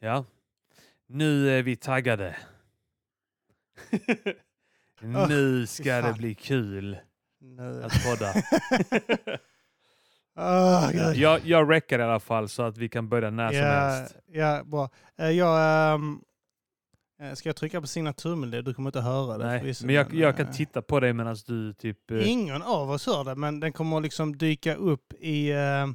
[0.00, 0.24] Ja.
[1.06, 2.36] Nu är vi taggade.
[5.28, 6.98] nu ska det bli kul
[7.40, 7.82] Nu.
[7.84, 8.34] att podda.
[10.92, 11.16] Gud.
[11.16, 14.16] jag, jag räcker i alla fall så att vi kan börja när som helst.
[14.26, 14.90] ja, bra.
[15.16, 15.94] Eh, Jag,
[17.20, 18.62] eh, ska jag trycka på signaturmelodi?
[18.62, 19.46] Du kommer inte höra det.
[19.46, 22.10] Nej, men jag, jag kan eh, titta på dig medan du typ...
[22.10, 25.86] eh, Ingen av oss hör det, men den kommer liksom dyka upp i, uh,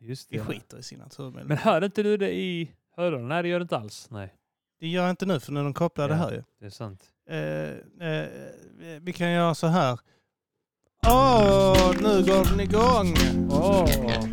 [0.00, 0.44] Just i det.
[0.44, 1.48] skiter i signaturmelodi.
[1.48, 3.28] Men hör inte du det i hörlurarna?
[3.28, 4.08] Nej, det gör du inte alls.
[4.10, 4.34] Nej,
[4.80, 6.18] Det gör jag inte nu, för nu är de kopplade Ja.
[6.18, 6.42] här ju.
[6.60, 7.02] det är sant.
[7.30, 7.38] Eh,
[8.08, 8.28] eh,
[9.00, 9.98] vi kan göra så här.
[11.06, 13.14] Åh, nu går den igång!
[13.50, 13.86] Åh!
[14.04, 14.24] Åh,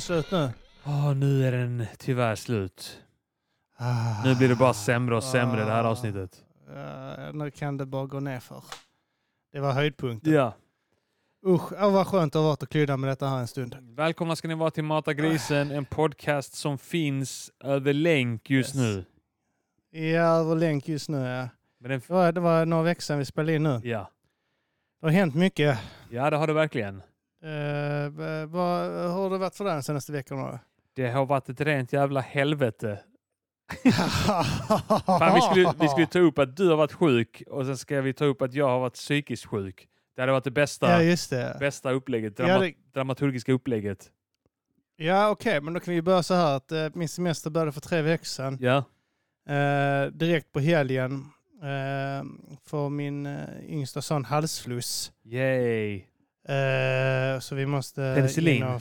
[0.00, 0.50] Den slut nu?
[0.86, 2.98] Åh, nu är den tyvärr slut.
[3.76, 4.24] Ah.
[4.24, 5.88] Nu blir det bara sämre och sämre det här Ah.
[5.88, 6.44] avsnittet.
[6.74, 8.62] Ja, nu kan det bara gå ner för.
[9.52, 10.32] Det var höjdpunkten.
[10.32, 10.54] Ja.
[11.46, 13.76] Usch, ja, vad skönt det har varit att klydda med detta här en stund.
[13.80, 18.84] Välkomna ska ni vara till Mata Grisen, en podcast som finns över länk just Yes.
[18.84, 19.04] nu.
[20.00, 21.18] Ja, över länk just nu.
[21.18, 21.48] Ja.
[21.78, 23.80] Men den, Det, var, det var några veckor sedan vi spelade in nu.
[23.84, 24.10] ja.
[25.00, 25.78] Det har hänt mycket.
[26.10, 27.02] ja, det har det verkligen.
[27.44, 30.58] Uh, vad har det varit för dig de senaste veckorna?
[30.94, 33.00] Det har varit ett rent jävla helvete.
[35.06, 38.00] Fan, vi, skulle, vi skulle ta upp att du har varit sjuk och sen ska
[38.00, 39.88] vi ta upp att jag har varit psykiskt sjuk.
[40.16, 41.56] Det hade varit det bästa, Ja, det.
[41.60, 44.10] bästa upplägget, Ja, drama, det- dramaturgiska upplägget.
[44.96, 47.80] Ja, okej, men då kan vi börja så här att eh, min semester började för
[47.80, 48.58] tre veckor sedan.
[48.60, 48.84] Ja,
[49.48, 51.12] Eh, direkt på helgen
[51.62, 52.24] uh,
[52.64, 55.12] får min uh, yngsta son halsfluss.
[55.24, 56.02] yay.
[56.50, 58.80] Eh, så vi måste Penicillin?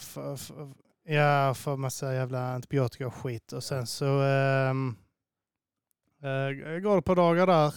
[1.03, 3.53] ja, få massa jävla antibiotika och skit.
[3.53, 4.95] Och sen så ehm,
[6.21, 7.73] eh, går det på dagar där.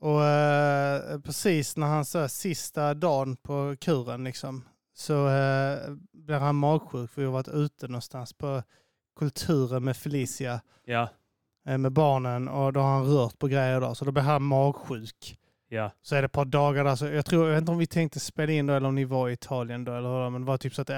[0.00, 6.56] Och eh, precis när han så sista dagen på kuren liksom, så uh, blir han
[6.56, 8.62] magsjuk för vi har varit ute någonstans på
[9.18, 11.08] kulturen med Felicia Ja,
[11.64, 15.39] med barnen och då har han rört på grejer där så då blir han magsjuk.
[15.72, 15.90] Ja.
[16.02, 16.96] Så är det ett par dagar där.
[16.96, 19.04] Så jag, tror, jag vet inte om vi tänkte spela in då eller om ni
[19.04, 19.92] var i Italien då.
[19.94, 20.96] Eller, men det var typ så att äh,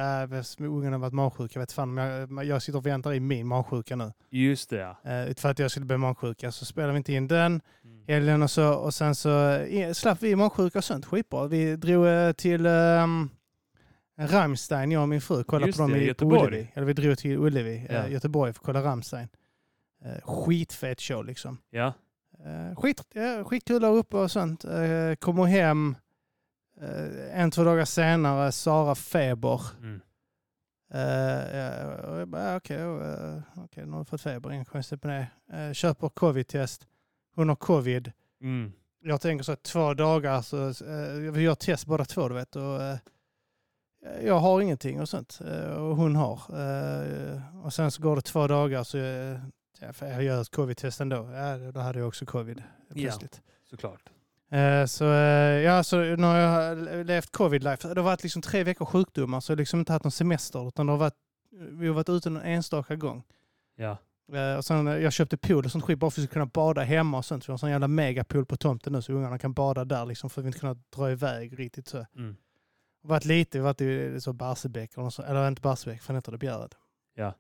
[0.59, 1.53] ungarna har varit magsjuka.
[1.55, 4.13] Jag vet fan om jag, jag sitter och väntar i min magsjuka nu.
[4.31, 5.27] Just det ja.
[5.29, 6.53] Uh, för att jag skulle bli magsjuka.
[6.53, 8.05] Så spelade vi inte in den Mm.
[8.09, 8.75] helgen och så.
[8.75, 11.07] Och sen så eh, slapp vi magsjuka och sånt.
[11.07, 11.47] Skitbra.
[11.47, 13.31] Vi drog eh, till um,
[14.19, 15.45] Rammstein, jag och min fru.
[15.45, 16.47] Kollade Just på dem det, i Göteborg.
[16.47, 16.69] Ullevi.
[16.75, 17.95] Eller vi drog till Ullevi, Ja.
[17.95, 19.29] eh, Göteborg för att kolla Rammstein.
[20.23, 21.59] Skitfet show liksom.
[21.71, 21.93] Ja,
[22.77, 24.65] skit, ja, skitkul där uppe och sånt.
[24.65, 25.97] Uh, kommer hem
[26.81, 29.61] eh, en, två dagar senare, Sara feber.
[29.81, 30.01] mm.
[30.95, 31.57] Uh,
[32.19, 35.69] jag bara, okej, uh, okay, nu har du fått feber, inget konstigt med det.
[35.69, 36.87] Uh, köper covid-test.
[37.35, 38.13] Hon har covid.
[38.41, 38.73] Mm.
[39.03, 42.57] Jag tänker så att två dagar, så, uh, vi gör test båda två, du vet.
[42.57, 42.97] Och, uh,
[44.23, 45.39] jag har ingenting och sånt.
[45.77, 46.41] Och hon har.
[47.65, 48.99] Och sen så går det två dagar så
[49.87, 51.31] ja, för jag gör ett covid-test ändå.
[51.33, 52.63] Ja, då hade jag också covid
[52.93, 53.43] plötsligt.
[53.71, 54.01] såklart.
[54.51, 57.89] Eh, Så eh, ja, så nu har jag levt covid-life.
[57.95, 60.69] Det har varit liksom tre veckor sjukdomar så jag har liksom inte haft någon semester
[60.69, 61.17] utan det har varit,
[61.51, 63.23] vi har varit ute en enstaka gång.
[63.77, 63.97] Ja.
[64.33, 66.83] Eh, Och sen, eh, jag köpte pool och sånt skit bara för att kunna bada
[66.83, 67.49] hemma och sånt.
[67.49, 70.31] Vi har en sån jävla megapool på tomten nu så ungarna kan bada där liksom
[70.31, 72.07] för att vi inte kunnat dra iväg riktigt så.
[72.17, 72.37] Mm.
[73.03, 76.33] Det har varit lite, vi har varit i så Barsebäck, eller, inte Barsebäck, fan heter
[76.33, 76.75] det Bjärred?
[77.15, 77.35] Ja.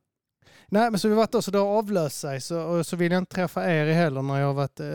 [0.68, 3.12] Nej men så vi varit där så det har avlöst sig så, och så vill
[3.12, 4.86] jag inte träffa er heller när jag har varit eh,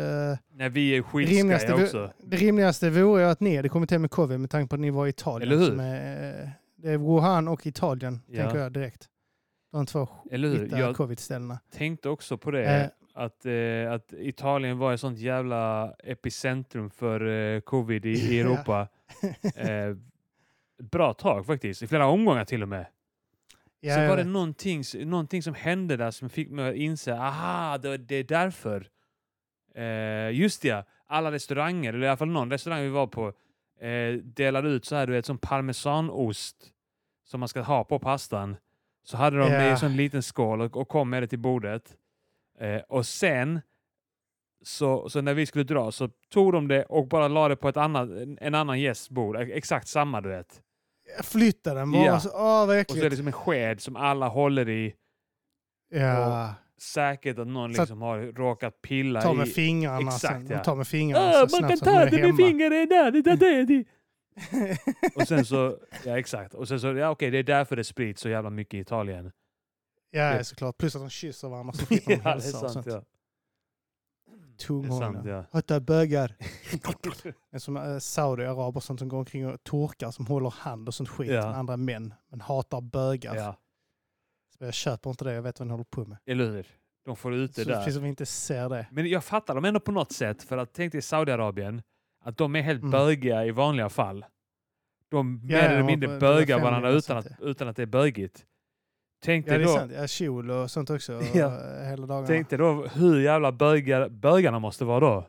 [0.51, 2.11] Nej, vi är rimligaste, också.
[2.23, 4.79] det rimligaste vore ju att ni hade kommit hem med covid med tanke på att
[4.79, 5.51] ni var i Italien.
[5.51, 5.79] Eller hur?
[5.81, 8.43] Är, eh, det är Wuhan och Italien, Ja.
[8.43, 9.07] tänker jag direkt.
[9.71, 10.77] De två Eller hur?
[10.79, 11.59] Jag covid-ställena.
[11.75, 12.65] tänkte också på det.
[12.65, 12.87] Eh.
[13.13, 18.39] Att, eh, att Italien var ett sånt jävla epicentrum för eh, covid i, i.
[18.41, 18.87] Europa.
[19.55, 19.95] eh,
[20.91, 21.83] bra tag faktiskt.
[21.83, 22.85] I flera omgångar till och med.
[23.87, 27.77] Ja, så var det någonting, någonting som hände där som fick mig att inse, aha,
[27.77, 28.89] det, det är därför.
[29.75, 33.33] Eh, just det, alla restauranger, eller i alla fall någon restaurang vi var på,
[33.81, 36.55] eh, delade ut så här, du vet, som parmesanost
[37.25, 38.57] som man ska ha på pastan.
[39.03, 41.39] Så hade de det i en sån liten skål och, och kom med det till
[41.39, 41.97] bordet.
[42.59, 43.61] Eh, och sen,
[44.63, 47.69] så, så när vi skulle dra så tog de det och bara la det på
[47.69, 49.35] ett annat, en, en annan gästs bord.
[49.35, 50.61] Exakt samma, du vet.
[51.23, 52.05] Flytta den bara.
[52.05, 52.19] Ja.
[52.19, 53.17] Så, åh, vad Och så är det äckligt.
[53.17, 54.93] som en sked som alla håller i.
[55.89, 56.53] Ja.
[56.81, 59.51] Säkert att någon Så liksom har råkat pilla Ta med i.
[59.51, 60.47] fingrarna Exakt, sen.
[60.49, 60.63] ja.
[60.63, 63.11] Tar med fingrarna Ah, så man kan ta det med fingret där.
[63.11, 63.83] Det, det, det, det.
[65.15, 66.53] Och sen så, ja exakt.
[66.53, 69.31] Och sen så, ja okej det är därför det sprids så jävla mycket i Italien.
[70.11, 70.77] ja, såklart.
[70.77, 73.03] Plus att de kysser varandra så skiter de ja, det är hälsa och sant ja.
[74.57, 75.45] Tunghållna.
[75.69, 75.79] ja.
[75.79, 76.35] Bögar.
[77.51, 81.09] Är som äh, Saudiaraber sånt som går omkring och torkar som håller hand och sånt
[81.09, 81.41] skit Ja.
[81.49, 82.13] med andra män.
[82.29, 83.35] Men hatar bögar.
[83.35, 83.55] ja.
[84.57, 86.17] Så jag köper inte det, jag vet vad ni håller på med.
[86.25, 86.67] Eller hur?
[87.05, 87.77] De får ut det Så där.
[87.77, 88.87] precis som vi inte ser det.
[88.91, 90.43] Men jag fattar dem ändå på något sätt.
[90.43, 91.81] För att tänk dig Saudiarabien,
[92.23, 92.91] att de är helt Mm.
[92.91, 94.25] bögiga i vanliga fall.
[95.09, 98.45] De mer Ja, eller mindre bögar varandra utan att, utan att det är bögigt.
[99.19, 99.91] Tänk Ja, det är då, sant.
[99.95, 101.21] Ja, kjol och sånt också.
[101.33, 101.49] Ja.
[101.83, 102.27] Hela dagarna.
[102.27, 105.27] tänk dig då hur jävla bögar, bögarna måste vara då.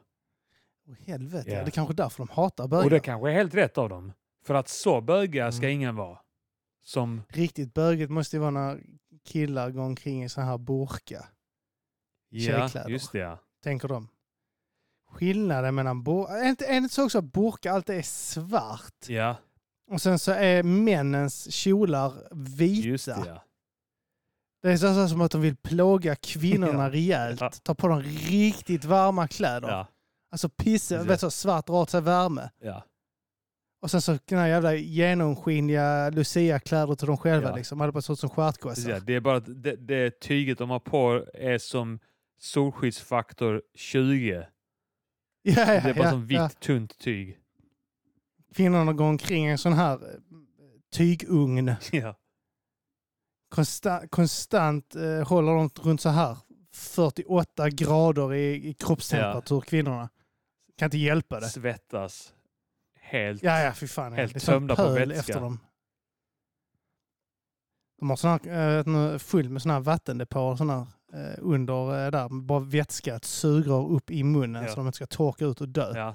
[0.88, 1.56] Åh, helvete, ja.
[1.62, 2.84] det är kanske därför de hatar bögar.
[2.84, 4.12] Och det kanske är helt rätt av dem.
[4.44, 5.74] För att så bögiga ska Mm.
[5.74, 6.18] ingen vara.
[6.84, 8.80] Som, Riktigt bögigt måste ju vara när
[9.24, 11.26] killar går omkring i sån här burka.
[12.28, 12.88] ja, Tjejkläder.
[12.90, 13.38] just det ja.
[13.64, 14.08] Tänker de.
[15.10, 16.32] Skillnaden mellan burka...
[16.32, 19.08] Är inte, är inte så också att burka alltid är svart?
[19.08, 19.36] Ja,
[19.90, 22.12] Och sen så är männens kjolar
[22.56, 22.88] vita.
[22.88, 23.42] just det ja.
[24.62, 26.90] Det är så, som att de vill plåga kvinnorna Ja.
[26.92, 27.40] rejält.
[27.40, 27.50] Ja.
[27.62, 29.68] Ta på dem riktigt varma kläder.
[29.68, 29.86] Ja,
[30.30, 31.10] Alltså pisse, Precis.
[31.10, 32.50] vet så, svart drar åt sig värme.
[32.62, 32.84] ja.
[33.82, 37.56] Och sen så den här jävla genomskinliga Lucia-kläder till dem själva Ja.
[37.56, 37.80] liksom.
[37.80, 38.90] Hade bara ut som stjärtgossar.
[38.90, 39.00] ja.
[39.00, 41.98] Det är bara att det, det tyget de har på är som
[42.40, 44.46] solskyddsfaktor 20.
[45.42, 46.48] Ja, ja, Det är bara ja, som vitt ja.
[46.48, 47.38] tunt tyg.
[48.54, 49.98] Kvinnorna går omkring i en sån här eh,
[50.92, 51.72] tygugn.
[51.92, 52.14] Ja.
[53.48, 56.36] Konsta, konstant eh, håller de runt så här
[56.72, 60.08] 48 grader i, i kroppstemperatur, kvinnorna.
[60.76, 61.48] Kan inte hjälpa det.
[61.48, 62.34] Svettas.
[63.00, 63.42] Helt.
[63.42, 64.12] Ja, ja, fy fan.
[64.12, 65.18] Helt tömda på vätska.
[65.18, 65.60] efter dem.
[67.98, 72.10] De har sån här, eh, fullt med såna här vattendepåer såna här, eh, under eh,
[72.10, 74.68] där, bara vätska, ett sugrör upp i munnen Ja.
[74.68, 75.92] så de inte ska torka ut och dö.
[75.96, 76.14] Ja.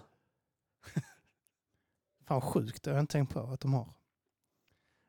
[2.27, 3.88] Fan sjukt, det har jag inte tänkt på att de har.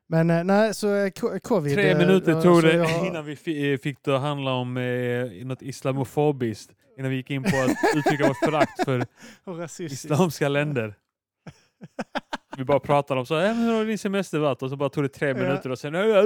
[0.09, 1.73] Men eh, nej, så eh, co- covid...
[1.73, 4.77] Tre eh, minuter tog det jag- innan vi fi- eh, fick det att handla om
[4.77, 6.71] eh, något islamofobiskt.
[6.97, 9.05] Innan vi gick in på att uttrycka vårt förakt för
[9.83, 10.95] islamska länder.
[12.57, 14.61] Vi bara pratade om så, äh, men hur har din semester varit?
[14.61, 15.33] Och så bara tog det tre Ja.
[15.33, 16.25] minuter och sen, "Äh, äh, äh,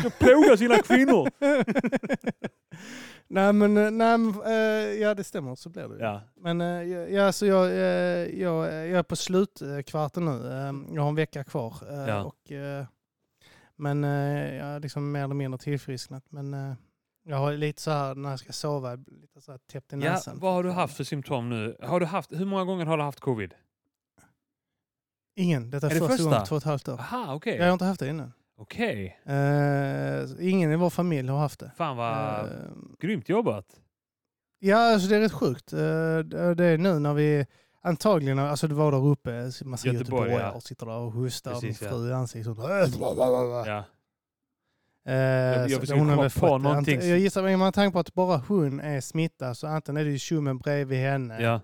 [0.00, 1.28] ska plåga sina kvinnor.
[3.28, 6.00] nej men, eh, nej, men eh, ja det stämmer, så blir det ju.
[6.00, 10.40] Ja, Men eh, ja, ja, så jag, eh, jag, jag är på slutkvarten nu.
[10.94, 11.74] Jag har en vecka kvar.
[12.08, 12.22] Ja.
[12.24, 12.52] Och,
[13.76, 16.24] men jag har liksom mer eller mindre tillfrisknat.
[16.28, 16.76] Men
[17.24, 20.12] jag har lite så här när jag ska sova, lite så här täppt i ja
[20.12, 20.38] näsan.
[20.38, 21.76] vad har du haft för symptom nu?
[21.82, 23.54] Har du haft, hur många gånger har du haft covid?
[25.42, 25.70] Ingen.
[25.70, 26.24] Detta är, Är det första första?
[26.24, 26.98] gången på två och ett halvt år.
[27.00, 27.56] Aha, okej.
[27.56, 28.32] Jag har inte haft det innan.
[28.58, 29.20] Okej.
[29.26, 31.72] Eh, ingen i vår familj har haft det.
[31.76, 32.46] Fan vad Eh,
[33.00, 33.66] grymt jobbat.
[34.58, 35.72] Ja, alltså det är rätt sjukt.
[35.72, 37.46] Eh, det är nu när vi
[37.82, 39.30] antagligen, alltså det var där uppe,
[39.64, 39.94] massa Göteborg,
[40.30, 40.60] göteborgare ja.
[40.60, 41.52] sitter där och hostar.
[41.52, 42.58] Precis, min fru i ansiktet.
[42.58, 42.70] och-
[43.66, 43.84] Ja.
[45.06, 48.36] Eh, jag försöker hon komma på någonting Jag gissar, men man tänker på att bara
[48.48, 51.42] hon är smittad så antingen är det ju tjommen bredvid henne.
[51.42, 51.60] ja.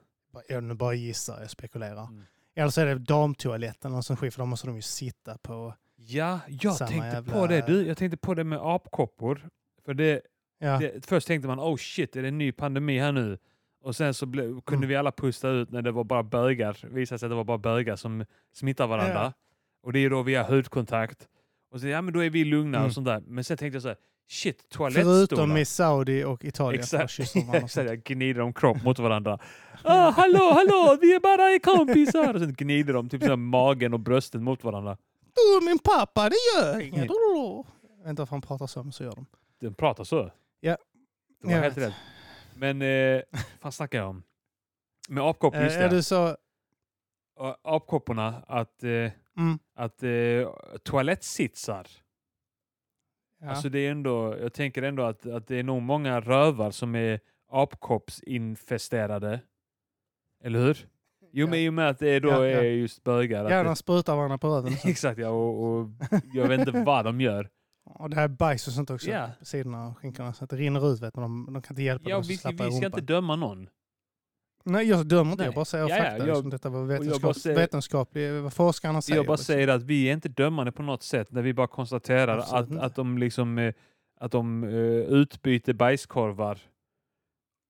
[0.49, 2.03] Jag nu bara gissar, jag spekulerar.
[2.07, 2.25] Mm.
[2.57, 5.75] Eller så är det damtoaletten och sån skit för då måste de ju sitta på.
[5.97, 7.87] Ja, jag Samma tänkte jävla- på det du.
[7.87, 9.49] Jag tänkte på det med apkoppor.
[9.85, 10.21] För det,
[10.59, 13.39] Ja, det, först tänkte man, oh shit, är det en ny pandemi här nu?
[13.81, 14.89] Och sen så ble, kunde Mm.
[14.89, 16.79] vi alla pusta ut när det var bara bögar.
[16.83, 19.15] Det visade sig att det var bara bögar som smittar varandra.
[19.23, 19.33] Ja.
[19.83, 21.29] Och det är då via hudkontakt.
[21.71, 22.87] Och så, ja men då är vi lugna Mm.
[22.87, 23.23] och sånt där.
[23.27, 23.97] Men sen tänkte jag så här,
[24.29, 25.59] shit, förutom toalettstolar.
[25.59, 26.83] i Saudi och Italien.
[26.85, 29.39] för Exakt, de exakt, jag gnider de kropp mot varandra.
[29.85, 32.35] Ah, hallå, hallå, vi är bara kompisar!
[32.35, 34.97] Och sen gnider de typ så magen och bröstet mot varandra.
[35.35, 37.03] Du, min pappa, det gör inget.
[38.07, 39.27] Inte varför han pratar så, men så gör de.
[39.61, 40.31] Den pratar så.
[40.61, 40.77] Ja.
[41.41, 41.95] Det var Jag helt rätt.
[42.55, 43.23] Men, eh,
[43.63, 44.23] vad snackar jag om?
[45.09, 45.97] Med apkoppor, just Eh, är det.
[45.97, 46.37] du så...
[47.63, 48.91] Apkopporna, att, eh,
[49.39, 49.59] Mm.
[49.75, 50.11] att eh,
[50.85, 51.87] toalettsitsar.
[53.41, 53.49] Ja.
[53.51, 56.95] Alltså det är ändå, jag tänker ändå att, att det är nog många rövar som
[56.95, 57.21] är
[57.53, 59.41] apkoppsinfesterade.
[60.45, 60.89] Eller hur?
[61.33, 61.51] Jo Ja.
[61.51, 63.51] men i och med att det då Ja, är just bögar.
[63.51, 64.73] ja, de sprutar varandra på röven.
[64.85, 65.89] Exakt ja, och, och
[66.35, 67.49] jag vet inte vad de gör.
[67.85, 70.33] Och det här är bajs och sånt också på sidorna av skinkorna.
[70.33, 72.23] Så att det rinner ut vet men de, de kan inte hjälpa Ja, det.
[72.29, 73.69] vi, vi ska inte döma någon.
[74.67, 75.43] Nej, jag dömer inte.
[75.43, 75.47] Nej.
[75.47, 76.27] Jag bara säger Ja, ja, fakta.
[76.27, 79.17] jag- detta var vetenskap, säger- vetenskaplig, vad forskarna säger.
[79.19, 82.39] Jag bara säger att vi är inte dömande på något sätt när vi bara konstaterar
[82.39, 83.75] Absolut att, att de liksom eh,
[84.21, 84.71] att de eh,
[85.01, 86.59] utbyter bajskorvar.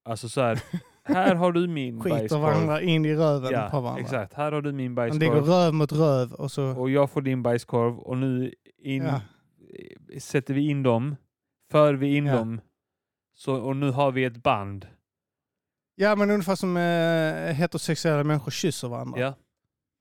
[0.04, 0.60] Alltså så här,
[1.02, 2.40] här har du min Skiter bajskorv.
[2.40, 4.00] varandra in i röven Ja, på varandra.
[4.02, 4.34] exakt.
[4.34, 6.64] Här har du min De ligger bajskorv röv mot röv och så...
[6.64, 9.20] och jag får din bajskorv och nu in, Ja.
[10.20, 11.16] sätter vi in dem,
[11.70, 12.36] för vi in Ja.
[12.36, 12.60] dem
[13.34, 14.86] så, och nu har vi ett band.
[15.98, 19.20] Ja, men ungefär som eh, heterosexuella människor kysser varandra.
[19.20, 19.34] Ja.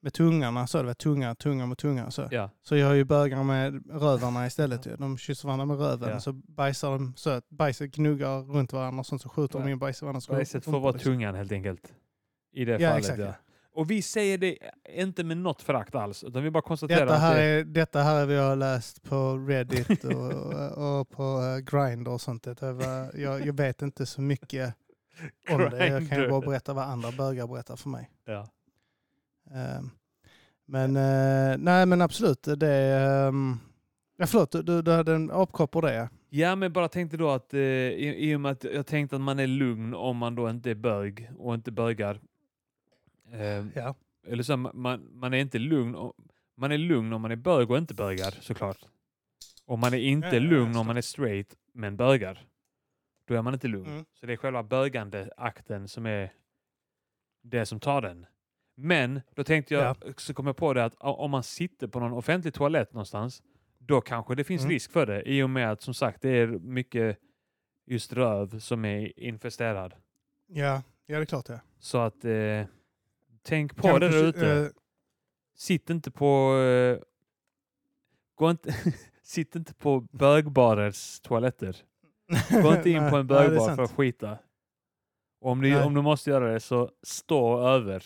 [0.02, 2.12] med tungarna, så det var tunga, tunga mot tunga.
[2.12, 2.50] Så, Ja.
[2.64, 4.86] så jag har ju bögar med rövarna istället.
[4.86, 4.96] ju.
[4.96, 6.20] De kysser varandra med röven Ja.
[6.20, 9.72] så bajsar de så att bajset gnuggar runt varandra och så skjuter de Ja.
[9.72, 11.14] in bajs i varandras Bajset får vara liksom.
[11.14, 11.94] tungan helt enkelt.
[12.54, 12.98] I det Ja, fallet.
[13.06, 13.20] exakt.
[13.20, 13.34] ja.
[13.74, 14.58] Och vi säger det
[14.96, 18.02] inte med något förakt alls, utan vi bara konstaterar Detta, att här det, är, detta
[18.02, 22.22] här är vad jag har läst på Reddit och, och, och på uh, Grindr och
[22.22, 22.44] sånt.
[22.44, 24.74] Det var, jag, jag vet inte så mycket
[25.50, 25.88] om det.
[25.88, 28.10] Jag kan ju bara berätta vad andra bögar berättar för mig.
[28.26, 28.48] ja.
[29.52, 29.90] Ehm,
[30.66, 32.44] men eh, nej men absolut.
[32.58, 33.60] Det är, um,
[34.18, 36.10] ja, förlåt, du, du, hade en apkopp på det.
[36.30, 39.22] Ja, men bara tänkte då att eh, i, i och med att jag tänkte att
[39.22, 42.20] man är lugn om man då inte är bög och inte bögar.
[43.34, 43.96] Eh, Ja.
[44.28, 45.96] eller så, man, man är inte lugn.
[45.96, 46.14] om-
[46.58, 48.78] Man är lugn om man är bög och inte bögar såklart.
[49.66, 52.46] Och man är inte Ja, lugn om man är straight men bögar.
[53.26, 53.86] Då är man inte lugn.
[53.92, 54.06] Mm.
[54.14, 56.34] Så det är själva bögande akten som är
[57.42, 58.26] det som tar den.
[58.76, 62.14] Men då tänkte jag, så kom jag på det att om man sitter på någon
[62.14, 63.44] offentlig toalett någonstans,
[63.78, 64.72] då kanske det finns Mm.
[64.72, 65.30] risk för det.
[65.30, 67.18] I och med att som sagt det är mycket
[67.86, 69.94] just röv som är infesterad.
[70.48, 71.62] Ja, ja det är klart det.
[71.80, 72.66] Så att eh,
[73.44, 74.52] tänk på Kan det där ute.
[74.54, 74.68] eh,
[75.56, 76.58] Sitt inte på...
[76.58, 77.00] Eh,
[78.36, 78.74] gå inte,
[79.22, 81.76] sitt inte på bögbarers toaletter.
[82.64, 84.38] Gå inte in på en det bögbar för att skita.
[85.42, 85.84] Och om, du, Nej.
[85.84, 88.06] om du måste göra det så stå över.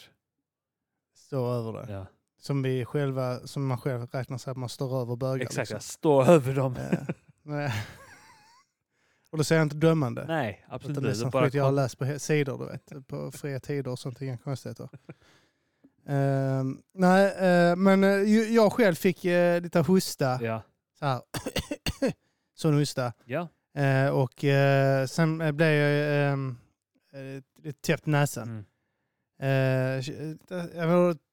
[1.15, 1.93] Stå över det.
[1.93, 2.05] Ja.
[2.39, 5.45] Som, vi själva, som man själv räknar sig att man står över bögar.
[5.45, 5.75] Exakt, ja.
[5.75, 5.79] liksom.
[5.93, 6.75] stå över dem.
[7.43, 7.73] Nej.
[9.31, 10.25] Och då säger jag inte dömande.
[10.27, 11.19] Nej, absolut det är inte.
[11.19, 13.07] som Bara skit jag har läst på sidor, du vet.
[13.07, 14.89] På fria tider och sånt, inga konstigheter.
[16.07, 20.39] Ehm, nej, eh, men ju- jag själv fick uh, lite hosta.
[20.41, 20.61] ja.
[20.99, 21.21] Så här.
[22.55, 23.13] Sån hosta.
[23.25, 23.47] ja.
[23.79, 26.57] Eh, och eh, sen eh, blev jag um,
[27.63, 28.65] lite täppt näsan.
[29.39, 29.99] Mm.
[29.99, 30.03] Eh,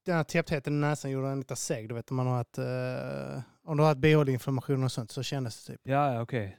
[0.04, 1.88] den här täpptheten i näsan gjorde den lite seg.
[1.88, 5.64] Du vet man har haft, eh, om du har haft bihåleinflammation och sånt så kändes
[5.64, 5.80] det typ.
[5.84, 6.58] Ja, okej.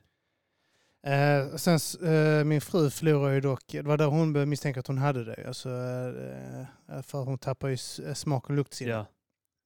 [1.04, 4.88] Eh, sen eh, min fru förlorade ju dock, det var där hon började misstänka att
[4.88, 5.48] hon hade det.
[5.48, 8.92] Alltså, eh, för hon tappade ju eh, smak och luktsinne.
[8.92, 9.06] Ja.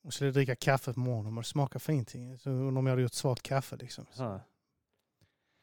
[0.03, 2.37] Hon skulle dricka kaffe på morgonen och det smakade för ingenting.
[2.37, 4.05] Så undrar om jag hade gjort svart kaffe liksom.
[4.11, 4.41] Så.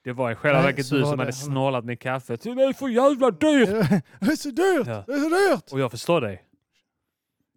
[0.09, 2.43] Det var i själva verket du som hade snålat med kaffet.
[2.43, 3.69] Det är för jävla dyrt!
[4.21, 4.87] det är så dyrt!
[4.87, 5.05] Ja.
[5.07, 5.73] Det är så dyrt!
[5.73, 6.45] Och jag förstår dig.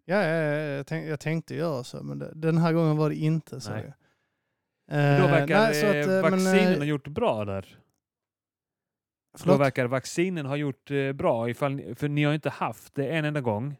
[0.04, 3.16] Ja, ja, ja, jag, tänk, jag tänkte göra så, men den här gången var det
[3.16, 3.70] inte så.
[3.70, 3.84] Nej.
[3.84, 3.92] Eh,
[4.96, 7.78] Men då verkar nej, att, eh, eh, vaccinen ha gjort bra där.
[9.32, 9.60] Då Förlåt?
[9.60, 13.76] verkar vaccinen ha gjort bra, ifall, för ni har inte haft det en enda gång.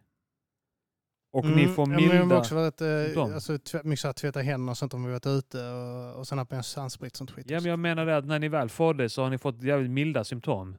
[1.35, 2.39] Och ni Mm, får ja, men jag milda...
[2.39, 3.53] också varit, eh, alltså,
[3.85, 6.51] mycket så här, tvätta händerna och sånt om vi varit ute och, och sen haft
[6.51, 7.51] med oss handsprit och sånt skit.
[7.51, 9.63] Ja, men jag menar det att när ni väl får det så har ni fått
[9.63, 10.77] jävligt milda symptom.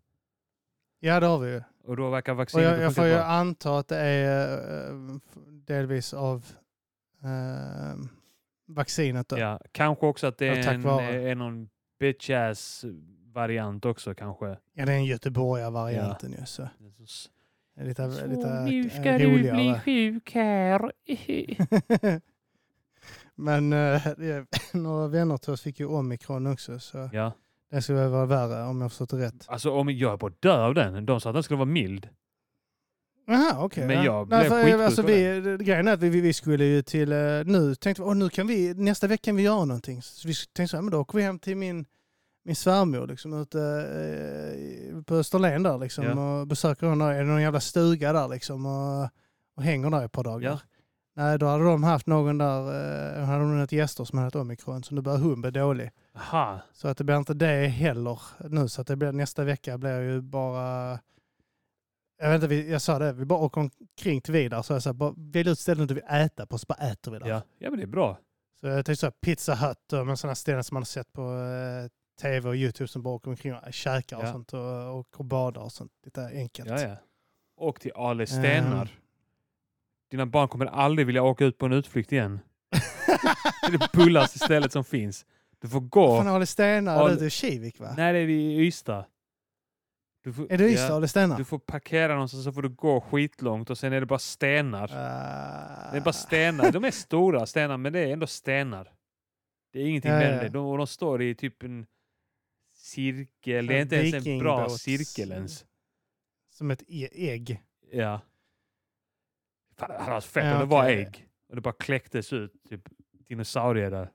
[1.00, 1.62] ja, det har vi ju.
[1.84, 4.96] Och då verkar Och vaccinet jag, ha jag får ju anta att det är eh,
[5.68, 6.46] delvis av
[7.24, 8.00] eh,
[8.68, 9.38] vaccinet då.
[9.40, 11.70] Ja, kanske också att det Ja, är, en, eh, är någon
[12.00, 12.86] bitch-ass
[13.34, 14.46] variant också kanske.
[14.74, 16.46] Ja, det är en göteborgar-varianten ju.
[16.46, 16.68] Så.
[17.82, 20.92] Lite, Så lite nu eh, ska du bli sjuk här.
[23.36, 24.02] Men eh,
[24.74, 26.80] några vänner till oss fick ju omikron också.
[26.80, 27.34] Så ja.
[27.72, 29.46] det skulle väl vara värre om jag förstått rätt.
[29.48, 31.06] Alltså om jag är på att dö av den.
[31.06, 32.10] De sa att den skulle vara mild.
[33.26, 33.88] Jaha, okej.
[33.88, 34.04] Men ja.
[34.04, 36.82] jag Nej, blev för, skitsjuk alltså, vi, det- Grejen är att vi, vi, skulle ju
[36.82, 40.02] till, eh, nu tänkte vi, åh, nu kan vi, nästa vecka kan vi göra någonting.
[40.02, 41.86] Så vi tänkte så här, men då åker vi hem till min,
[42.46, 46.40] min svärmor liksom, ute eh, på Österlen där liksom, Ja.
[46.40, 47.06] och besöker henne.
[47.06, 49.10] Är det någon jävla stuga där liksom och,
[49.58, 50.50] och hänger där ett par dagar.
[50.52, 50.60] Ja.
[51.16, 52.60] Nej, då hade de haft någon där,
[53.20, 55.92] eh, hade de gäster som hade haft omikron, så nu börjar hon bli dålig.
[56.16, 56.60] Aha.
[56.74, 58.20] Så att det blir inte det heller
[58.50, 61.00] nu, så att det blir, nästa vecka blir ju bara
[62.22, 64.62] jag, vet inte, vi- jag sa det, vi bara åker omkring till Vidar.
[64.62, 67.20] Så jag sa, bara välj ut ställen du vill äta på, så bara äter vi
[67.20, 67.28] där.
[67.28, 67.42] Ja.
[67.58, 68.18] ja, men det är bra.
[68.60, 71.22] Så jag tänkte så här, Pizza Hut och sådana ställen som man har sett på
[71.22, 71.90] eh,
[72.22, 74.32] tv och YouTube som bara åker omkring och käkar och Ja.
[74.32, 75.92] sånt och, och, och badar och sånt.
[76.06, 76.70] Lite enkelt.
[76.70, 76.96] Ja, ja.
[77.58, 78.82] Och till Ale Stenar.
[78.82, 78.88] Ehm.
[80.12, 82.40] Dina barn kommer aldrig vilja åka ut på en utflykt igen.
[83.62, 85.26] det är det bullaste stället som finns.
[85.62, 86.18] Du får gå.
[86.18, 87.94] Fan, Ale Stenar, Ale- det är Kivik va?
[87.98, 89.06] Nej, det är vid Ystad.
[90.24, 91.38] Du får, Är det Ystad, ja, Ale Stenar?
[91.38, 94.84] Du får parkera någonstans så får du gå skitlångt och sen är det bara stenar.
[94.84, 95.92] Ah.
[95.92, 96.72] Det är bara stenar.
[96.72, 98.94] De är stora stenar, men det är ändå stenar.
[99.74, 100.42] Det är ingenting Ja, mer ja.
[100.44, 100.50] det.
[100.50, 101.86] De, och de står i typ en
[102.94, 103.68] cirkel.
[103.68, 105.66] Det är inte ens en bra cirkel ens.
[106.50, 107.62] Som ett e- ägg.
[107.92, 108.22] Ja.
[109.78, 111.28] Fan, det hade varit fett Ja, om det var ägg.
[111.50, 112.82] Och det bara kläcktes ut typ
[113.28, 114.12] dinosaurier där.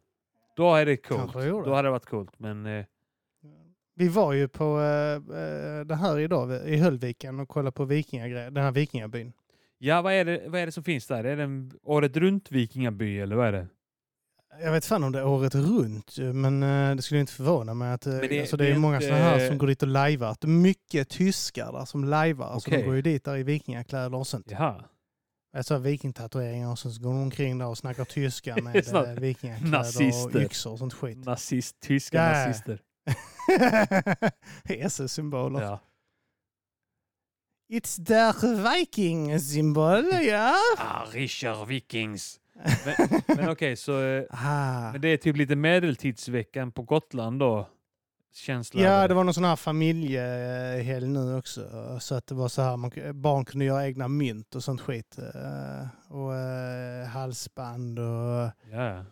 [0.56, 1.32] Då är det coolt.
[1.32, 1.48] Det.
[1.48, 2.38] Då hade det varit coolt.
[2.38, 2.84] Men eh,
[3.94, 8.50] Vi var ju på eh, eh, det här idag i Höllviken och kollade på vikingagrejer,
[8.50, 9.32] den här vikingabyn.
[9.78, 11.24] Ja, vad är, det, vad är det som finns där?
[11.24, 13.68] Är det en året runt vikingaby eller vad är det?
[14.60, 17.92] Jag vet fan om det är året runt, men eh, det skulle inte förvåna mig
[17.92, 19.66] att eh, Men det- alltså, det det är är många inte- sådana här som går
[19.66, 20.36] dit och lajvar.
[20.46, 22.86] Mycket tyskar där som lajvar, så de Okej.
[22.86, 24.46] går ju dit där i vikingakläder och sånt.
[24.50, 24.84] Jaha.
[25.56, 30.36] Alltså vikingtatueringar och så går de omkring där och snackar tyska med eh, vikingakläder nazister.
[30.36, 31.18] och yxor och sånt skit.
[31.18, 32.46] Nazist, tyska Ja.
[32.46, 32.80] nazister.
[34.68, 35.60] SS-symboler.
[35.62, 35.80] Ja.
[37.72, 38.32] It's the
[38.78, 40.54] viking-symbol, ja.
[40.78, 42.40] Arischer vikings.
[42.86, 44.92] Men, men okej, så eh, Ah.
[44.92, 47.68] men det är typ lite medeltidsveckan på Gotland då?
[48.34, 51.60] Känsla Ja, det var någon sån här familjehelg nu också.
[52.00, 55.18] Så att det var så här, man, barn kunde göra egna mynt och sånt skit.
[55.18, 55.86] Eh,
[56.16, 59.04] Och eh, halsband och Ja.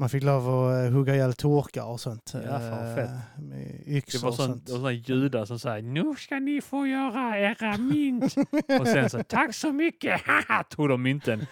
[0.00, 2.30] Man fick lov att eh, hugga ihjäl torkar och sånt.
[2.34, 3.10] Ja, fan, eh, fett.
[3.38, 6.60] Med Det yxor var och sånt, det var såna judar som sa nu ska ni
[6.60, 8.34] få göra era mynt.
[8.80, 11.46] Och sen så tack så mycket, haha, tog de mynten.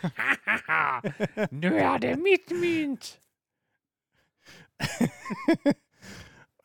[1.50, 3.18] Nu är det mitt mynt.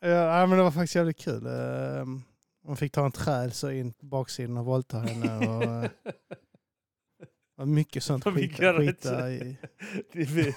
[0.00, 1.42] ja, men det var faktiskt jävligt kul.
[2.66, 5.48] Man fick ta en träl så in på baksidan och våldta henne.
[5.48, 6.43] Och, eh, det
[7.56, 9.56] var mycket sånt skit, göra skit ett- där i.
[10.12, 10.54] Vi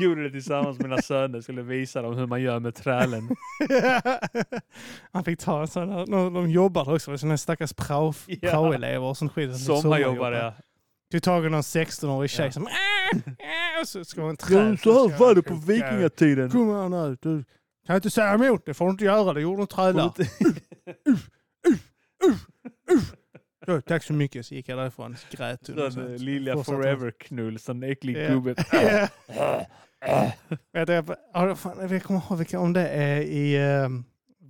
[0.00, 3.28] gjorde det tillsammans med mina söner, skulle visa dem hur man gör med trälen.
[5.12, 8.50] Han fick ta en sån här, de, de jobbade också, sådana stackars prao, Ja.
[8.50, 9.58] praoelever och sånt skit.
[9.60, 10.54] Sommarjobbare
[11.12, 11.20] ja.
[11.20, 12.52] Tag i någon 16-årig tjej Ja.
[12.52, 14.78] som "Äh, äh", och så ska hon träd.
[15.66, 16.50] vikingatiden.
[16.50, 17.44] Kom här nu, du
[17.86, 20.12] kan inte säga emot, det får du inte göra, det gjorde en trälar.
[23.68, 25.68] Så, Tack så mycket, så gick jag därifrån, grät.
[26.20, 26.82] Lilja Fortsatte hon.
[26.82, 28.28] Forever-knull, sån äcklig Ja.
[28.28, 28.54] gubbe.
[30.72, 30.86] Jag,
[32.02, 34.04] kommer ihåg vilka, om det är i um,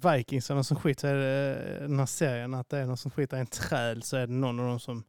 [0.04, 2.86] Vikings eller något som skit, så är det eh, den här serien att det är
[2.86, 5.04] någon som skit, det är en träl så är det någon av dem som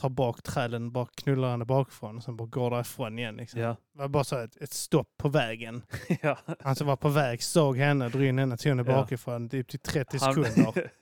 [0.00, 3.36] tar bak trälen, bara knullar henne bakifrån och sen bara går därifrån igen.
[3.36, 3.60] Liksom.
[3.60, 3.76] Ja.
[3.92, 5.82] Det var bara så ett, ett stopp på vägen.
[6.22, 6.38] ja.
[6.60, 9.80] Han som var på väg såg henne, drog in henne, tog henne bakifrån typ till
[9.80, 10.90] 30 Han, sekunder.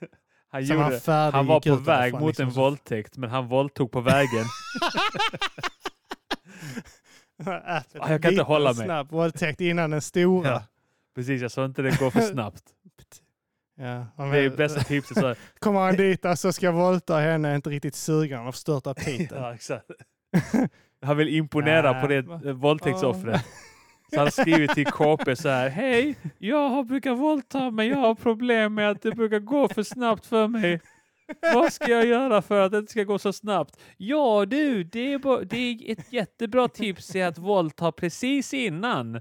[0.51, 3.31] han, gjorde, han färdig, han var på väg därifrån, mot liksom, en så- våldtäkt, men
[3.31, 4.45] han våldtog på vägen.
[7.47, 8.85] Ah, jag kan inte hålla mig.
[8.85, 10.49] Snabb våldtäkt innan den stora.
[10.49, 10.63] Ja.
[11.15, 12.63] Precis, jag sa inte det går för snabbt.
[13.81, 15.19] Ja, han Det är bästa tipset.
[15.19, 18.87] Så, Kommer han dit och så ska våldta henne, är inte riktigt sugen, han förstört
[18.87, 19.39] aptiten.
[19.43, 19.85] ja, exakt.
[21.03, 23.45] Han vill imponera på det våldtäktsoffret.
[24.11, 25.68] Så han har skrivit till KP så här.
[25.68, 29.83] Hej, jag har brukar våldta men jag har problem med att det brukar gå för
[29.83, 30.81] snabbt för mig.
[31.55, 33.77] Vad ska jag göra för att det inte ska gå så snabbt?
[33.97, 39.21] Ja du, det är, det är ett jättebra tips är att våldta precis innan.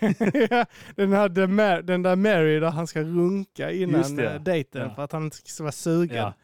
[0.96, 4.94] Den, här, den, där Mary där han ska runka innan eh, dejten Ja.
[4.94, 6.16] för att han inte ska vara sugen.
[6.16, 6.34] Ja,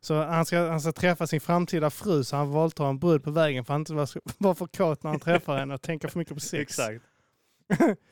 [0.00, 3.30] Så han ska, han ska träffa sin framtida fru så han våldtar en brud på
[3.30, 6.08] vägen för att han inte ska vara för kåt när han träffar henne och tänka
[6.08, 6.62] för mycket på sex.
[6.78, 7.04] exakt.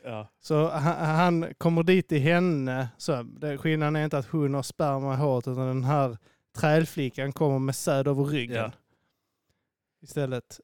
[0.03, 0.27] Ja.
[0.39, 2.89] Så han, han kommer dit till henne.
[2.97, 6.17] Så det, skillnaden är inte att hon har sperma i håret utan den här
[6.57, 8.55] trälflickan kommer med säd över ryggen.
[8.55, 8.71] Ja.
[10.01, 10.59] Istället.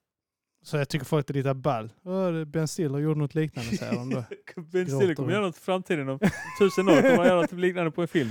[0.63, 1.89] Så jag tycker folk är lite ball.
[2.47, 4.23] Ben Stiller gjorde något liknande säger de då.
[4.61, 6.19] Ben Stiller kommer göra något i framtiden om
[6.59, 7.01] tusen år.
[7.01, 8.29] Kommer han göra något liknande på en film.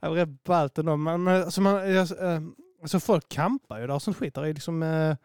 [0.00, 0.96] det var rätt ballt ändå.
[0.96, 2.40] Men, men, alltså, man, jag, eh,
[2.82, 4.34] alltså folk campar ju där och sånt skit.
[4.34, 4.82] Det är liksom...
[4.82, 5.16] Eh,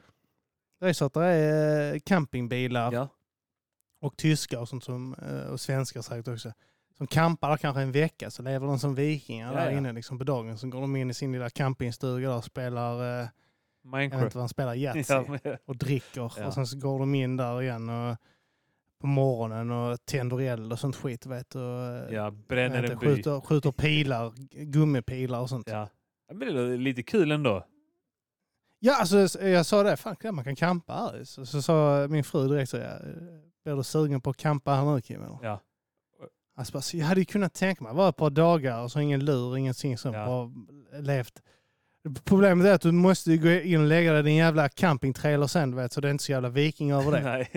[0.79, 3.07] det är så att det är eh, campingbilar Ja.
[4.01, 6.51] och tyskar och sånt som, eh, och svenskar säkert också.
[6.97, 9.77] Som campar där kanske en vecka så lever de som vikingar Ja, där ja.
[9.77, 10.57] inne liksom på dagen.
[10.57, 13.31] Så går de in i sin lilla campingstuga där och spelar, eh, jag vet
[13.83, 14.23] Minecraft.
[14.23, 15.13] inte vad de spelar, Yatzy.
[15.43, 16.31] Ja, och dricker.
[16.37, 16.47] Ja.
[16.47, 18.17] Och sen så går de in där igen och,
[19.01, 21.25] på morgonen och tänder eld och sånt skit.
[21.25, 23.05] Vet, och, eh, ja, bränner vet en by.
[23.05, 24.33] skjuter, skjuter pilar,
[24.65, 25.67] gummipilar och sånt.
[25.69, 25.89] Ja,
[26.33, 27.65] Men det är lite kul ändå.
[28.85, 31.23] Ja, alltså, jag sa det, fan man kan campa här.
[31.23, 32.97] Så, så sa min fru direkt så, ja,
[33.63, 35.21] blir du sugen på att campa här nu Kim?
[35.41, 35.61] Ja.
[36.57, 39.25] Alltså, bara, jag hade ju kunnat tänka mig, bara ett par dagar och så ingen
[39.25, 40.25] lur, ingenting som Ja.
[40.25, 40.51] bara
[41.01, 41.41] levt.
[42.23, 45.47] Problemet är att du måste ju gå in och lägga dig i din jävla campingtrailer
[45.47, 47.21] sen, du vet, så det är inte så jävla viking över det.
[47.23, 47.49] Nej.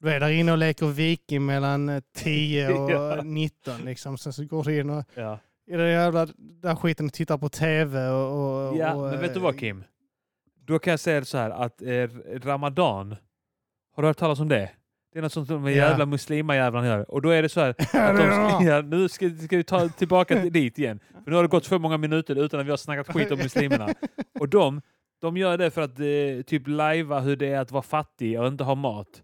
[0.00, 3.22] Du är där inne och leker viking mellan eh, 10 och Ja.
[3.22, 4.18] 19 liksom.
[4.18, 7.48] Sen så går du in och Ja, i den jävla där skiten och tittar på
[7.48, 8.68] tv och...
[8.70, 9.84] och ja och, men vet du eh, vad Kim?
[10.72, 12.08] Då kan jag säga så här att eh,
[12.42, 13.16] Ramadan,
[13.94, 14.70] har du hört talas om det?
[15.12, 17.10] Det är något sånt som de jävla muslimajävlarna gör.
[17.10, 20.40] Och då är det så här att de, ja, nu ska, ska vi ta tillbaka
[20.40, 21.00] till dit igen.
[21.24, 23.38] För nu har det gått för många minuter utan att vi har snackat skit om
[23.38, 23.88] muslimerna.
[24.40, 24.80] Och de,
[25.20, 28.46] de gör det för att eh, typ lajva hur det är att vara fattig och
[28.46, 29.22] inte ha mat.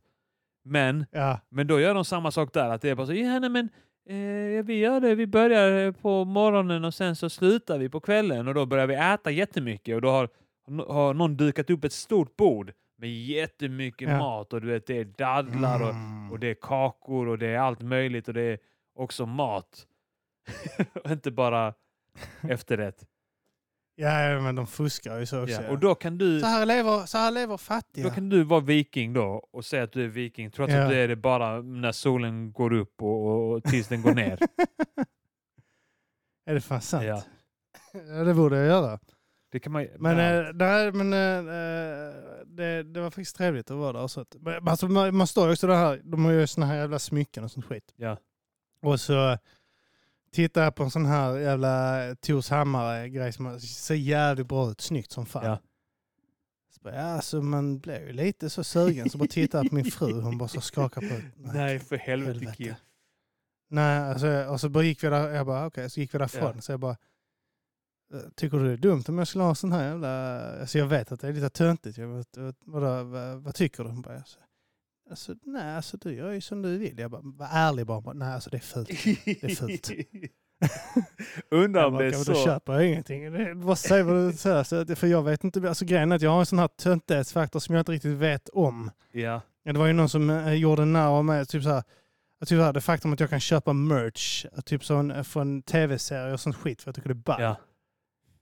[0.65, 3.39] Men Ja, Men då gör de samma sak där, att det är bara så, ja
[3.39, 3.69] nej, men
[4.09, 8.49] eh, vi gör det, vi börjar på morgonen och sen så slutar vi på kvällen
[8.49, 10.29] och då börjar vi äta jättemycket och då har,
[10.89, 14.19] har någon dukat upp ett stort bord med jättemycket Ja.
[14.19, 16.33] mat och du vet, det är dadlar och, Mm.
[16.33, 18.59] och det är kakor och det är allt möjligt och det är
[18.95, 19.87] också mat.
[21.05, 21.75] och inte bara
[22.43, 23.07] efterrätt.
[24.01, 25.63] Ja, men de fuskar ju så också.
[25.63, 25.71] Ja.
[25.71, 28.05] Och då kan, du, Så, här lever, så här lever fattiga.
[28.05, 30.83] då kan du vara viking då och säga att du är viking trots Ja.
[30.83, 34.15] att det är det bara när solen går upp och, och, och tills den går
[34.15, 34.39] ner.
[36.47, 37.05] Är det fan sant?
[37.05, 37.23] Ja.
[37.93, 38.99] Ja, det borde jag göra.
[39.51, 40.25] Det kan man, Men, ja.
[40.49, 42.15] eh, där, men eh, eh,
[42.47, 44.07] det, det var faktiskt trevligt att vara där.
[44.09, 46.77] Så att, men alltså, man, man står ju också där, de har ju såna här
[46.77, 47.93] jävla smycken och sånt skit.
[47.97, 48.17] Ja.
[48.83, 49.39] Och så
[50.33, 55.11] tittar jag på en sån här jävla Tors Hammare-grej som ser jävligt bra ut, snyggt
[55.13, 55.45] som fan.
[55.45, 55.59] Ja.
[56.75, 59.85] Så bara, alltså, man blev ju lite så sugen, så bara tittar jag på min
[59.85, 61.33] fru, hon bara så skakar på huvudet.
[61.37, 62.77] Nej, för helvete, helvete.
[63.71, 66.53] Nej, alltså, och så bara gick vi där, jag bara okej, så gick vi därifrån.
[66.55, 66.61] Ja.
[66.61, 66.97] Så jag bara, "Eh,
[68.37, 71.13] tycker du det är dumt om jag skulle ha sån här jävla, alltså jag vet
[71.13, 73.91] att det är lite töntigt, jag vet, vad, vad, vad tycker du?
[73.91, 74.39] Hon bara, alltså,
[75.11, 76.99] alltså, nej, alltså du gör ju som du vill.
[76.99, 78.89] Jag bara, var ärlig bara, bara, nej alltså det är fult.
[79.25, 79.91] Det är fult.
[81.51, 82.33] Undrar om det är "Okej, men så.
[82.33, 83.33] Då köper jag ingenting.
[83.61, 83.77] Vad du
[84.33, 84.63] säger.
[84.65, 86.69] Så, att- för jag vet inte, alltså grejen är att jag har en sån här
[86.69, 88.91] töntighetsfaktor som jag inte riktigt vet om.
[89.13, 89.41] Ja.
[89.63, 91.47] Ja, det var ju någon som eh, gjorde narr av mig.
[91.47, 91.83] Typ så här,
[92.41, 95.63] typ så här, det faktum att jag kan köpa merch eh, typ sån, eh, från
[95.63, 97.43] tv-serier och sånt skit för jag tycker det är ball.
[97.43, 97.57] Ja.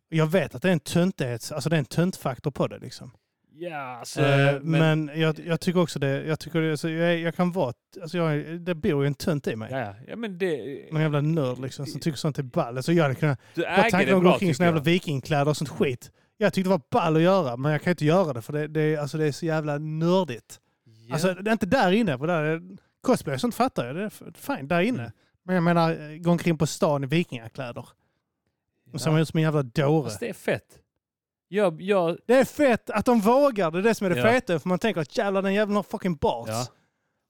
[0.08, 3.10] Jag vet att det är en töntighets, alltså det är en töntfaktor på det liksom.
[3.58, 7.18] Ja, alltså, Eh, men, men jag, jag tycker också det, jag tycker det, alltså, jag,
[7.18, 9.68] jag kan vara, alltså jag, det bor ju en tönt i mig.
[9.72, 10.16] ja, ja.
[10.16, 10.82] men det...
[10.92, 12.76] Någon jävla nörd liksom som tycker sånt är ball.
[12.76, 15.48] Alltså jag hade kunnat, Du bara tanken det att gå omkring i såna jävla vikingkläder
[15.48, 16.10] och sånt skit.
[16.36, 18.66] Jag tyckte det var ball att göra, men jag kan inte göra det för det,
[18.68, 20.60] det, är- alltså det är så jävla nördigt.
[21.08, 21.14] Ja.
[21.14, 22.62] Alltså det är inte där inne, för där är,
[23.00, 25.00] cosplay och sånt fattar jag, det är fine där inne.
[25.00, 25.12] Mm.
[25.44, 27.88] Men jag menar, eh, gå omkring på stan i vikingakläder.
[28.92, 30.04] Och ser man ut som en jävla dåre.
[30.04, 30.80] Fast det är fett.
[31.48, 34.24] Jag, jag, Det är fett att de vågar, det är det som är det Ja.
[34.32, 34.58] feta.
[34.58, 36.48] För man tänker att jävlar den jäveln har fucking bars.
[36.48, 36.66] Ja.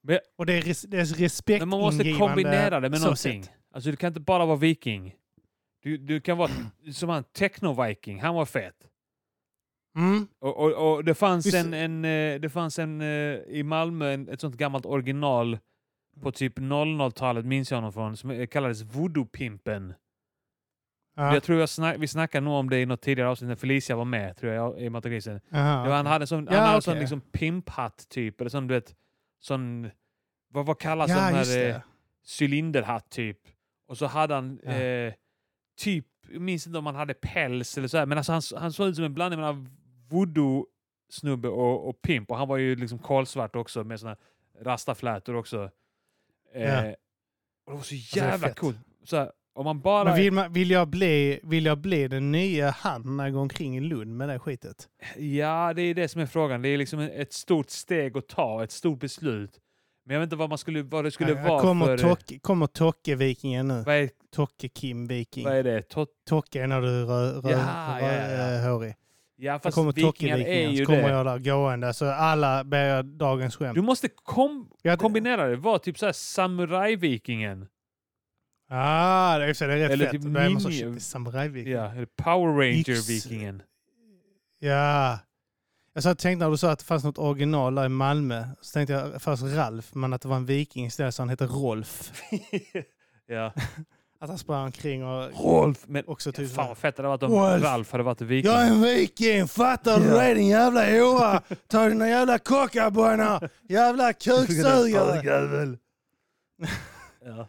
[0.03, 1.66] Men- Och det är, res, det är respektingivande.
[1.66, 3.42] men man måste kombinera det med så någonting.
[3.45, 3.53] sätt.
[3.75, 5.14] Alltså du kan inte bara vara viking.
[5.83, 6.51] Du, du kan vara
[6.92, 8.75] som han techno-viking, han var fet.
[9.97, 10.29] Mm.
[10.40, 13.07] Och, och, och det fanns en, en, eh, det fanns en eh,
[13.49, 15.59] i Malmö, en, ett sånt gammalt original
[16.23, 19.95] på typ 00-talet minns jag honom från, som kallades Voodoo-pimpen.
[21.18, 21.35] Ja.
[21.35, 23.96] Jag tror jag snack, vi snackade nog om det i något tidigare avsnitt när Felicia
[23.96, 25.40] var med, tror jag, i Matta Grisen.
[25.52, 28.66] Aha, Det var, han hade en sån, Ja, en sån liksom pimphatt typ, eller sån
[28.66, 28.94] du vet,
[29.40, 29.90] sån,
[30.48, 31.81] vad, vad kallas ja, de just här, eh,
[32.40, 33.38] cylinderhatt typ.
[33.88, 34.70] Och så hade han Ja.
[34.72, 35.14] eh,
[35.79, 38.72] typ, jag minns inte om han hade päls eller så här, men alltså han, han
[38.72, 39.68] såg ut som en blandning mellan
[40.11, 42.31] voodoo-snubbe och, och pimp.
[42.31, 44.16] Och han var ju liksom kolsvart också med såna
[44.61, 45.70] rastaflätor också.
[46.55, 46.85] Eh,
[47.66, 48.59] och det var så är jävla fett.
[48.59, 48.76] coolt.
[49.05, 50.05] Så här, om man bara...
[50.05, 53.40] Men vill, man, vill, jag bli, vill jag bli den nya han när jag går
[53.40, 54.88] omkring i Lund med det skitet?
[55.16, 56.62] Ja, det är det som är frågan.
[56.62, 59.51] Det är liksom ett stort steg att ta, ett stort beslut.
[60.05, 61.99] Men jag vet inte vad, man skulle, vad det skulle Ja, vara kommer, för...
[61.99, 63.83] Tocke, kommer Tocke-vikingen nu.
[63.87, 65.45] vad, är, Tocke-Kim-viking.
[65.45, 65.83] vad är det?
[65.83, 67.59] Tot, Tocke är när du är rö, rö, Ja,
[68.01, 68.51] ja, ja, ja.
[68.51, 68.95] rödhårig.
[69.37, 71.09] ja, fast kommer vikingar är ju så kommer det.
[71.11, 71.95] jag där gående.
[71.95, 73.75] Så alla jag dagens skämt.
[73.75, 75.57] Du måste kom, kombinera det.
[75.57, 77.66] Var typ såhär samurajvikingen.
[78.68, 80.12] Ah, det är, så det är rätt Eller fett.
[80.12, 81.72] typ är det är samurajviking.
[81.72, 83.62] Ja, eller Power Ranger-vikingen.
[84.59, 85.18] Ja.
[85.94, 88.72] Jag så tänkte när du sa att det fanns något original där i Malmö, så
[88.72, 92.12] tänkte jag först Ralf, men att det var en viking istället så han hette Rolf.
[93.26, 93.52] ja.
[94.20, 95.85] Att han sprang omkring och Rolf!
[95.87, 97.62] Men också typ fan vad fett det hade varit om Rolf.
[97.64, 98.50] Ralf hade varit viking.
[98.52, 100.22] Jag är en viking, fattar du Ja.
[100.22, 101.42] det din jävla hora?
[101.68, 105.76] Ta dina jävla kockabojor, jävla kuksugare.
[107.24, 107.48] Ja.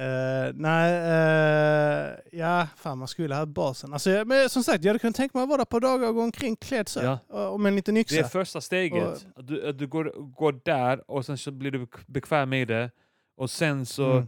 [0.00, 3.92] Uh, nej, eh, ja, fan man skulle ha basen.
[3.92, 6.08] Alltså, jag- men som sagt, jag hade kunnat tänka mig att vara där på dagar
[6.08, 7.00] och gå omkring klädd så.
[7.02, 7.18] Ja.
[7.28, 8.18] Och- Och med en liten Det yxa.
[8.18, 9.26] är första steget.
[9.36, 12.64] Att du, att du går, går där och sen så blir du bek- bekväm i
[12.64, 12.90] det.
[13.36, 14.26] Och sen så Mm.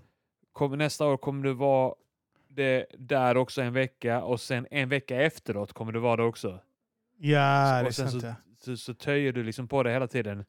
[0.53, 1.95] kommer nästa år kommer du vara
[2.49, 6.59] det där också en vecka och sen en vecka efteråt kommer du vara det också.
[7.19, 8.35] Ja, och det är sant så, ja.
[8.65, 10.45] så, så töjer du liksom på det hela tiden.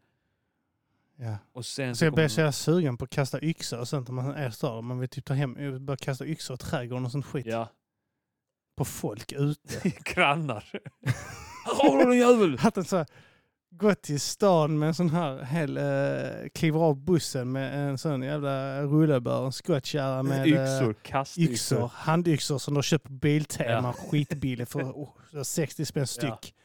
[1.21, 1.37] Ja.
[1.53, 4.15] Och sen Så jag blir så jävla sugen på att kasta yxor och sånt om
[4.15, 4.81] man är större.
[4.81, 7.45] Man vill typ ta hem, börja kasta yxor i trädgården och sånt skit.
[7.45, 7.69] Ja,
[8.77, 9.89] På folk ute.
[10.13, 10.65] grannar.
[11.65, 12.59] Här har du jävel!
[12.61, 13.07] Att en så här,
[13.95, 18.81] till stan med en sån här hel, eh, kliver av bussen med en sån jävla
[18.81, 21.53] rullebör, en skottkärra med eh, Yxor, kastyxor.
[21.53, 26.53] yxor, handyxor som de köper på Biltema, skitbilligt för oh, så 60 spänn styck.
[26.55, 26.60] Ja.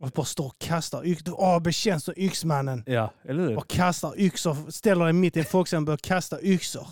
[0.00, 1.34] Och bara står och kastar yxor.
[1.38, 2.82] Åh, bekänns som yxmannen.
[2.86, 3.56] Ja, eller hur?
[3.56, 6.86] Och kastar yxor, ställer dig mitt i en folksamling och börjar kasta yxor.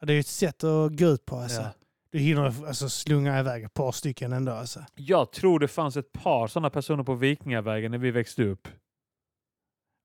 [0.00, 1.60] Det är ju ett sätt att gå ut på alltså.
[1.60, 1.70] Ja.
[2.10, 4.52] du hinner alltså, slunga iväg ett par stycken ändå.
[4.52, 4.80] Alltså.
[4.94, 8.68] Jag tror det fanns ett par sådana personer på Vikingavägen när vi växte upp.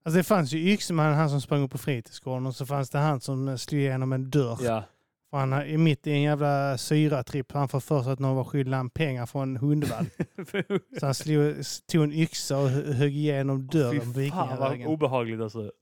[0.04, 2.98] Alltså det fanns ju Yxeman, han som sprang upp på fritidsgården och så fanns det
[2.98, 4.58] han som slog igenom en dörr.
[4.62, 4.84] Ja.
[5.30, 7.52] För han är mitt i en jävla syratripp.
[7.52, 10.12] Han får för sig att någon var skyldig han pengar från hundvalp.
[11.00, 11.54] så han slog,
[11.86, 15.72] tog en yxa och hö- högg igenom dörren på Fy fan vad obehagligt alltså.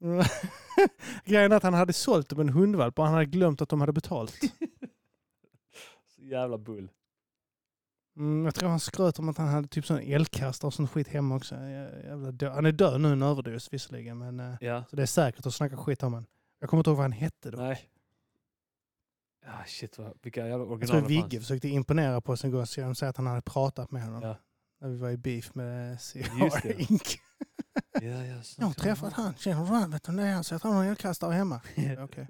[1.24, 3.80] Grejen är att han hade sålt dem en hundvalp och han hade glömt att de
[3.80, 4.34] hade betalt.
[6.16, 6.90] Så jävla bull.
[8.16, 11.08] Mm, jag tror han skröt om att han hade typ sån eldkastare och sån skit
[11.08, 11.54] hemma också.
[11.54, 14.18] Jä- Jävla Han är död nu, en överdos visserligen.
[14.18, 14.84] Men, eh, Ja.
[14.90, 16.26] så det är säkert att snacka skit om honom.
[16.60, 17.58] Jag kommer inte ihåg vad han hette då.
[17.58, 17.80] Nej.
[19.50, 21.32] Ah, shit, vad, vilka jävla Jag tror original Vigge fanns.
[21.46, 24.22] försökte imponera på oss en gång så han säger att han hade pratat med honom.
[24.22, 24.36] Ja.
[24.80, 26.80] När vi var i beef med CR.
[26.92, 27.18] Inc.
[27.92, 29.90] Ja, jag, Jag har träffat han, känner du han?
[29.90, 30.44] Vet du det är han?
[30.44, 31.60] Så jag tror han har en eldkastare hemma.
[31.98, 32.28] Okej.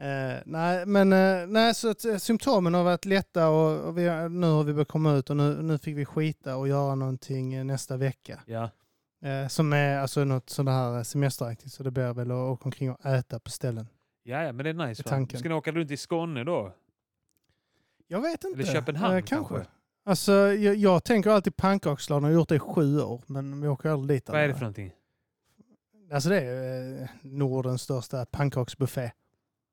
[0.00, 4.08] Eh, nej, men eh, nej, så att, eh, symptomen har varit lätta och, och vi,
[4.08, 6.94] har- nu har vi börjat komma ut och nu, nu fick vi skita och göra
[6.94, 8.40] någonting eh, nästa vecka.
[8.46, 8.70] Ja.
[9.28, 12.90] Eh, som är alltså något sånt här semesteraktigt så det blir väl att åka omkring
[12.92, 13.88] och äta på ställen.
[14.22, 15.02] Ja, ja, men det är nice.
[15.02, 15.08] Va?
[15.10, 15.40] tanken.
[15.40, 16.72] Ska ni åka runt i Skåne då?
[18.06, 18.62] Jag vet inte.
[18.62, 19.54] Eller Köpenhamn Eh, kanske.
[19.54, 19.70] kanske?
[20.04, 23.68] Alltså, jag, jag tänker alltid pannkakslådan, jag har gjort det i sju år men vi
[23.68, 24.28] åker aldrig dit.
[24.28, 24.92] Vad är det för någonting?
[26.12, 29.10] Alltså det är eh, Nordens största pannkaksbuffé.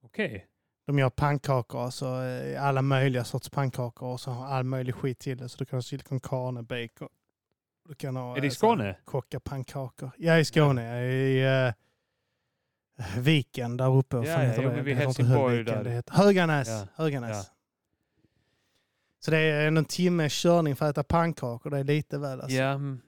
[0.03, 0.45] Okej.
[0.87, 5.19] De gör pannkakor, alltså eh, alla möjliga sorts pannkakor och så har all möjlig skit
[5.19, 5.49] till det.
[5.49, 7.09] Så du kan ha sill con carne, bacon.
[7.87, 8.95] Du kan ha, Är det i så här Skåne?
[9.05, 10.11] Kockapannkakor.
[10.17, 10.83] Ja, i Skåne.
[10.83, 11.73] ja, I uh,
[13.17, 14.17] Viken där uppe.
[14.17, 14.81] Ja, ja, jo, det?
[14.81, 15.83] vid Helsingborg där.
[15.83, 16.67] Det heter Höganäs.
[16.67, 17.37] Ja, Höganäs.
[17.49, 17.55] ja.
[19.19, 21.69] Så det är en timme körning för att äta pannkakor.
[21.69, 22.57] Det är lite väl alltså.
[22.57, 23.01] Ja, mm,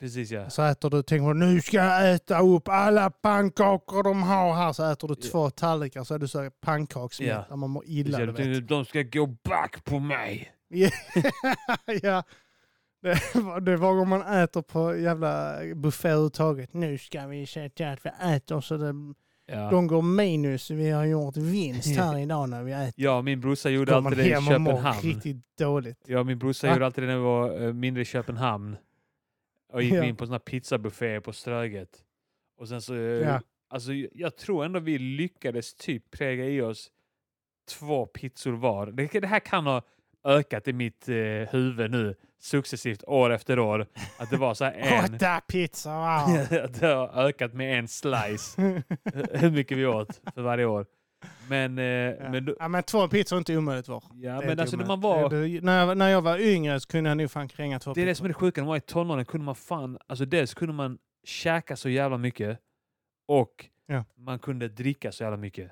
[0.00, 0.50] precis ja.
[0.50, 4.72] Så äter du, tänker du nu ska jag äta upp alla pannkakor de har här.
[4.72, 5.28] Så äter du Ja.
[5.30, 7.28] två tallrikar så är du så pannkaksmätt.
[7.28, 7.44] Ja.
[7.48, 8.18] Där man mår illa.
[8.18, 10.52] Precis, Du tänkte, de ska gå back på mig.
[12.02, 12.22] ja.
[13.02, 16.72] Det, var- det var om man äter på jävla buffé överhuvudtaget.
[16.74, 18.94] Nu ska vi se till att vi äter så det,
[19.46, 19.70] Ja.
[19.70, 20.70] de går minus.
[20.70, 22.92] Vi har gjort vinst här idag när vi äter.
[22.96, 25.00] ja, min brorsa gjorde alltid det i Köpenhamn.
[25.02, 25.98] riktigt dåligt.
[26.06, 28.76] Ja, min brorsa gjorde alltid det när vi var eh, mindre i Köpenhamn.
[29.72, 30.04] Och gick Ja.
[30.04, 32.04] in på såna pizzabufféer på Ströget.
[32.58, 33.40] Och sen så, eh, Ja.
[33.68, 36.90] alltså jag tror ändå vi lyckades typ präga i oss
[37.78, 38.86] två pizzor var.
[38.86, 39.82] Det, det här kan ha
[40.24, 41.14] ökat i mitt eh,
[41.50, 43.86] huvud nu successivt år efter år.
[44.18, 45.14] Att det var så här en.
[45.14, 45.90] Åtta pizzor!
[45.90, 46.68] Wow.
[46.80, 48.56] det har ökat med en slice.
[49.32, 50.86] Hur mycket vi åt för varje år.
[51.48, 52.28] Men, eh, Ja.
[52.30, 54.04] men, ja, men två pizzor är inte omöjligt var.
[54.14, 55.30] ja, Det men alltså när man var...
[55.30, 58.02] Det- när, jag, när jag var yngre så kunde jag nog fan kränga två Det
[58.02, 60.24] är det som är det sjuka, när man var i tonåren kunde man fan, alltså
[60.24, 62.58] dels kunde man käka så jävla mycket
[63.28, 64.04] och Ja.
[64.16, 65.70] man kunde dricka så jävla mycket.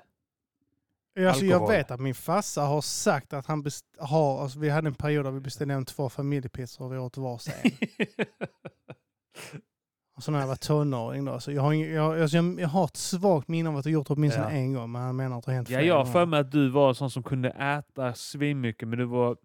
[1.19, 3.65] Alltså, jag vet att min farsa har sagt att han
[3.99, 7.17] har, alltså, vi hade en period där vi beställde hem två familjepizzor och vi åt
[7.17, 7.53] varsin.
[10.15, 11.39] alltså när jag var tonåring då.
[11.39, 14.07] Så jag, har, jag, alltså, jag, jag har ett svagt minne av att jag gjort
[14.07, 14.51] det åtminstone Ja.
[14.51, 16.51] en gång, men han menar att det har hänt ja, jag har för mig att
[16.51, 19.37] du var sån som kunde äta svinmycket men du var,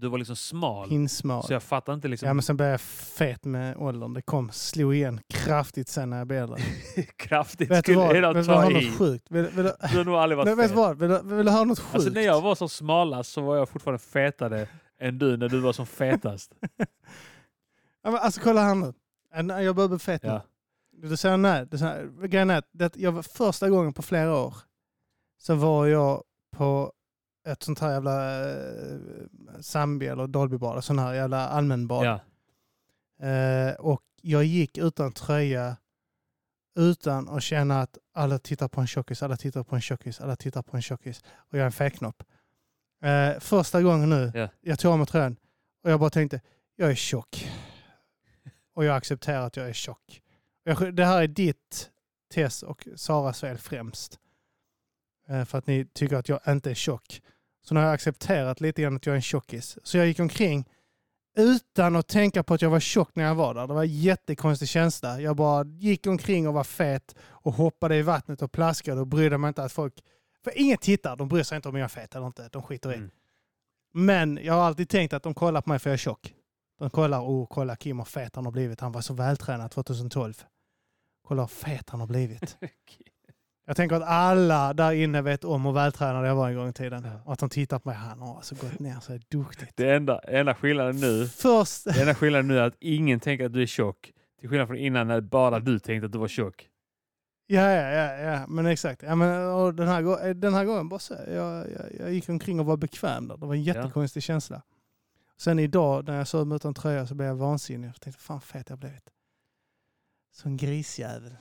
[0.00, 0.88] du var liksom smal.
[0.88, 1.42] Pinsmal.
[1.42, 4.14] Så jag fattar inte liksom Ja men sen blev jag fet med åldern.
[4.14, 6.58] Det kom, slog igen kraftigt sen när jag blev äldre.
[7.16, 8.16] kraftigt vet du skulle vad?
[8.16, 8.86] jag Vill ta höra i.
[8.88, 9.26] något sjukt?
[9.30, 10.68] Vill, vill, du- har nog aldrig varit vet fet.
[10.70, 10.98] du vad?
[10.98, 11.94] Vill, du- vill du höra något sjukt?
[11.94, 14.68] Alltså när jag var som smalast så var jag fortfarande fetare
[15.00, 16.52] än du när du var som fetast.
[18.02, 18.92] Ja, men alltså kolla här nu.
[19.64, 20.28] Jag börjar bli fet nu.
[20.28, 20.42] Ja.
[21.02, 21.66] Du säger nej.
[21.70, 24.54] Du säger, grejen är att jag var första gången på flera år
[25.38, 26.22] så var jag
[26.56, 26.92] på
[27.46, 28.98] ett sånt här jävla eh,
[29.60, 32.06] Zambia eller Dalbybad, sån här jävla allmänbad.
[32.06, 32.20] Ja.
[33.26, 35.76] Eh, och jag gick utan tröja
[36.78, 40.36] utan att känna att alla tittar på en tjockis, alla tittar på en tjockis, alla
[40.36, 42.22] tittar på en tjockis och jag är en fetknopp.
[43.02, 44.48] Eh, första gången nu, Ja.
[44.60, 45.36] jag tog av mig tröjan
[45.84, 46.40] och jag bara tänkte,
[46.76, 47.50] jag är tjock.
[48.74, 50.22] Och jag accepterar att jag är tjock.
[50.64, 51.90] Jag, det här är ditt
[52.34, 54.18] Tess och Saras fel främst.
[55.28, 57.22] Eh, för att ni tycker att jag inte är tjock.
[57.68, 59.78] Så nu har jag accepterat lite grann att jag är en tjockis.
[59.82, 60.68] Så jag gick omkring
[61.36, 63.66] utan att tänka på att jag var tjock när jag var där.
[63.66, 65.20] Det var en jättekonstig känsla.
[65.20, 69.38] Jag bara gick omkring och var fet och hoppade i vattnet och plaskade och brydde
[69.38, 69.94] mig inte att folk...
[70.44, 72.48] För ingen tittar, de bryr sig inte om jag är fet eller inte.
[72.52, 72.96] De skiter i.
[72.96, 73.10] Mm.
[73.92, 76.34] Men jag har alltid tänkt att de kollar på mig för jag är tjock.
[76.78, 78.80] De kollar, oh kolla Kim vad fet han har blivit.
[78.80, 80.44] Han var så vältränad 2012.
[81.22, 82.56] Kolla hur fet han har blivit.
[83.68, 86.72] Jag tänker att alla där inne vet om hur vältränad jag var en gång i
[86.72, 87.04] tiden.
[87.04, 87.20] Ja.
[87.24, 87.98] Och att de tittar på mig.
[87.98, 89.76] Han har alltså gått ner så duktigt.
[89.76, 91.84] Det enda, enda skillnaden nu Först...
[91.84, 94.12] Det enda skillnaden nu är att ingen tänker att du är tjock.
[94.40, 96.68] Till skillnad från innan när bara du tänkte att du var tjock.
[97.46, 99.02] Ja, ja, ja, ja, men exakt.
[99.02, 102.60] Ja, men, och den, här, den här gången bara så, jag, jag, jag gick omkring
[102.60, 103.36] och var bekväm där.
[103.36, 104.62] Det var en jättekonstig känsla.
[105.36, 107.88] Sen idag när jag såg mig utan tröja så blev jag vansinnig.
[107.88, 109.10] Jag tänkte, fan fet jag blivit.
[110.32, 111.36] Sån grisjävel.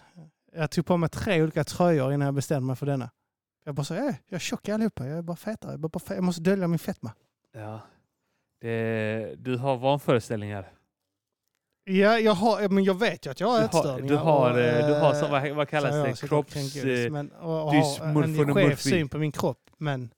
[0.56, 3.10] Jag tog på mig tre olika tröjor innan jag bestämde mig för denna.
[3.65, 5.72] Jag bara så, "Eh, jag är tjock allihopa, jag är bara fetare.
[5.72, 7.12] Jag, bara jag måste dölja min fetma.
[7.54, 7.80] Ja.
[8.62, 10.72] Det, du har vanföreställningar.
[11.84, 14.10] Ja, jag har, men jag vet ju att jag har ätstörningar.
[14.10, 16.15] du har, och, eh, du har eh, så, vad, vad kallas jag det?
[16.15, 16.54] sitter och Kropps...
[16.74, 19.70] kränker, men, och, och har en skev syn på min kropp.
[19.78, 20.10] Men,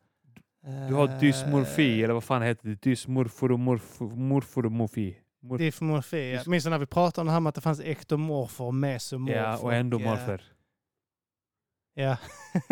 [0.90, 2.82] Du har dysmorfi, eller vad fan heter det?
[2.82, 5.18] Dysmorforomorfi.
[5.48, 6.34] Mor- Dysmorfi.
[6.34, 6.44] ja.
[6.48, 9.38] Minns du när vi pratade om det här med att det fanns ektomorfer och mesomorfer?
[9.44, 10.34] ja, och endomorfer.
[11.96, 12.18] eh, Ja.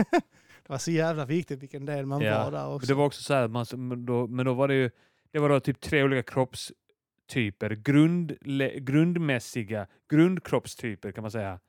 [0.63, 2.87] det var så jävla viktigt vilken del man Ja, var där Men också.
[2.87, 4.91] det var också så här, man, men då, men då var det ju
[5.31, 7.69] det var då typ tre olika kroppstyper.
[7.69, 8.37] Grund,
[8.85, 11.59] grundmässiga, grundkroppstyper kan man säga.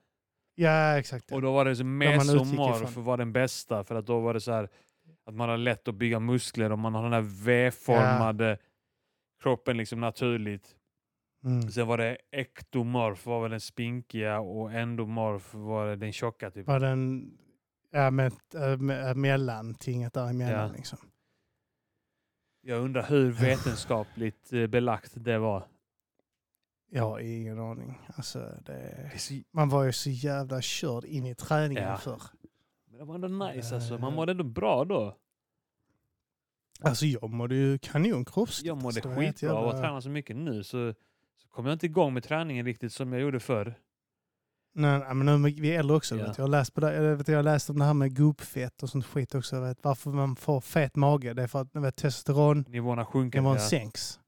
[0.55, 1.33] Ja, exakt.
[1.33, 4.53] Och då var det så mesomorf var den bästa för att då var det så
[4.53, 4.69] här
[5.27, 8.59] att man har lätt att bygga muskler och man har den här V-formade
[9.43, 10.77] kroppen liksom naturligt.
[11.47, 11.71] Mm.
[11.71, 16.67] Sen var det ektomorf var väl den spinkiga och endomorf var den tjocka typ.
[16.67, 17.31] Var den
[17.91, 20.69] ja, med, äh, med, äh, mellantinget däremellan.
[20.71, 20.77] Ja.
[20.77, 20.99] Liksom.
[22.61, 25.67] Jag undrar hur vetenskapligt eh, belagt det var.
[26.91, 27.99] Jag har ingen aning.
[28.17, 31.97] Alltså, det, Det är så man var ju så jävla körd in i träningen Ja.
[31.97, 32.23] förr.
[32.91, 33.95] Men det var ändå nice alltså.
[33.95, 34.01] Eh.
[34.01, 35.17] Man mådde ändå bra då.
[36.81, 38.67] Alltså jag mådde ju kanon kroppsligt.
[38.67, 40.95] Jag mådde alltså, skitbra jävla- tränar så mycket nu så
[41.57, 43.75] kommer jag inte igång med träningen riktigt som jag gjorde förr.
[44.75, 46.17] Nej, nej, men nu är vi äldre också.
[46.17, 46.35] Ja.
[46.37, 48.91] Jag, har läst på det, jag, vet, jag läst om det här med gubbfett och
[48.91, 49.61] sånt skit också.
[49.61, 51.35] Vet, varför man får fet mage.
[51.35, 53.41] Det är för att vet, testosteron Nivåerna sjunker.
[53.41, 53.61] nivån Ja.
[53.61, 54.21] sänks.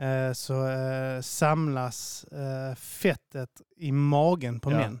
[0.00, 4.76] Eh, så eh, samlas eh, fettet i magen på Ja.
[4.76, 5.00] män.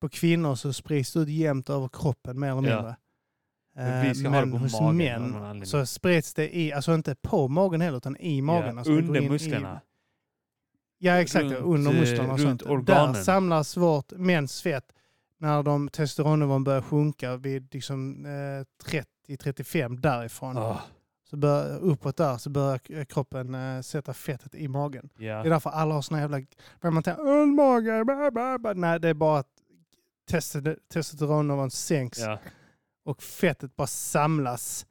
[0.00, 2.82] På kvinnor så sprids det ut jämnt över kroppen mer eller mindre.
[2.82, 2.94] Men
[3.78, 8.16] Eh, men på hos män så sprids det i, alltså inte på magen heller utan
[8.16, 8.78] i magen.
[8.78, 9.80] Alltså under musklerna.
[10.98, 12.62] Ja exakt, Runt, under eh, musklerna och sånt.
[12.62, 13.12] organen.
[13.14, 14.92] Där samlas vårt mäns fett
[15.38, 18.86] när de testosteronnivån börjar sjunka vid liksom, eh,
[19.28, 20.58] 30-35 därifrån.
[20.58, 20.80] Ah,
[21.30, 25.08] Så bör, uppåt där så börjar kroppen eh, sätta fettet i magen.
[25.18, 25.42] ja.
[25.42, 26.38] Det är därför alla har såna jävla...
[26.80, 29.48] När man tänker ölmage, bla, bla, bla." nej det är bara att
[30.30, 32.38] testo- testosteronnivån sänks ja.
[33.04, 34.86] och fettet bara samlas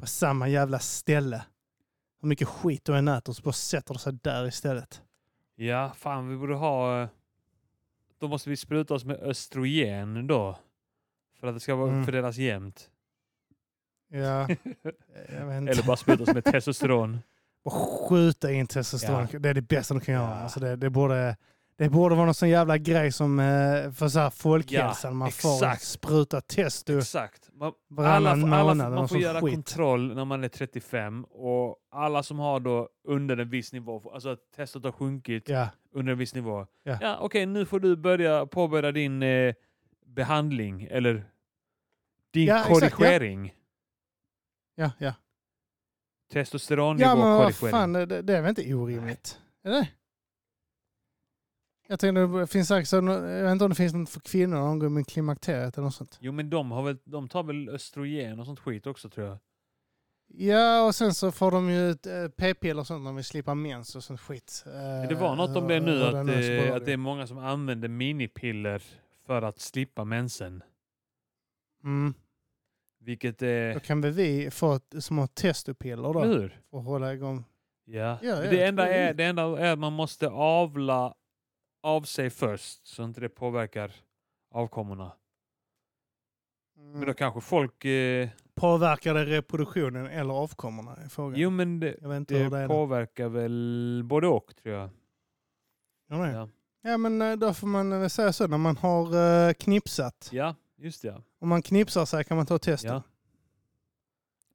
[0.00, 1.42] på samma jävla ställe.
[2.22, 5.02] Hur mycket skit du än äter så bara sätter det sig där istället.
[5.60, 7.08] Ja, fan vi borde ha...
[8.18, 10.58] Då måste vi spruta oss med östrogen då.
[11.40, 12.04] För att det ska vara Mm.
[12.04, 12.90] fördelas jämnt.
[14.08, 14.48] Ja.
[15.28, 17.18] Eller bara spruta oss med testosteron.
[17.64, 17.74] Bara
[18.08, 19.28] skjuta in testosteron.
[19.38, 20.30] Det är det bästa du kan göra.
[20.30, 20.34] Ja.
[20.34, 21.36] Alltså det, det, borde,
[21.84, 25.10] det borde vara någon sån jävla grej som eh, för så här folkhälsan.
[25.10, 25.82] Ja, man får exakt.
[25.82, 27.50] spruta testo Exakt.
[27.54, 27.72] Man,
[28.06, 28.86] alla, månad.
[28.86, 29.54] eller man får göra skit.
[29.54, 34.28] kontroll när man är 35 och alla som har då under en viss nivå, alltså
[34.28, 36.66] att testet har sjunkit Ja, under en viss nivå.
[36.82, 36.98] Ja.
[37.00, 39.54] Ja, okej, nu får du börja påbörja din eh,
[40.06, 41.24] behandling eller
[42.32, 42.90] din Ja, exakt, ja.
[42.90, 43.54] korrigering.
[44.74, 45.12] ja, ja.
[46.32, 47.70] Testosteronnivå Ja, men korrigering.
[47.70, 49.40] fan, det, det är väl inte orimligt?
[49.64, 49.88] Är det?
[51.90, 53.02] Jag tänkte, det finns säkert, jag
[53.42, 56.18] vet inte om det finns något för kvinnor de går med klimakteriet eller något sånt.
[56.20, 59.38] Jo men de, har väl, de tar väl östrogen och sånt skit också tror jag.
[60.26, 63.96] Ja, och sen så får de ju eh, p-piller och sånt när vi slipper mens
[63.96, 64.64] och sånt skit.
[64.66, 66.24] Eh, Det var något om det nu, att, eh,
[66.66, 68.82] bra att det är många som använder minipiller
[69.26, 70.62] för att slippa mensen.
[71.84, 72.14] Mm.
[73.00, 73.74] Vilket är...
[73.74, 76.20] Då kan väl vi få ett små testopiller då?
[76.20, 76.60] Hur?
[76.70, 77.44] För att hålla igång.
[77.84, 78.18] Ja.
[78.22, 81.14] Ja, det, enda det är, det enda är att man måste avla
[81.82, 83.92] av sig först så inte det påverkar
[84.50, 85.12] avkommorna.
[86.76, 87.84] Men då kanske folk...
[87.84, 90.96] Eh, Påverkar det reproduktionen eller avkommorna?
[90.96, 91.40] Är frågan.
[91.40, 94.90] jo men det, jag vet inte hur det det påverkar väl både och tror jag.
[96.08, 96.32] Ja, nej.
[96.34, 96.48] Ja,
[96.82, 98.46] ja, men eh, då får man väl säga så.
[98.46, 99.16] När man har
[99.48, 100.28] eh, knipsat.
[100.32, 101.08] ja just det.
[101.08, 101.22] Ja.
[101.38, 102.90] Om man knipsar sig kan man ta testet.
[102.90, 103.02] Ja.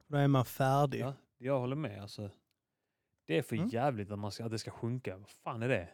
[0.07, 0.99] Då är man färdig.
[1.01, 2.01] Ja, jag håller med.
[2.01, 2.29] Alltså.
[3.27, 3.67] Det är för Mm.
[3.69, 5.17] jävligt att, man ska, att det ska sjunka.
[5.17, 5.89] Vad fan är det?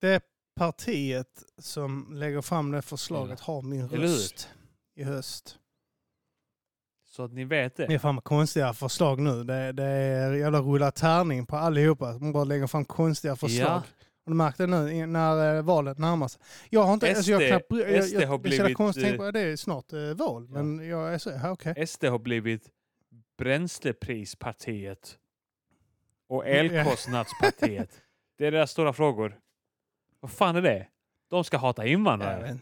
[0.00, 0.24] Det
[0.58, 4.48] partiet som lägger fram det förslaget har min röst
[4.96, 5.58] i höst.
[7.06, 7.86] Så att ni vet det.
[7.86, 9.44] Det är fan konstiga förslag nu.
[9.44, 12.18] Det, det är jävla rulla tärning på allihopa.
[12.18, 13.66] Man bara lägger fram konstiga förslag.
[13.66, 13.82] Ja.
[14.24, 16.42] Har du märkt det nu när eh, valet närmar sig?
[16.70, 17.08] Jag har inte...
[17.08, 19.40] alltså jag, SD knappt, jag, jag, SD jag, har blivit, konstigt eh, på att det
[19.40, 20.48] är snart eh, val.
[20.52, 20.62] Ja.
[20.62, 21.86] Men jag är så, okej.
[21.86, 22.70] SD har blivit
[23.38, 25.18] bränsleprispartiet
[26.28, 27.90] och Mm, elkostnadspartiet.
[28.38, 29.38] det är deras stora frågor.
[30.20, 30.86] Vad fan är det?
[31.30, 32.58] De ska hata invandrare.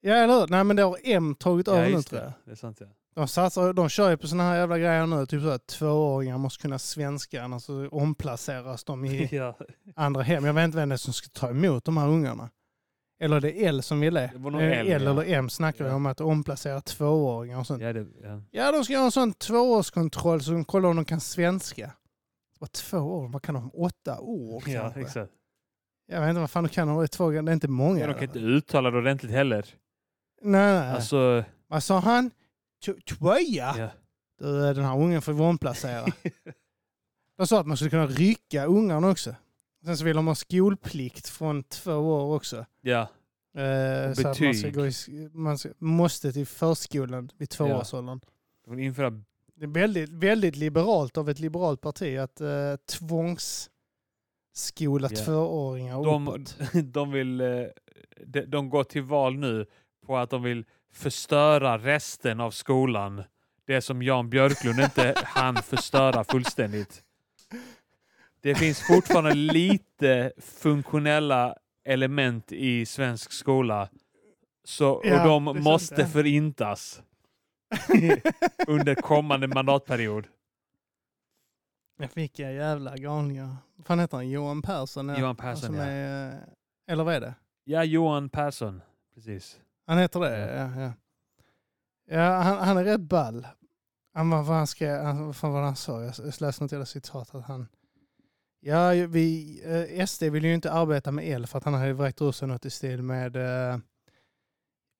[0.00, 0.46] Ja, eller hur?
[0.48, 2.32] Nej, men det har M tagit över nu just tror jag.
[2.44, 2.86] Det är sant ja.
[3.14, 5.26] De, satsar, de kör ju på såna här jävla grejer nu.
[5.26, 9.58] Typ så att tvååringar måste kunna svenska, annars så omplaceras de i ja.
[9.96, 10.44] andra hem.
[10.44, 12.50] Jag vet inte vem det är som ska ta emot de här ungarna.
[13.20, 14.30] Eller det är L som vill det.
[14.34, 15.10] Det nog Eh, L, L ja.
[15.10, 15.94] eller M snackar Ja.
[15.94, 17.82] om att omplacera tvååringar och sånt.
[17.82, 18.42] Ja, det, ja.
[18.50, 21.92] Ja, de ska göra en sån tvåårskontroll så de kollar om de kan svenska.
[22.60, 23.70] Bara två år, vad kan de?
[23.74, 25.32] Åtta år ja, exakt.
[26.06, 26.88] Jag vet inte vad fan de kan.
[26.88, 28.00] De två, det är inte många.
[28.00, 29.66] Ja, de kan inte uttala det ordentligt heller.
[30.42, 30.90] Nej, nej.
[30.90, 32.30] Alltså, Vad sa han?
[33.08, 33.74] Tvåja?
[33.78, 33.90] ja.
[34.38, 36.06] Du, den här ungen får vi omplacera.
[37.36, 39.34] de sa att man skulle kunna rycka ungarna också.
[39.84, 42.66] Sen så vill de ha skolplikt från två år också.
[42.80, 43.08] ja.
[43.56, 44.92] Eh, så att man, ska gå i,
[45.32, 47.56] man ska, måste till förskolan vid Ja.
[47.56, 48.20] tvåårsåldern.
[48.64, 49.10] De vill införa
[49.54, 52.76] Det är väldigt, väldigt liberalt av ett liberalt parti att eh,
[55.10, 55.24] Ja.
[55.24, 56.56] tvååringar de, uppåt.
[56.84, 57.46] de vill eh,
[58.26, 59.66] de, de går till val nu
[60.06, 63.22] på att de vill förstöra resten av skolan.
[63.66, 67.02] Det som Jan Björklund inte hann förstöra fullständigt.
[68.40, 71.54] Det finns fortfarande lite funktionella
[71.84, 73.88] element i svensk skola.
[74.64, 76.06] Så, och Ja, de måste det.
[76.06, 77.02] förintas
[78.66, 80.26] under kommande mandatperiod.
[81.98, 83.56] Jag fick jag jävla galningar.
[83.76, 84.28] Vad fan heter han?
[84.30, 85.08] Johan Persson?
[85.08, 85.18] ja.
[85.18, 85.82] Johan Persson, Som ja.
[85.84, 86.38] är, eh,
[86.86, 87.34] Eller vad är det?
[87.64, 88.82] Ja, Johan Persson.
[89.14, 89.60] Precis.
[89.86, 90.54] Han heter det?
[90.56, 90.80] Ja.
[90.80, 90.92] Ja,
[92.16, 92.30] ja.
[92.42, 93.46] han, han är rätt ball.
[94.14, 96.02] Han, vad han skrev, han, vad fan var det han sa?
[96.02, 97.34] Jag jag läste något jävla citat.
[97.34, 97.68] Att han,
[98.60, 99.60] ja, vi,
[99.98, 102.48] eh, SD vill ju inte arbeta med el för att han hade vräkt ur sig
[102.48, 103.78] något i stil med eh,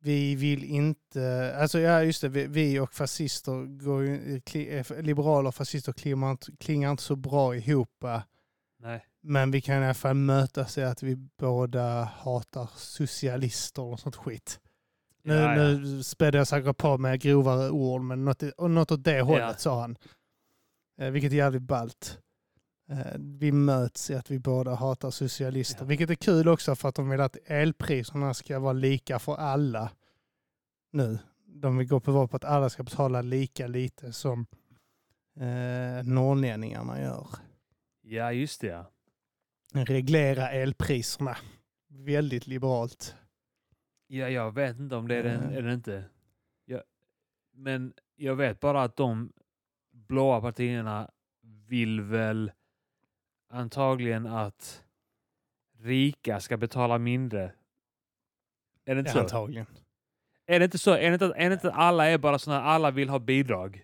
[0.01, 5.03] vi vill inte, alltså ja just det, vi, vi och fascister, går ju, kli, eh,
[5.03, 8.05] liberaler och fascister klingar inte, klingar inte så bra ihop.
[8.82, 9.07] Nej.
[9.22, 14.16] Men vi kan i alla fall mötas i att vi båda hatar socialister och sånt
[14.16, 14.61] skit.
[15.22, 15.55] Nu, Ja, ja.
[15.78, 19.55] nu spädde jag säkert på med grovare ord, men något, något åt det hållet Ja.
[19.55, 19.97] sa han.
[21.01, 22.18] Eh, vilket är jävligt ballt.
[22.89, 25.80] Eh, vi möts i att vi båda hatar socialister.
[25.80, 25.87] Ja.
[25.87, 29.91] Vilket är kul också för att de vill att elpriserna ska vara lika för alla
[30.93, 31.18] nu.
[31.47, 34.47] De vill gå på val på att alla ska betala lika lite som
[35.37, 37.28] eh, norrlänningarna gör.
[38.03, 38.66] Ja, just det.
[38.66, 39.84] Ja.
[39.84, 41.37] Reglera elpriserna.
[41.89, 43.14] Väldigt liberalt.
[44.07, 45.51] Ja, jag vet inte om det är det Mm.
[45.53, 46.05] eller inte.
[46.64, 46.82] Jag,
[47.53, 49.32] men jag vet bara att de
[49.93, 51.11] blåa partierna
[51.68, 52.53] vill väl
[53.51, 54.82] antagligen att
[55.82, 57.53] rika ska betala mindre.
[58.86, 59.20] Är det inte Ja, så?
[59.20, 59.66] antagligen.
[60.47, 60.90] Är det inte så?
[60.92, 63.82] Är det inte, är det inte att alla är bara sådana alla vill ha bidrag?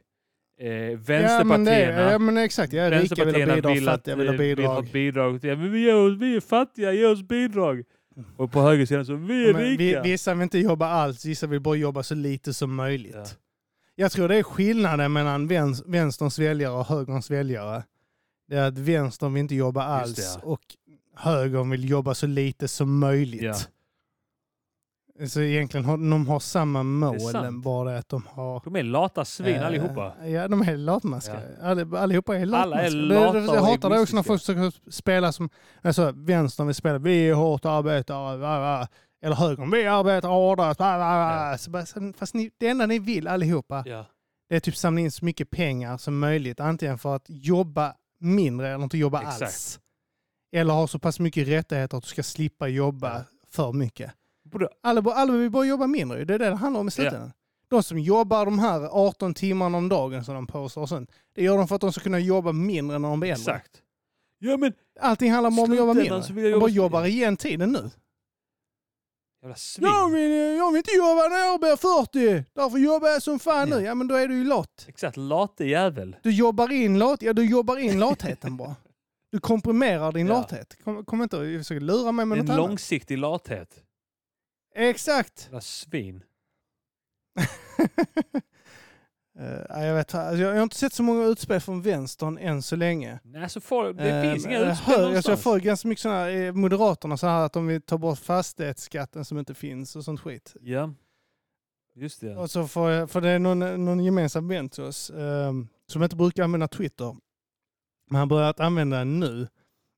[0.61, 3.95] Eh, Ja men, vänsterpartierna, det, ja men exakt, ja, rika vill ha bidrag, vill att,
[3.95, 4.91] fattiga vill ha eh, vill ha bidrag.
[4.93, 5.45] bidrag.
[5.45, 7.83] Ja, men vi, är, vi är fattiga, ge oss bidrag.
[8.37, 10.03] Och på högersidan så, vi är men vi, rika.
[10.03, 13.15] vissa vill inte jobba alls, vissa vill bara jobba så lite som möjligt.
[13.15, 13.25] Ja.
[13.95, 17.83] Jag tror det är skillnaden mellan väns, vänsterns väljare och högerns väljare.
[18.49, 20.41] Det är att vänstern vill inte jobba alls det, ja.
[20.43, 20.61] och
[21.17, 23.43] högern vill jobba så lite som möjligt.
[23.43, 23.55] Ja.
[25.29, 27.21] Så egentligen har de har samma mål,
[27.65, 28.61] bara att de har...
[28.65, 30.13] De är lata svin eh, allihopa.
[30.27, 31.43] Ja, de är latmaskar.
[31.63, 32.97] All, allihopa är Alla är latmaskar.
[33.25, 35.51] lata Det- och Jag hatar det också när folk försöker spela som...
[35.83, 38.87] Alltså, vänstern vill spela, vi är hårt arbetare,
[39.23, 40.81] eller högern, vi arbetar hårdast.
[40.81, 41.57] Ja.
[42.19, 44.07] Fast ni, det enda ni vill allihopa, Ja.
[44.49, 46.61] det är typ samla in så mycket pengar som möjligt.
[46.61, 49.43] Antingen för att jobba mindre eller inte jobba Exakt.
[49.43, 49.81] alls.
[50.53, 53.25] Eller ha så pass mycket rättigheter att du ska slippa jobba Ja.
[53.51, 54.13] för mycket.
[54.83, 56.25] Alla, alla vill bara jobba mindre.
[56.25, 57.33] Det är det det handlar om i slutändan.
[57.69, 61.11] De som jobbar de här 18 timmarna om dagen som de påstår sånt.
[61.35, 63.55] Det gör de för att de ska kunna jobba mindre när de blir äldre.
[63.55, 63.83] exakt.
[64.39, 66.15] Ja men Allting handlar om att jobba mindre.
[66.17, 67.91] jag de bara jobba- jobbar igen tiden nu.
[69.43, 69.85] Jävla svin.
[69.89, 72.45] Jag vill, jag vill inte jobba när jag blir 40.
[72.55, 73.81] Därför jobbar jag som fan nu.
[73.81, 74.85] Ja men då är du ju lat.
[74.89, 76.17] Exakt, late jävel.
[76.23, 77.23] Du jobbar in lat.
[77.23, 78.77] Ja du jobbar in latheten bara.
[79.33, 80.33] Du komprimerar din Ja.
[80.33, 80.77] lathet.
[80.85, 82.69] Kom, kom inte och försöka lura mig med En något annat.
[82.69, 83.83] långsiktig lathet.
[84.75, 85.43] Exakt.
[85.45, 86.23] Jävla svin.
[89.39, 92.77] Eh, jag, vet, alltså, jag har inte sett så många utspel från vänstern än så
[92.77, 93.21] länge.
[93.25, 95.31] Nej, så får, det finns inga Eh, utspel hör, alltså.
[95.33, 98.19] Jag får ganska mycket sådana här, eh, Moderaterna så här att de vill ta bort
[98.19, 100.57] fastighetsskatten som inte finns och sånt skit.
[100.61, 100.95] Ja.
[101.95, 102.37] Just det.
[102.37, 106.03] Och så får jag, för det är någon, någon gemensam vän till oss ehm, som
[106.03, 107.17] inte brukar använda Twitter.
[108.11, 109.49] Men han har börjat använda den nu.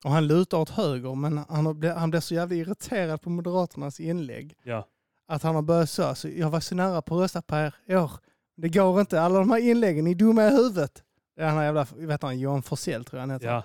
[0.05, 4.01] Och han lutar åt höger men han, blivit- han blir så jävla irriterad på Moderaternas
[4.01, 4.57] inlägg.
[4.63, 4.89] Ja.
[5.29, 7.75] Att han har börjat så, så jag var så nära på att rösta på er
[7.87, 8.11] i år.
[8.57, 11.03] Det går inte, alla de här inläggen, ni är dumma i huvudet.
[11.41, 13.47] Han här jävla, vet han, Johan Forsell tror jag han heter.
[13.47, 13.63] Ja.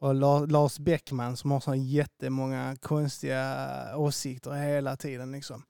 [0.00, 3.56] Och La- Lars Bäckman som har så jättemånga konstiga
[3.96, 5.32] åsikter hela tiden.
[5.32, 5.62] Liksom.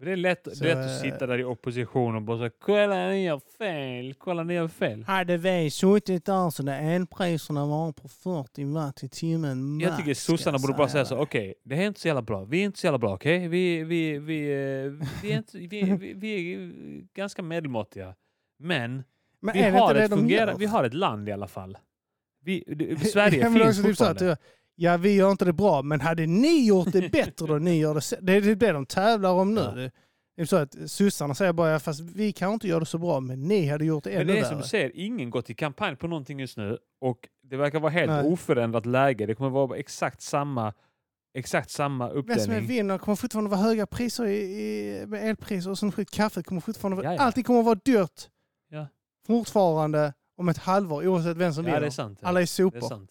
[0.00, 3.08] Det är lätt, Så, det lätt att sitta där i opposition och bara så kolla
[3.08, 5.04] ni gör fel, kolla ni gör fel.
[5.04, 10.10] Hade vi suttit där så där elpriserna var på 40 watt i timmen Jag tycker
[10.10, 12.22] max, sossarna ska borde bara säga säga så, okej, det här är inte så jävla
[12.22, 12.44] bra.
[12.44, 13.48] Vi är inte så jävla bra, okej?
[13.48, 16.72] Vi, vi, vi, eh, vi, är inte, vi, vi, vi är
[17.14, 18.14] ganska medelmåttiga.
[18.58, 19.04] Men
[19.40, 21.78] Men vi det har, det ett fungerar, vi har ett land i alla fall.
[22.40, 24.36] Vi, det, Sverige men finns typ fortfarande.
[24.80, 27.94] Ja, vi gör inte det bra, men hade ni gjort det bättre då ni gör
[27.94, 29.60] det Det är det det de tävlar om nu.
[29.60, 29.90] Ja.
[30.36, 32.98] Det är så att sossarna säger bara, ja, fast vi kanske inte gör det så
[32.98, 34.62] bra, men ni hade gjort det Men ännu det är som värre.
[34.62, 38.10] du säger, ingen går till kampanj på någonting just nu och det verkar vara helt
[38.10, 38.32] Nej.
[38.32, 39.26] oförändrat läge.
[39.26, 40.72] Det kommer vara exakt samma,
[41.34, 42.66] exakt samma Vem som uppdelning.
[42.66, 46.10] vinner kommer fortfarande vara höga priser i, i, med elpriser och sånt skit.
[46.10, 47.18] Kaffet kommer fortfarande vara...
[47.18, 48.28] Allting kommer vara dyrt.
[48.70, 48.86] Ja.
[49.26, 51.86] Fortfarande om ett halvår, oavsett vem som Ja, det vinner.
[51.86, 52.18] är sant.
[52.22, 52.28] Ja.
[52.28, 53.06] Alla är Det är sopor.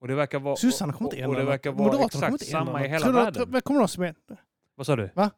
[0.00, 2.42] Och det verkar vara, Sossarna kommer inte ändra och det verkar vara Moderaterna kommer exakt
[2.42, 3.50] inte ändra samma i hela världen.
[3.50, 4.14] Vad kommer de som är...
[4.74, 5.10] Vad sa du?
[5.14, 5.30] Va?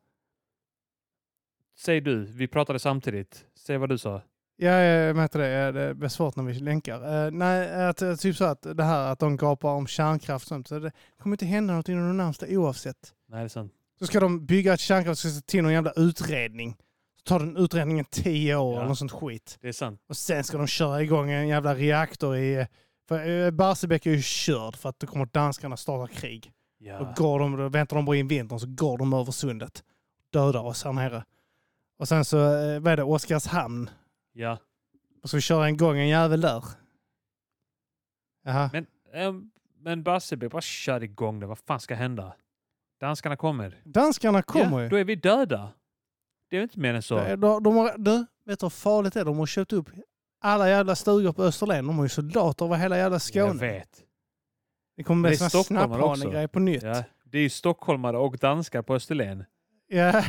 [1.78, 3.44] Säg du, vi pratade samtidigt.
[3.54, 4.22] Säg vad du sa.
[4.56, 5.72] Ja, jag mäter det.
[5.72, 7.26] Det blir svårt när vi länkar.
[7.26, 10.48] Uh, nej, att, eh, typ så att det här att de gapar om kärnkraft och
[10.48, 10.68] sånt.
[10.68, 13.14] Så det kommer inte hända något inom det närmsta oavsett.
[13.28, 13.72] Nej, det är sant.
[13.98, 16.76] Så ska de bygga ett kärnkraft så ska till någon jävla utredning.
[17.18, 18.78] Så tar den utredningen tio år Ja.
[18.78, 19.58] eller något sånt skit.
[19.60, 20.00] Det är sant.
[20.08, 22.66] Och sen ska de köra igång en jävla reaktor i...
[23.08, 26.52] För eh, Barsebäck är ju körd för att då kommer danskarna starta krig.
[26.78, 26.98] Ja.
[26.98, 29.84] Då, går de, då väntar de bara in vintern så går de över sundet.
[30.32, 31.24] Dödar oss här nere.
[31.98, 33.90] Och sen så, eh, vad är det, Oskarshamn.
[34.32, 34.58] ja.
[35.22, 36.64] Och så vi köra igång en jävel där.
[38.44, 38.70] Jaha.
[38.72, 41.46] Men, ähm, men Barsebäck, bara kör igång det.
[41.46, 42.34] Vad fan ska hända?
[43.00, 43.80] Danskarna kommer.
[43.84, 44.88] Danskarna kommer ja.
[44.88, 45.72] Då är vi döda.
[46.50, 47.14] Det är inte mer än så.
[47.18, 49.24] De, de, de har, du, vet du hur farligt det är?
[49.24, 49.90] De har köpt upp
[50.40, 51.86] alla jävla stugor på Österlen.
[51.86, 53.60] De har ju soldater över hela jävla Jag Skåne.
[53.60, 54.02] vet.
[54.96, 55.94] Det kommer stockholmare också.
[56.14, 56.82] snapphanegrejer på nytt.
[56.82, 57.04] Ja.
[57.24, 59.44] Det är ju stockholmare och danskar på Österlen.
[59.90, 60.24] Ja.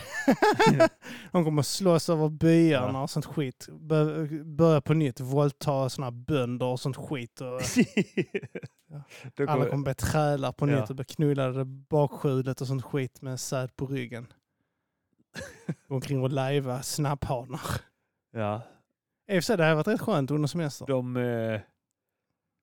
[1.32, 3.04] de kommer slåss över byarna Ja.
[3.04, 3.68] och sånt skit.
[3.72, 7.42] Bör, börja på nytt, våldta såna bönder och sånt skit.
[7.42, 7.48] Och
[9.36, 10.80] Då alla kommer- bli trälar på Ja.
[10.82, 14.28] nytt och bli knullade bakskjulet och sånt skit med säd på ryggen.
[15.88, 17.62] Gå omkring och lajva snapphanar.
[18.34, 18.62] ja.
[19.30, 20.86] I och för sig, det hade varit rätt skönt under semester.
[20.86, 21.62] De, eh,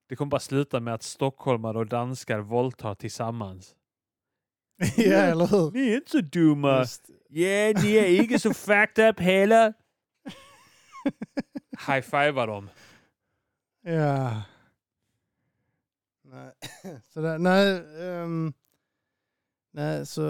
[0.09, 3.75] det kommer bara sluta med att stockholmare och danskar våldtar tillsammans.
[4.97, 5.71] ja, eller hur?
[5.71, 6.79] Ni är inte så dumma.
[6.79, 9.73] Just, Ja, ni är inte så fucked up heller.
[11.87, 12.69] High-fiva dem.
[13.81, 14.41] ja.
[16.23, 16.51] Nej,
[17.13, 18.53] så det, nej, ehm,
[19.77, 20.21] nej, så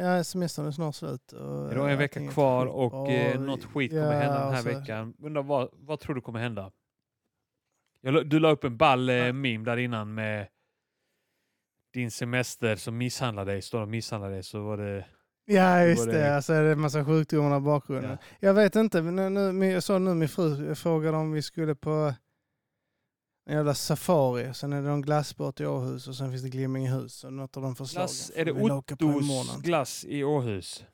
[0.00, 1.32] ja, semestern är snart slut.
[1.32, 2.74] Och, Det är en eh, vecka är kvar skit.
[2.74, 5.14] och eh, något skit kommer ja, hända den här och så- veckan.
[5.22, 6.72] Undrar vad, vad tror du kommer hända?
[8.00, 10.46] Jag, du la upp en ball eh, meme där innan med
[11.94, 15.06] din semester som misshandlar dig, står och misshandlar dig, så var det...
[15.44, 16.12] Ja, just det.
[16.12, 18.10] det- Alltså, är det en massa sjukdomar i bakgrunden.
[18.10, 18.18] Ja.
[18.48, 19.02] Jag vet inte.
[19.02, 22.14] Men nu, nu, jag såg nu min fru frågade om vi skulle på
[23.46, 24.54] en jävla safari.
[24.54, 27.24] Sen är det en glassbåt i Århus och sen finns det Glimmingehus.
[27.24, 28.06] Och något av de förslagen.
[28.06, 30.84] Glass, är det Ottos glass i Århus?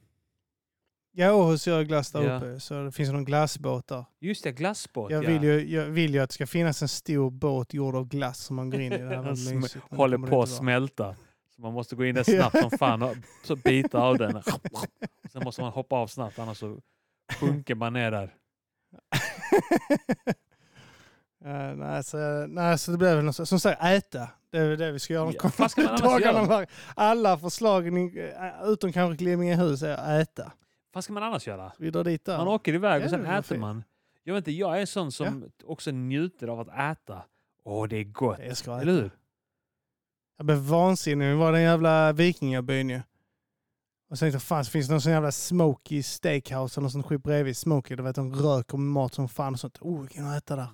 [1.14, 2.36] Ja, Århus gör glass där Ja.
[2.36, 2.60] uppe.
[2.60, 4.04] Så det finns någon glassbåt där.
[4.20, 5.28] Just det, glassbåt Jag ja.
[5.28, 8.38] vill, ju, jag vill ju att det ska finnas en stor båt gjord av glass
[8.38, 8.98] som man går in i.
[8.98, 9.22] Det här
[9.90, 11.16] det håller på att smälta.
[11.56, 14.42] Så man måste gå in där snabbt som fan och så bita av den.
[15.32, 16.80] Sen måste man hoppa av snabbt annars så
[17.40, 18.34] sjunker man ner där.
[21.44, 24.28] Ja, nej, så, nej, så det blir väl något, som sagt äta.
[24.50, 26.66] Det är väl det vi ska göra de Ja, kommande dagarna.
[26.96, 28.32] Alla förslagen, i-
[28.62, 30.52] äh, utom kanske Glimmingehus, är att äta.
[30.92, 31.72] Vad ska man annars göra?
[31.78, 32.38] Vi drar dit där.
[32.38, 33.60] Man åker iväg Ja, och sen äter fint.
[33.60, 33.84] man.
[34.24, 36.68] Jag vet inte, jag är en sån som också njuter av att
[36.98, 37.22] äta.
[37.64, 38.38] Åh, det är gott.
[38.46, 38.80] Jag ska äta.
[38.82, 39.10] Eller hur?
[40.36, 41.26] Jag blev vansinnig.
[41.28, 43.00] Vi var den jävla vikingabyn ju.
[44.10, 47.06] Och sen tänkte jag, fan, finns det någon sån jävla smoky steakhouse eller något sånt
[47.06, 47.56] skit bredvid?
[47.56, 49.78] Smoky, du vet de röker mat som fan och sånt.
[49.80, 50.66] Oh, vi kan äta där.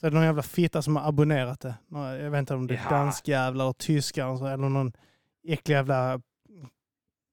[0.00, 1.74] Så är det någon jävla fitta som har abonnerat det.
[2.22, 2.90] Jag vet inte om det är Ja.
[2.90, 4.92] danskjävlar och tyskar och så, eller någon
[5.48, 6.20] äcklig jävla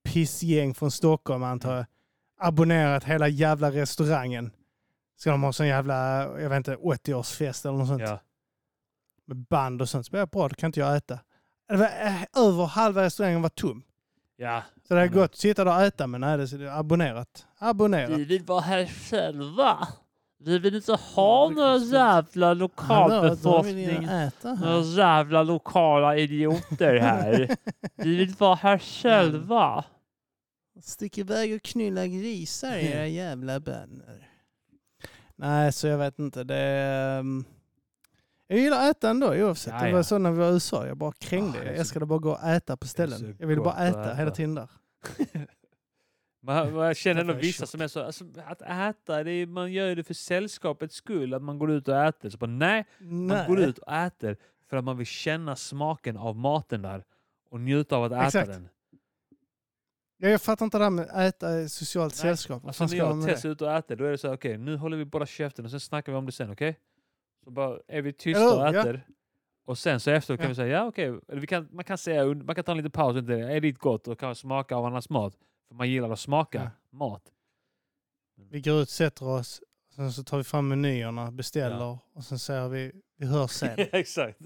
[0.04, 1.86] pissgäng från Stockholm antar jag.
[2.40, 4.52] Abonnerat hela jävla restaurangen.
[5.18, 8.20] Ska de ha sån jävla, jag vet inte, 80-årsfest eller något sånt Ja.
[9.26, 10.06] med band och sånt.
[10.06, 11.20] Så jag bra, då kan inte jag äta.
[11.68, 13.84] Det var, eh, över halva restaurangen var tom.
[14.36, 14.64] ja.
[14.88, 15.18] Så det är Mm.
[15.20, 17.46] gott att sitta där och äta, men nej, det är abonnerat.
[17.58, 18.10] Abonnerat.
[18.20, 19.88] vill vara här själva.
[20.40, 22.52] Vi vill inte ha någon jävla
[24.28, 24.98] äta här.
[24.98, 27.56] jävla lokala idioter här.
[27.96, 29.86] Vi vill vara här själva.
[30.82, 34.30] Stick iväg och knulla grisar era jävla bönder.
[35.36, 36.44] Nej, så jag vet inte.
[36.44, 37.46] Det um,
[38.48, 39.74] jag gillar att äta ändå oavsett.
[39.80, 40.88] Ja, Det var så när vi var i USA.
[40.88, 41.60] Jag bara krängde.
[41.60, 43.36] Ah, jag älskade bara gå och äta på ställen.
[43.40, 44.16] Jag ville bara äta, äta.
[44.16, 44.70] hela tiden där.
[46.48, 49.96] Man, man känner ändå vissa som är så, alltså, att äta, det är, man gör
[49.96, 52.30] det för sällskapets skull, att man går ut och äter.
[52.30, 54.38] Så bara, nej, man går ut och äter
[54.70, 57.04] för att man vill känna smaken av maten där
[57.50, 58.48] och njuta av att äta Exakt.
[58.48, 58.70] den.
[60.18, 62.66] Ja, jag fattar inte det här med att äta i socialt Nej, sällskap.
[62.66, 64.58] Alltså när jag och Tess är ute och äter, då är det så här, okej,
[64.58, 66.80] nu håller vi bara käften och sen snackar vi om det sen, okej?
[67.44, 68.74] Så bara är vi tysta Eller och hur?
[68.74, 68.82] Ja.
[68.82, 69.08] äter.
[69.66, 70.50] Och sen så efteråt kan Ja.
[70.50, 73.34] vi säga, ja okej, kan, man kan säga, man kan ta en liten paus, inte,
[73.34, 75.38] är det gott och kan smaka av annans mat.
[75.68, 76.58] För man gillar att smaka
[76.92, 76.98] Ja.
[76.98, 77.32] mat.
[78.36, 79.62] Vi går ut, sätter oss,
[79.96, 83.76] sen så tar vi fram menyerna, beställer och sen säger vi, vi hörs sen.
[83.92, 84.40] Exakt.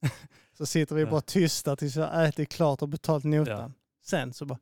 [0.52, 1.10] Så sitter vi Ja.
[1.10, 3.74] bara tysta tills vi har ätit klart och betalt notan.
[4.02, 4.58] Sen så bara,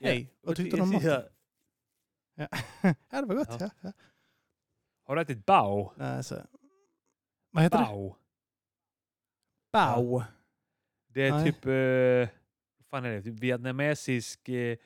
[0.00, 0.38] hej, Ja.
[0.48, 1.22] vad tyckte du om maten?
[2.34, 2.48] Ja.
[3.10, 3.48] Ja, det var gott.
[3.50, 3.56] Ja.
[3.60, 3.70] Ja.
[3.80, 3.92] Ja.
[5.04, 5.92] Har du ätit bao?
[5.96, 6.36] Nej, så.
[7.50, 7.84] Vad heter det?
[7.84, 8.14] Bao.
[9.72, 10.22] Bao.
[11.08, 11.44] Det är Nej.
[11.52, 12.36] typ, eh,
[12.90, 13.22] fan är det?
[13.22, 14.76] Typ vietnamesisk eh,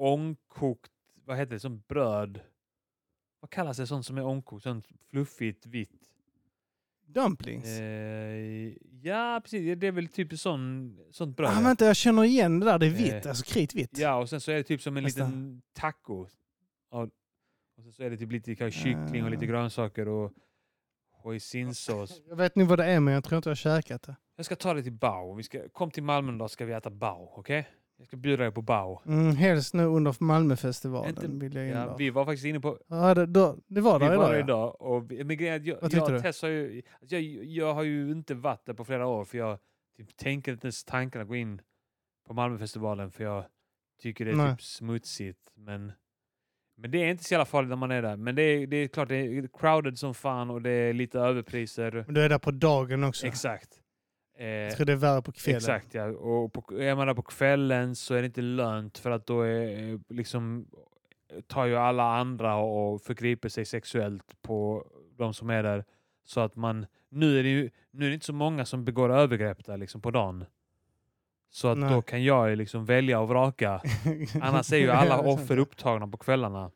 [0.00, 0.90] ångkokt,
[1.24, 2.40] vad heter det, som bröd.
[3.40, 4.62] Vad kallas det sånt som är ångkokt?
[4.62, 6.06] Sånt fluffigt vitt.
[7.06, 7.66] Dumplings.
[7.66, 8.72] Eh,
[9.02, 9.78] ja, precis.
[9.78, 11.50] Det är väl typ sån, sånt bröd.
[11.56, 12.78] ah, vänta, jag känner igen det där.
[12.78, 13.98] Det är vitt, Eh, alltså kritvitt.
[13.98, 15.26] Ja, och sen så är det typ som en Nästan.
[15.30, 16.26] liten taco.
[16.90, 17.02] Ja,
[17.76, 19.48] och sen så är det typ lite kanske kyckling och lite Ah.
[19.48, 20.32] grönsaker och
[21.12, 22.22] hoisinsås.
[22.28, 24.16] Jag vet nog vad det är, men jag tror inte jag har käkat det.
[24.36, 25.34] Jag ska ta dig till Bao.
[25.34, 27.68] Vi ska, kom till Malmö då ska vi äta Bao, okej?
[28.00, 29.00] Jag ska bjuda dig på Bao.
[29.06, 31.96] Mm, helst nu under Malmöfestivalen Inte- vill jag in Ja, där.
[31.98, 32.78] vi var faktiskt inne på...
[32.88, 34.44] Ja, det, då, det var Vi där var idag, ja.
[34.44, 36.16] idag och vi, men grejen är att jag, Vad tyckte jag, du?
[36.16, 39.24] och Tess har ju, alltså jag, jag har ju inte varit där på flera år
[39.24, 39.58] för jag
[39.96, 41.60] typ, tänker inte ens tanken att gå in
[42.26, 43.44] på Malmöfestivalen för jag
[44.02, 44.50] tycker det är Nej.
[44.52, 45.50] typ smutsigt.
[45.54, 45.92] Men,
[46.76, 48.16] men det är inte så jävla farligt när man är där.
[48.16, 51.18] Men det är, det är klart, det är crowded som fan och det är lite
[51.18, 52.04] överpriser.
[52.06, 53.26] Men du är där på dagen också.
[53.26, 53.79] Exakt.
[54.40, 55.56] Eh, Jag tror det är värre på kvällen.
[55.56, 56.04] Exakt, ja.
[56.04, 59.42] Och på, är man där på kvällen så är det inte lönt för att då
[59.42, 60.66] är, eh, liksom,
[61.46, 64.86] tar ju alla andra och förgriper sig sexuellt på
[65.16, 65.84] de som är där.
[66.24, 69.12] Så att man, nu är det ju nu är det inte så många som begår
[69.12, 70.44] övergrepp där liksom på dagen.
[71.50, 71.90] Så att Nej.
[71.94, 73.80] då kan jag liksom välja och vraka.
[74.40, 76.70] Annars är ju alla offer upptagna på kvällarna.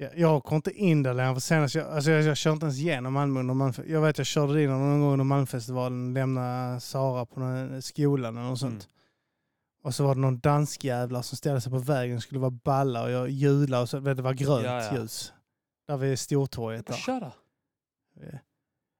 [0.00, 2.66] Jag, jag kom inte in där längre, för senast, jag, alltså jag, jag körde inte
[2.66, 3.72] ens igenom Malmö under Malmö.
[3.86, 8.48] Jag vet jag körde dit någon gång under Malmöfestivalen, lämnade Sara på någon, skolan eller
[8.48, 8.72] något sånt.
[8.72, 8.84] Mm.
[9.82, 13.02] Och så var det någon danskjävlar som ställde sig på vägen och skulle vara balla
[13.02, 14.98] och jag hjulade och så, det var grönt Ja, ja.
[14.98, 15.32] ljus.
[15.88, 16.86] Där vid Stortorget.
[16.86, 16.94] Där.
[16.94, 17.32] Köra!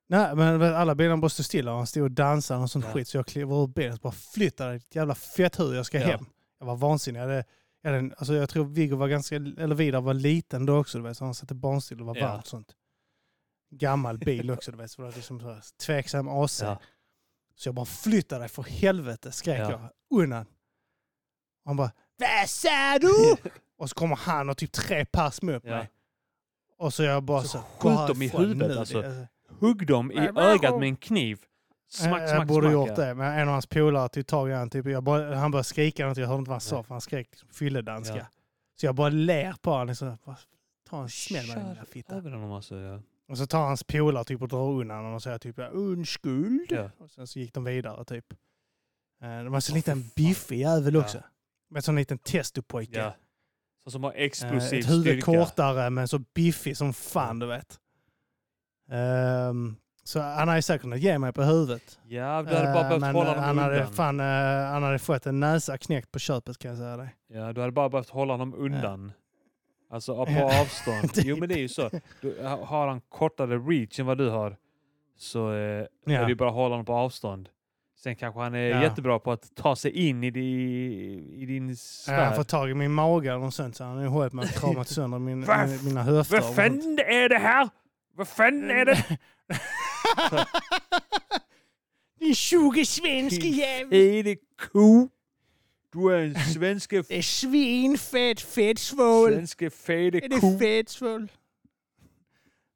[0.08, 2.92] Nej, men alla bilarna bara stod stilla och han stod och dansade och sånt Ja.
[2.92, 3.08] skit.
[3.08, 6.24] Så jag klev ur bilen och bara flyttade ditt jävla fetthuvud, jag ska hem.
[6.60, 7.20] Jag var vansinnig.
[7.20, 7.44] Jag, hade,
[7.82, 10.98] jag, hade, en- alltså jag tror Viggo var ganska, eller Vidar var liten då också,
[10.98, 12.28] du vet, så han satt i barnstol och var Ja.
[12.28, 12.76] varmt sånt.
[13.70, 16.60] Gammal bil också, du vet, så det var liksom så här, tveksam AC.
[16.62, 16.80] Ja.
[17.54, 19.70] Så jag bara flyttade dig för helvete, skrek Ja.
[19.70, 20.46] jag undan.
[21.64, 23.36] Och han bara, vad sa du?
[23.78, 25.70] och så kommer han och typ tre pers mot Ja.
[25.70, 25.90] mig.
[26.78, 29.00] Och så jag bara Så så, skjut dem i huvudet, alltså.
[29.02, 29.28] Det-
[29.60, 31.38] Hugg dem i ögat med en kniv.
[31.88, 32.72] Smack, jag smack, borde smack.
[32.72, 33.04] gjort ja.
[33.04, 34.70] det, men en av hans polare tog tag i honom.
[34.70, 37.00] Typ, jag bara, han började skrika något, jag hörde inte vad han sa, för han
[37.00, 38.16] skrek liksom, fylledanska.
[38.16, 38.26] Ja.
[38.80, 39.86] Så jag bara ler på honom.
[39.88, 40.18] Liksom,
[40.88, 42.14] ta en smäll med den Kör lilla fitta.
[42.16, 42.76] över honom alltså.
[42.76, 43.00] Ja.
[43.28, 46.66] Och så tar hans polare typ och drar undan honom och säger typ unskuld.
[46.68, 46.90] Ja.
[46.98, 48.32] Och sen så gick de vidare typ.
[49.22, 51.00] Eh, Det var en så Åh, liten biffig jävel Ja.
[51.00, 51.22] också.
[51.70, 52.98] Med en sån liten testopojke.
[52.98, 53.14] Ja.
[53.84, 55.24] Så som har Eh, explosiv Ett huvud styrka.
[55.24, 57.80] kortare men så biffig som fan du vet.
[58.90, 59.76] Ehm,
[60.08, 61.98] så han hade säkert kunnat ge mig på huvudet.
[62.08, 63.92] Ja, du hade bara Eh, behövt men hålla eh, honom han hade, undan.
[63.92, 67.14] fan, eh, han hade fått en näsa knäckt på köpet kan jag säga dig.
[67.28, 69.12] Ja, du hade bara behövt hålla honom undan.
[69.90, 71.10] Alltså på Ja, avstånd.
[71.26, 71.90] Jo men det är ju så.
[72.20, 74.56] Du, har han kortare reach än vad du har
[75.18, 76.28] så eh, är det Ja.
[76.28, 77.48] ju bara att hålla honom på avstånd.
[78.02, 78.82] Sen kanske han är Ja.
[78.82, 80.40] jättebra på att ta sig in i, di,
[81.36, 82.32] i din Han sfär.
[82.32, 84.88] får tag i min mage eller något sånt så han har hållit mig och kramat
[84.88, 85.40] sönder min,
[85.84, 86.40] mina höfter.
[86.40, 87.68] Vad fan är det här?
[88.16, 89.04] Vad fan är det?
[92.20, 93.98] Din tjugo svenske jävel!
[93.98, 94.36] Är det
[94.72, 95.08] ko?
[95.92, 99.32] Du är en svenske, Det är svinfett fettsvål!
[99.32, 100.58] svenske fede Är det ko.
[100.58, 101.28] fettsvål?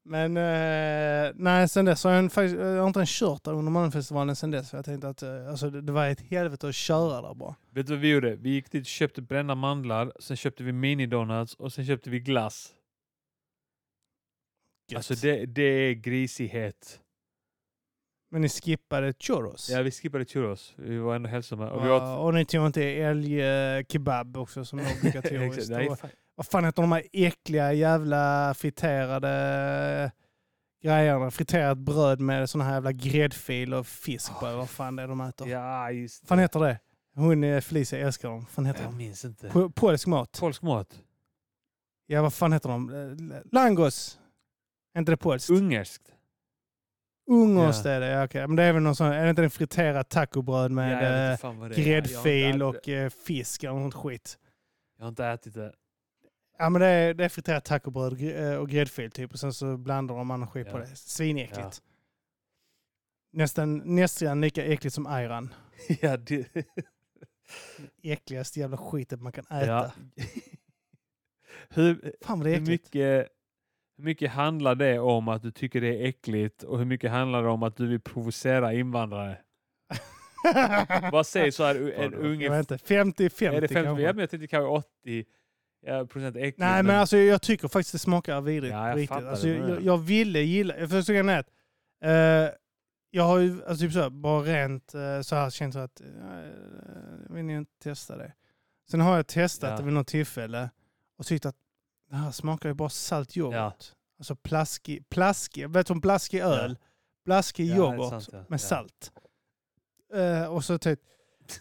[0.05, 3.73] Men eh, nej, sen dess har jag, faktiskt, jag har inte ens kört där under
[3.73, 4.71] Malmöfestivalen sen dess.
[4.71, 7.55] För jag tänkte att eh, alltså, det, det var ett helvete att köra där bara.
[7.71, 8.37] Vet du vad vi gjorde?
[8.37, 12.21] Vi gick dit och köpte brända mandlar, sen köpte vi mini-donuts och sen köpte vi
[12.21, 12.73] glass.
[14.89, 14.97] Gött.
[14.97, 17.01] Alltså det, det är grisighet.
[18.33, 19.71] Men ni skippade churros.
[19.71, 20.73] Ja, vi skippade churros.
[20.77, 21.71] Vi var ändå hälsosamma.
[21.71, 22.25] Och Ja, åt...
[22.27, 25.71] och ni tog inte älgkebab också som är obligatoriskt.
[25.71, 26.11] Nej, fan.
[26.35, 30.13] Vad fan heter de här äckliga jävla friterade
[30.83, 31.31] grejerna?
[31.31, 34.57] Friterat bröd med såna här jävla gräddfil och fisk på.
[34.57, 35.49] Vad fan det är de äter?
[35.49, 36.79] ja, just Vad fan heter det?
[37.15, 38.47] Hon är Felicia, jag älskar dem.
[38.47, 39.49] Fan heter Jag minns inte.
[39.49, 40.37] Po- Polsk mat.
[40.41, 41.01] Polsk mat.
[42.07, 42.89] Ja, vad fan heter de?
[43.33, 44.19] Eh, Langos.
[44.95, 45.51] Är inte det polskt?
[45.51, 46.03] Ungerskt.
[47.33, 47.91] Ungerskt Ja.
[47.91, 48.47] är det, ja, okej.
[48.47, 50.93] Men det är väl någon sån, är det inte en friterad tacobröd med
[51.43, 54.39] Ja, eh, inte gräddfil har, och inte, eh, fisk eller något skit?
[54.99, 55.73] jag har inte ätit det.
[56.59, 58.13] Ja men det är, det är friterat tacobröd
[58.53, 60.83] eh, och gräddfil typ och sen så blandar de annan skit på Ja.
[60.85, 60.97] det.
[60.97, 61.83] Svinäckligt.
[63.33, 65.55] Nästan, nästan lika äckligt som ayran.
[66.01, 66.47] ja, det,
[68.03, 69.67] Äckligaste jävla skitet man kan äta.
[69.67, 69.91] ja.
[71.69, 72.85] hur, Fan vad det är hur, äckligt.
[72.95, 73.29] mycket,
[73.97, 77.43] hur mycket handlar det om att du tycker det är äckligt och hur mycket handlar
[77.43, 79.39] det om att du vill provocera invandrare?
[81.13, 82.59] Vad säger så här en jag vet unge...
[82.59, 83.75] inte, 50-50 Är det 50?
[83.75, 84.03] kanske.
[84.03, 85.25] Ja, men jag tänkte kanske 80
[85.87, 86.59] ja, procent äckligt.
[86.59, 88.73] Nej men alltså jag tycker faktiskt det smakar vidrigt.
[88.73, 89.09] Ja, jag riktigt.
[89.09, 91.51] fattar Alltså, det, jag, jag, jag ville gilla, jag förstår är att
[92.05, 92.55] eh,
[93.11, 96.01] jag har ju alltså, typ så här, bara rent eh, så här känt så att
[96.01, 96.09] uh,
[97.29, 98.33] jag vill ju inte testa det.
[98.91, 99.77] Sen har jag testat Ja.
[99.77, 100.71] det vid något tillfälle
[101.19, 101.57] och tyckt att
[102.13, 103.55] det här smakar ju bara salt yoghurt.
[103.57, 103.73] Ja.
[104.19, 106.77] Alltså plaskig, plaskig, vet du om plaskig öl?
[107.25, 108.39] Ja, det är yoghurt sant, ja.
[108.39, 108.59] med Ja.
[108.59, 109.13] salt.
[110.15, 111.07] Eh, och så tänkte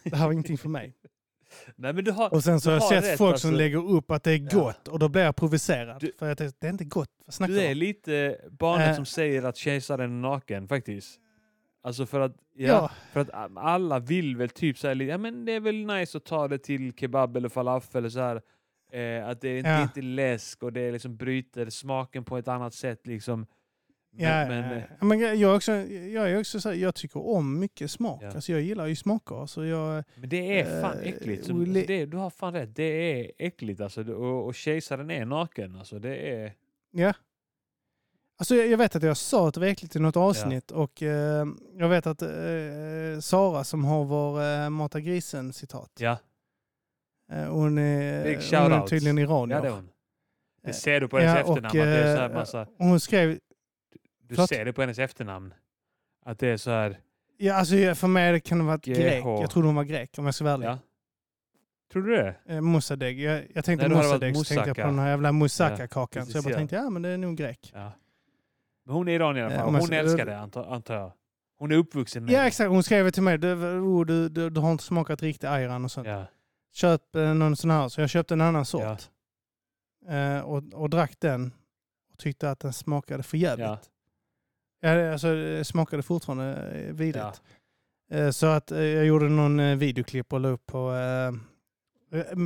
[0.04, 0.94] det här var ingenting för mig.
[1.76, 3.48] Nej, men du har, Och sen så har jag sett rätt, folk alltså.
[3.48, 4.58] som lägger upp att det är Ja.
[4.58, 6.00] gott och då blir jag provocerad.
[6.00, 7.08] Du- för jag tänkte, det är inte gott.
[7.26, 7.76] Vad snackar du är om?
[7.78, 8.94] lite barnet Eh.
[8.94, 11.18] som säger att kejsaren är naken faktiskt.
[11.84, 12.90] Alltså för att, ja, Ja.
[13.12, 16.48] för att alla vill väl typ lite, ja men det är väl nice att ta
[16.48, 18.42] det till kebab eller falafel eller så här.
[18.92, 19.82] Eh, att det är inte, Ja.
[19.82, 23.46] inte läsk och det liksom bryter smaken på ett annat sätt liksom.
[24.14, 25.04] Men, Ja, men, ja, eh, ja.
[25.04, 28.22] men jag, också, jag är också så här, jag tycker om mycket smak.
[28.22, 28.30] Ja.
[28.30, 29.46] Alltså jag gillar ju smaker.
[29.46, 31.48] Så jag, men det är fan Eh, äckligt.
[31.50, 34.12] Olle- alltså det, du har fan rätt, det är äckligt alltså.
[34.14, 35.76] Och, och kejsaren är naken.
[35.76, 36.52] Alltså det är...
[36.90, 37.12] ja.
[38.38, 41.02] Alltså jag, jag vet att jag sa att det var äckligt i något avsnitt och
[41.02, 41.46] eh,
[41.78, 42.28] jag vet att eh,
[43.20, 46.16] Sara som har vår eh, Mata grisen-citat, Ja, eh,
[47.48, 49.56] hon, är, Big hon är tydligen iranier.
[49.56, 49.88] ja det är hon.
[50.62, 51.66] Det Eh, ser du på hennes ja, efternamn.
[51.66, 53.28] och, det är så här eh, massa, hon skrev,
[54.22, 54.48] du förlåt?
[54.48, 55.54] ser det på hennes efternamn.
[56.24, 56.98] Att det är så här...
[57.38, 58.82] ja, alltså för mig kan det vara GH.
[58.92, 59.24] grek.
[59.24, 60.66] Jag trodde hon var grek om jag ska vara ärlig.
[60.66, 60.78] Ja.
[61.92, 62.34] Tror du det?
[62.46, 63.14] Eh.
[63.20, 66.22] Jag, jag tänkte varit så tänkte jag på den här jävla moussaka-kakan.
[66.26, 67.70] Ja, så jag bara tänkte, ja men det är nog grek.
[67.74, 67.92] Ja.
[68.86, 69.74] Men hon är iranier i alla Eh, fall.
[69.74, 70.64] Hon ska- älskar det antar,
[70.94, 71.12] jag.
[71.58, 74.60] Hon är uppvuxen med Ja exakt, hon skrev till mig, du, oh, du, du, du
[74.60, 76.06] har inte smakat riktig ayran och sånt.
[76.08, 76.24] Ja.
[76.72, 77.88] Köp eh, någon sån här.
[77.88, 79.10] Så jag köpte en annan sort.
[80.06, 80.14] Ja.
[80.14, 81.52] Eh, och, och drack den.
[82.12, 83.90] Och tyckte att den smakade för jävligt.
[84.80, 85.12] Ja.
[85.12, 87.42] Alltså, det smakade fortfarande eh, vidrigt.
[88.10, 88.16] Ja.
[88.16, 90.94] Eh, Så att eh, jag gjorde någon eh, videoklipp och la upp på...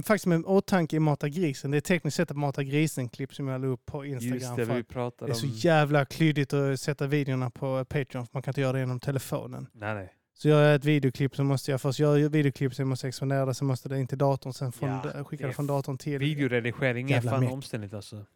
[0.04, 1.70] Faktiskt med åtanke i Mata grisen.
[1.70, 4.38] Det är tekniskt sett ett Mata grisen-klipp som jag la upp på Instagram.
[4.38, 5.52] Just det, vi pratade det är om...
[5.52, 8.26] så jävla klyddigt att sätta videorna på Patreon.
[8.26, 9.66] För man kan inte göra det genom telefonen.
[9.72, 10.15] Nej, nej.
[10.38, 13.46] Så gör jag ett videoklipp så måste jag först göra videoklipp, sen måste jag expandera
[13.46, 16.18] det, sen måste det in till datorn, sen från, Ja, skicka det från datorn till...
[16.18, 18.26] Videoredigering är fan omständigt alltså.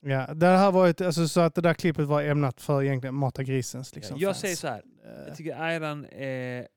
[0.00, 3.14] Ja, det här var ett, alltså, så att det där klippet var ämnat för egentligen
[3.14, 4.40] Mata grisens liksom, jag fans.
[4.40, 4.82] säger så här.
[5.04, 6.68] Eh, Jag tycker Ayran är...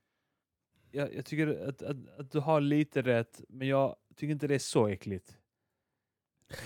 [0.91, 4.55] Jag, jag tycker att, att, att du har lite rätt, men jag tycker inte det
[4.55, 5.37] är så äckligt.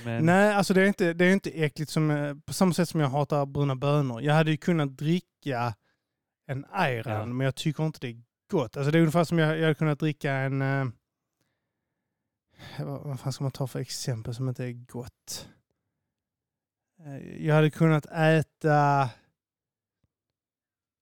[0.06, 2.90] Men, Nej, alltså det är inte, det är inte äckligt som, eh, på samma sätt
[2.90, 4.22] som jag hatar bruna bönor.
[4.22, 5.74] Jag hade ju kunnat dricka
[6.50, 7.26] en ayran, Ja.
[7.26, 8.22] men jag tycker inte det är
[8.52, 8.78] gott.
[8.78, 10.62] Alltså det är ungefär som jag, jag hade kunnat dricka en...
[10.62, 10.88] Eh,
[12.80, 15.50] vad, vad fan ska man ta för exempel som inte är gott?
[17.06, 19.10] Eh, Jag hade kunnat äta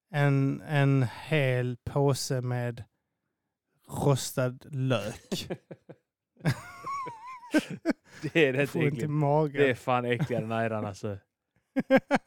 [0.09, 2.83] en, en hel påse med
[3.87, 5.47] rostad lök.
[8.21, 9.07] det är rätt äckligt.
[9.53, 11.17] Det är fan äckligare än Ayran alltså.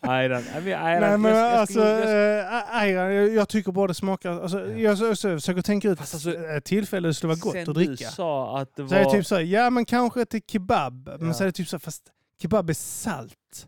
[0.01, 4.31] Ayran, nej, men men jag, jag alltså, jag, ayran, jag, jag tycker bara det smakar...
[4.43, 4.77] Alltså, Ja.
[4.77, 7.61] Jag så- så försöker tänka ut Fast alltså, ett tillfälle det skulle vara gott sen
[7.63, 8.09] att du dricka.
[8.11, 9.13] sa att det Så är det var...
[9.13, 11.09] typ så här, ja men kanske till kebab.
[11.19, 11.35] Men Ja.
[11.35, 12.03] så är det typ så här, fast
[12.43, 13.67] kebab är salt.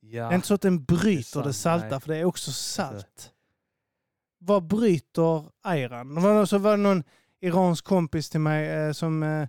[0.00, 2.00] ja, Det är inte så att den bryter sant, det, salta, nej.
[2.00, 3.30] för det är också salt.
[4.40, 6.14] Vad bryter ayran?
[6.14, 7.02] Det var, så var det någon
[7.40, 9.48] iransk kompis till mig eh, som, eh,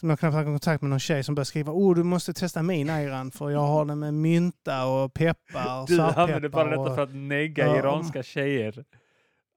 [0.00, 2.62] som jag knappt hade kontakt med, någon tjej som började skriva oh du måste testa
[2.62, 6.80] min ayran för jag har den med mynta och peppar och Du använder bara detta
[6.80, 8.84] och- för att negga Ja, iranska tjejer.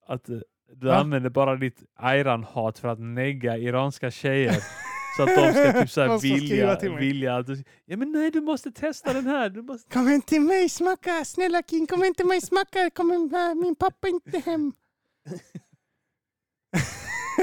[0.08, 0.38] Att eh,
[0.76, 0.96] du Va?
[0.96, 4.58] använder bara ditt Ayran-hat för att negga iranska tjejer.
[5.18, 7.98] så att de ska typ så här De ska skriva vilja, vilja att du, Ja
[7.98, 9.50] men nej du måste testa den här.
[9.50, 9.94] Du måste...
[9.94, 11.26] Kom hem till mig, smaka!
[11.26, 12.90] Snälla King, kom hem till mig, smaka!
[12.90, 14.72] Kom hem, äh, min pappa inte hem.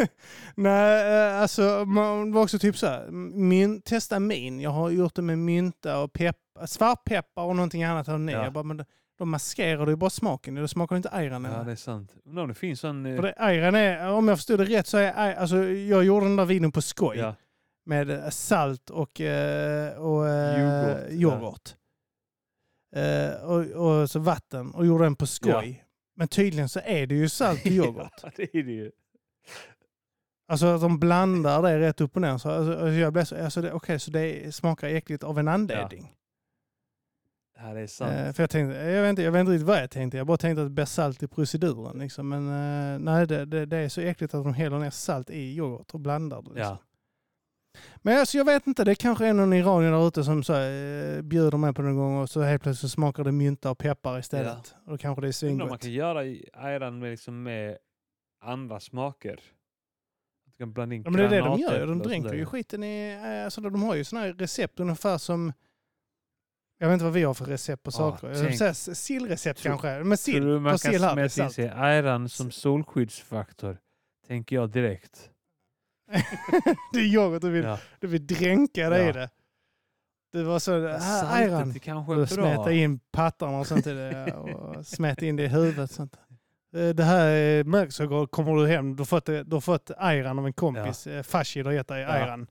[0.54, 4.60] Nej, eh, alltså man var också typ så här, min, testa min.
[4.60, 8.06] Jag har gjort det med mynta och peppar, svartpeppar och någonting annat.
[8.06, 8.36] Här nere.
[8.36, 8.44] Ja.
[8.44, 8.84] Jag bara, men
[9.18, 10.54] de maskerar ju bara smaken.
[10.54, 11.44] Det smakar inte ayran.
[11.44, 12.14] Ja, Ja, det är sant.
[12.24, 13.06] Undrar om det finns sån...
[13.06, 16.26] eh, För det, ayran är, om jag förstod det rätt så är alltså jag gjorde
[16.26, 17.34] den där videon på skoj ja.
[17.86, 21.10] med eh, salt och, och Yoghurt, ja.
[21.10, 21.74] yoghurt.
[22.96, 23.60] Eh, och,
[24.00, 25.84] och så vatten och gjorde den på skoj.
[26.16, 28.12] Men tydligen så är det ju salt och yoghurt.
[28.22, 28.90] ja, det är det ju.
[30.50, 32.38] Alltså att de blandar det rätt upp och ner.
[32.38, 35.48] Så, alltså, alltså jag blev så, alltså det, okej, så det smakar äckligt av en
[35.48, 36.14] anledning.
[37.58, 38.12] Ja, det är sant.
[38.12, 40.16] Eh, för jag, tänkte, jag, vet inte, jag vet inte riktigt vad jag tänkte.
[40.16, 41.98] Jag bara tänkte att det blir salt i proceduren.
[41.98, 42.28] Liksom.
[42.28, 45.56] Men eh, nej, det, det, det är så äckligt att de häller ner salt i
[45.56, 46.48] yoghurt och blandar det.
[46.48, 46.62] Liksom.
[46.62, 46.78] ja.
[47.96, 51.22] Men alltså, jag vet inte, det kanske är någon iranier där ute som så, eh,
[51.22, 54.74] bjuder mig på någon gång och så helt plötsligt smakar det mynta och peppar istället.
[54.84, 55.82] Och då kanske det är om man svingott.
[55.82, 56.18] kan göra
[56.52, 57.78] ayran med, liksom med
[58.40, 59.40] andra smaker.
[60.58, 61.86] Kan blanda in Ja, men det är det de gör.
[61.86, 63.20] De dränker ju skiten i...
[63.24, 65.52] eh, Alltså, de har ju sådana här recept ungefär som...
[66.78, 68.28] Jag vet inte vad vi har för recept på Ja, saker.
[68.28, 69.88] Jag tänk- säga sillrecept Tror- kanske.
[69.88, 70.44] Men Tror du sill.
[70.60, 73.78] man kan sill smeta in sig ayran som solskyddsfaktor?
[74.26, 75.30] Tänker jag direkt.
[76.92, 77.78] det är yoghurt du vill, Ja.
[78.00, 79.08] du vill dränka dig Ja.
[79.10, 79.30] i det.
[80.32, 80.86] Det var så...
[80.88, 81.70] Här, Saltet ayran.
[81.70, 82.26] är kanske Du bra.
[82.26, 85.90] smeta in pattarna och sånt i det och smeta in det i huvudet.
[85.90, 86.16] Sånt.
[86.74, 88.96] Eh, Det här är mörkt så går- kommer du hem.
[88.96, 91.06] Du har fått, du har fått ayran av en kompis.
[91.06, 91.22] Ja.
[91.22, 92.08] Fashid har gett dig Ja.
[92.08, 92.46] ayran.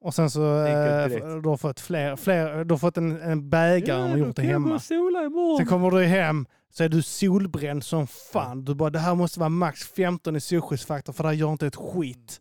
[0.00, 1.06] Och sen så eh,
[1.42, 4.78] du har fått fler, fler, du har fått en, en bägare och gjort det hemma.
[4.78, 8.64] Sen kommer du hem så är du solbränd som fan.
[8.64, 11.66] Du bara, det här måste vara max 15 i solskyddsfaktor för det här gör inte
[11.66, 12.40] ett skit.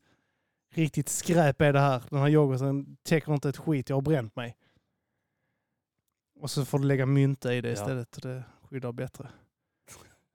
[0.75, 2.03] Riktigt skräp är det här.
[2.09, 3.89] Den här yoghurten täcker inte ett skit.
[3.89, 4.55] Jag har bränt mig.
[6.39, 7.73] Och så får du lägga mynta i det Ja.
[7.73, 9.27] istället och det skyddar bättre.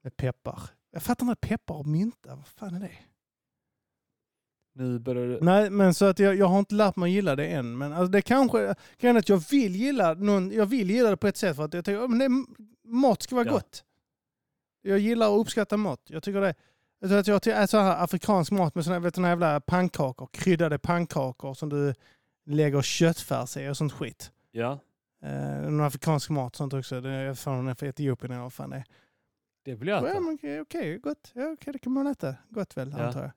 [0.08, 0.60] Med peppar.
[0.90, 2.34] Jag fattar inte peppar och mynta.
[2.36, 2.90] Vad fan är det?
[4.74, 5.38] Nu börjar du...
[5.40, 7.78] Nej, men så att jag, jag har inte lärt mig gilla det än.
[7.78, 11.26] Men alltså det kanske, grejen att jag vill gilla någon, jag vill gilla det på
[11.28, 12.30] ett sätt för att jag tycker att
[12.84, 13.52] mat ska vara Ja.
[13.52, 13.84] gott.
[14.82, 16.00] Jag gillar och uppskattar mat.
[16.06, 16.54] Jag tycker det.
[17.18, 20.28] Att jag ty- äter så här afrikansk mat med såna, vet, du, såna jävla pannkakor,
[20.32, 21.94] kryddade pannkakor som du
[22.46, 24.32] lägger köttfärs i och sånt skit.
[24.50, 24.78] Ja,
[25.22, 27.00] Eh, någon afrikansk mat sånt också.
[27.00, 27.34] Det är
[27.74, 28.84] för Etiopien eller vad fan det är.
[29.68, 31.32] Det vill jag Ja, men okej, okej, gott.
[31.34, 32.34] Ja, okej, det kan man äta.
[32.48, 33.06] Gott väl, Ja.
[33.06, 33.30] antar jag.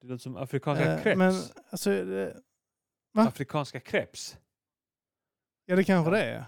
[0.00, 1.18] Det låter som afrikanska Eh, crepes.
[1.18, 1.34] men
[1.70, 2.28] alltså, eh,
[3.12, 3.22] va?
[3.22, 4.36] Afrikanska crepes.
[5.66, 6.16] Ja, det kanske Ja.
[6.16, 6.44] det är.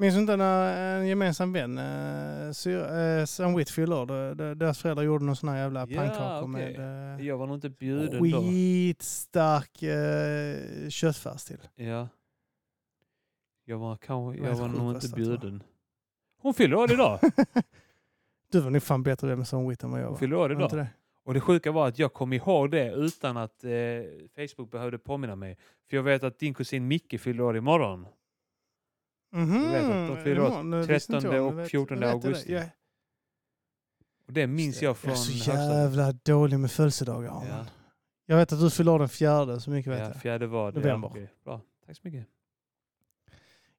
[0.00, 4.34] Minns du inte när en gemensam vän, äh, sy- äh, Sam Whit fyllde år, då-
[4.34, 6.78] då- deras föräldrar gjorde någon sån här jävla Ja, pannkakor okej.
[6.78, 8.40] med äh, Jag var nog inte bjuden då.
[8.42, 11.68] skitstark äh, köttfärs till.
[11.74, 12.08] Ja.
[13.64, 15.62] Jag var, kanske, jag helt var sjukt nog inte det bjuden.
[16.40, 17.20] Hon fyller år idag.
[18.50, 20.16] du var nog fan bättre Sam Whit än vad jag var.
[20.16, 20.70] fyller år idag.
[20.70, 20.86] det?
[21.24, 23.70] Och det sjuka var att jag kom ihåg det utan att eh,
[24.36, 25.56] Facebook behövde påminna mig.
[25.90, 28.06] För jag vet att din kusin Micke fyller år imorgon.
[29.32, 31.62] Mhm, Jag vet att de fyller år imorgon, det visste inte 13 jag, och men
[31.62, 32.52] vet- 14 vet augusti.
[32.52, 32.64] Jag,
[34.26, 37.28] Och det minns jag från jag är så jävla dålig med födelsedagar.
[37.28, 37.66] Ja, Ja.
[38.30, 40.16] Jag vet att du fyller år den fjärde, så mycket vet ja, jag.
[40.16, 40.78] fjärde var det.
[40.80, 41.10] November.
[41.14, 41.26] Ja.
[41.44, 42.26] Bra, tack så mycket.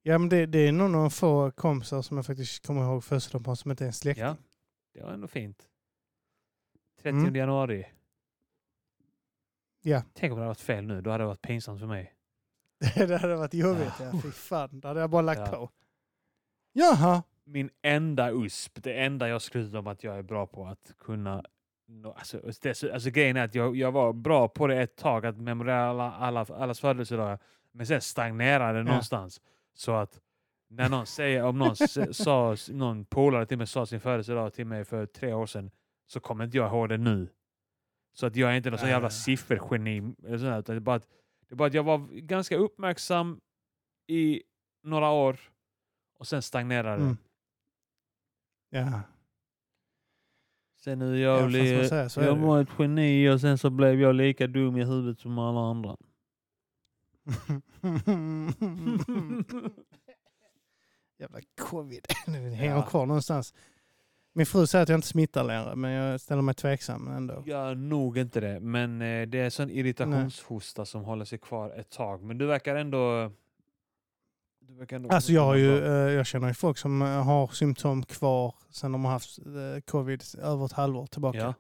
[0.01, 3.45] Ja, men det, det är nog några få kompisar som jag faktiskt kommer ihåg födelsedag
[3.45, 4.25] på som inte är en släkting.
[4.25, 4.35] Ja,
[4.93, 5.69] det var ändå fint.
[7.01, 7.35] 30 Mm.
[7.35, 7.85] januari.
[9.81, 10.03] Ja.
[10.13, 12.15] Tänk om det hade varit fel nu, då hade det varit pinsamt för mig.
[12.95, 13.93] det hade varit jobbigt.
[13.99, 14.11] Ja.
[14.23, 15.47] Fy fan, det hade jag bara lagt Ja.
[15.47, 15.69] på.
[16.73, 17.23] Jaha.
[17.43, 21.43] Min enda USP, det enda jag skrutit om att jag är bra på att kunna
[21.87, 25.25] nå- Alltså, det, alltså grejen är att jag, jag var bra på det ett tag,
[25.25, 27.39] att memorera alla, alla, allas födelsedagar.
[27.71, 29.41] Men sen stagnerade det någonstans.
[29.73, 30.19] Så att
[30.71, 31.75] när någon säger, om någon
[32.13, 35.71] sa, någon polare till mig sa sin födelsedag till mig för tre år sedan,
[36.07, 37.29] så kommer inte jag ihåg det nu.
[38.13, 39.11] Så att jag är inte någon sån jävla Ah.
[39.11, 40.15] siffergeni.
[40.23, 41.07] Eller sånt det, är bara att,
[41.47, 43.39] det är bara att jag var ganska uppmärksam
[44.07, 44.43] i
[44.83, 45.39] några år
[46.19, 47.03] och sen stagnerade det.
[47.03, 47.17] Mm.
[48.69, 49.01] Ja.
[50.79, 52.43] Sen nu är Ja, jag, säger så är jag ju.
[52.43, 55.97] var ett geni och sen så blev jag lika dum i huvudet som alla andra.
[61.19, 62.05] Jävla covid.
[62.25, 62.81] Det hänger Ja.
[62.81, 63.53] kvar någonstans.
[64.33, 67.43] Min fru säger att jag inte smittar längre, men jag ställer mig tveksam ändå.
[67.45, 71.89] Jag nog inte det, men eh, det är sån irritationshosta som håller sig kvar ett
[71.89, 72.23] tag.
[72.23, 73.31] Men du verkar ändå...
[74.59, 77.47] Du verkar ändå Alltså jag, har ju, eh, jag känner ju folk som eh, har
[77.47, 79.39] symptom kvar sen de har haft
[79.85, 81.37] covid över ett halvår tillbaka.
[81.37, 81.53] Ja,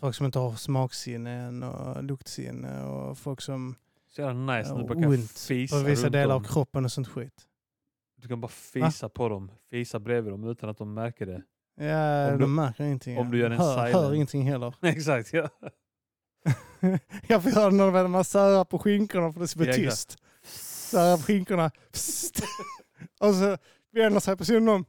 [0.00, 3.74] Folk som inte har smaksinnen och luktsinne och folk som
[4.08, 6.52] så jävla nice när du bara kan fisa på vissa runt delar av dem.
[6.52, 7.46] kroppen och sånt skit.
[8.22, 11.42] Du kan bara fisa på dem, fisa bredvid dem utan att de märker det.
[11.86, 13.18] Ja, Om du- de märker ingenting.
[13.18, 14.74] om du gör en hör, hör ingenting heller.
[14.82, 15.48] Exakt, ja.
[17.26, 20.18] jag får höra när man särar på skinkorna för det ska bli Ja, tyst.
[20.42, 21.70] Särar på skinkorna.
[21.92, 22.40] Psst.
[23.20, 23.56] och så
[23.92, 24.84] vänder sig personen om.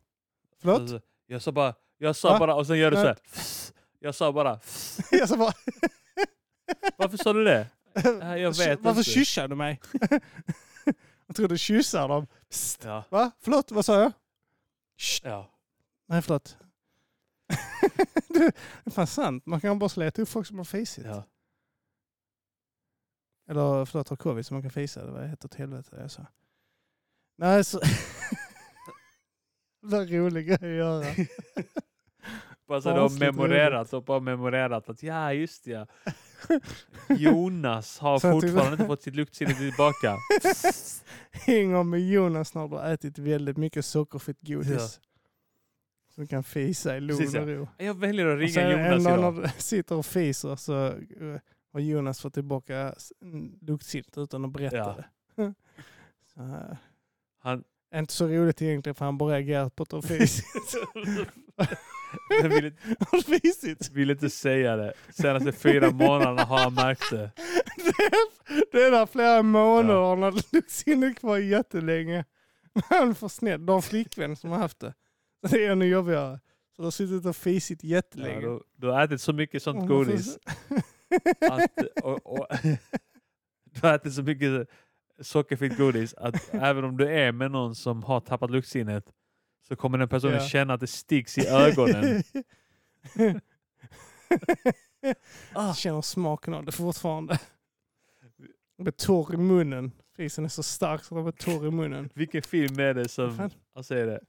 [0.62, 0.82] Förlåt?
[0.82, 2.40] Alltså, jag sa bara, jag sa Va?
[2.40, 3.16] bara och sen gör du så Nej.
[3.34, 3.44] här.
[4.00, 4.60] Jag sa bara,
[5.12, 5.54] jag sa bara,
[6.98, 7.68] varför sa du det?
[8.40, 9.82] Jag vet Varför kyssar du mig?
[11.28, 12.28] jag tror du kyssar dem.
[12.84, 13.32] Ja, Va?
[13.40, 14.12] Förlåt, vad sa jag?
[15.24, 15.50] Ja.
[16.08, 16.58] Nej, förlåt.
[18.28, 18.54] det
[18.86, 19.46] är fan sant.
[19.46, 21.06] Man kan bara sleta upp folk som har fisit.
[21.06, 21.24] ja.
[23.48, 25.06] Eller förlåt, har covid så man kan fisa.
[25.06, 26.26] Det var helt åt helvete jag sa.
[27.38, 27.80] Nej, så...
[29.82, 31.06] det är en rolig grej att göra.
[32.68, 35.88] Bara så du har memorerat och bara memorerat att ja, just ja.
[37.10, 40.18] Jonas har Så fortfarande inte fått sitt luktsinne tillbaka.
[41.72, 45.00] Gång med Jonas när du har ätit väldigt mycket sockerfritt godis.
[46.16, 47.42] Som kan fisa i lugn Precis, ja.
[47.42, 47.68] och ro.
[47.78, 49.34] Jag väljer att ringa Jonas idag.
[49.34, 51.40] när du sitter och fiser så eh,
[51.74, 52.96] har Jonas fått tillbaka
[53.62, 54.96] luktsinnet utan att berätta Ja.
[55.36, 55.54] det.
[56.38, 56.78] Eh,
[57.40, 57.64] Han
[58.00, 60.46] inte så roligt egentligen för han bara reagerar på att du har fisit.
[62.44, 63.90] vill, inte- Har du fisit?
[63.92, 64.94] vill inte säga det.
[65.10, 67.32] Senaste fyra månaderna har han märkt det.
[67.76, 72.26] Det är, det är där flera månader och han har luktsinnet kvar jättelänge.
[72.90, 73.66] Han är för snäll.
[73.66, 74.94] Du har en flickvän som har haft det.
[75.50, 76.40] Det är ännu jobbigare.
[76.76, 78.42] Så du har suttit och fisit Ja, jättelänge.
[78.42, 80.38] du, du har ätit så mycket sånt godis.
[81.52, 81.72] Att,
[82.04, 82.48] och, och,
[83.72, 84.68] du har ätit så mycket
[85.24, 89.06] sockerfritt godis att även om du är med någon som har tappat luktsinnet
[89.68, 90.48] så kommer den personen Ja.
[90.48, 92.24] känna att det sticks i ögonen.
[95.54, 95.74] Ah.
[95.74, 97.40] Känner smaken av det fortfarande.
[98.78, 99.92] Det blir torr i munnen.
[100.18, 102.10] Fisen är så stark så det blir torr i munnen.
[102.14, 104.20] Vilken film är det som, vad säger det?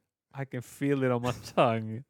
[0.42, 2.02] I can feel it on my tongue.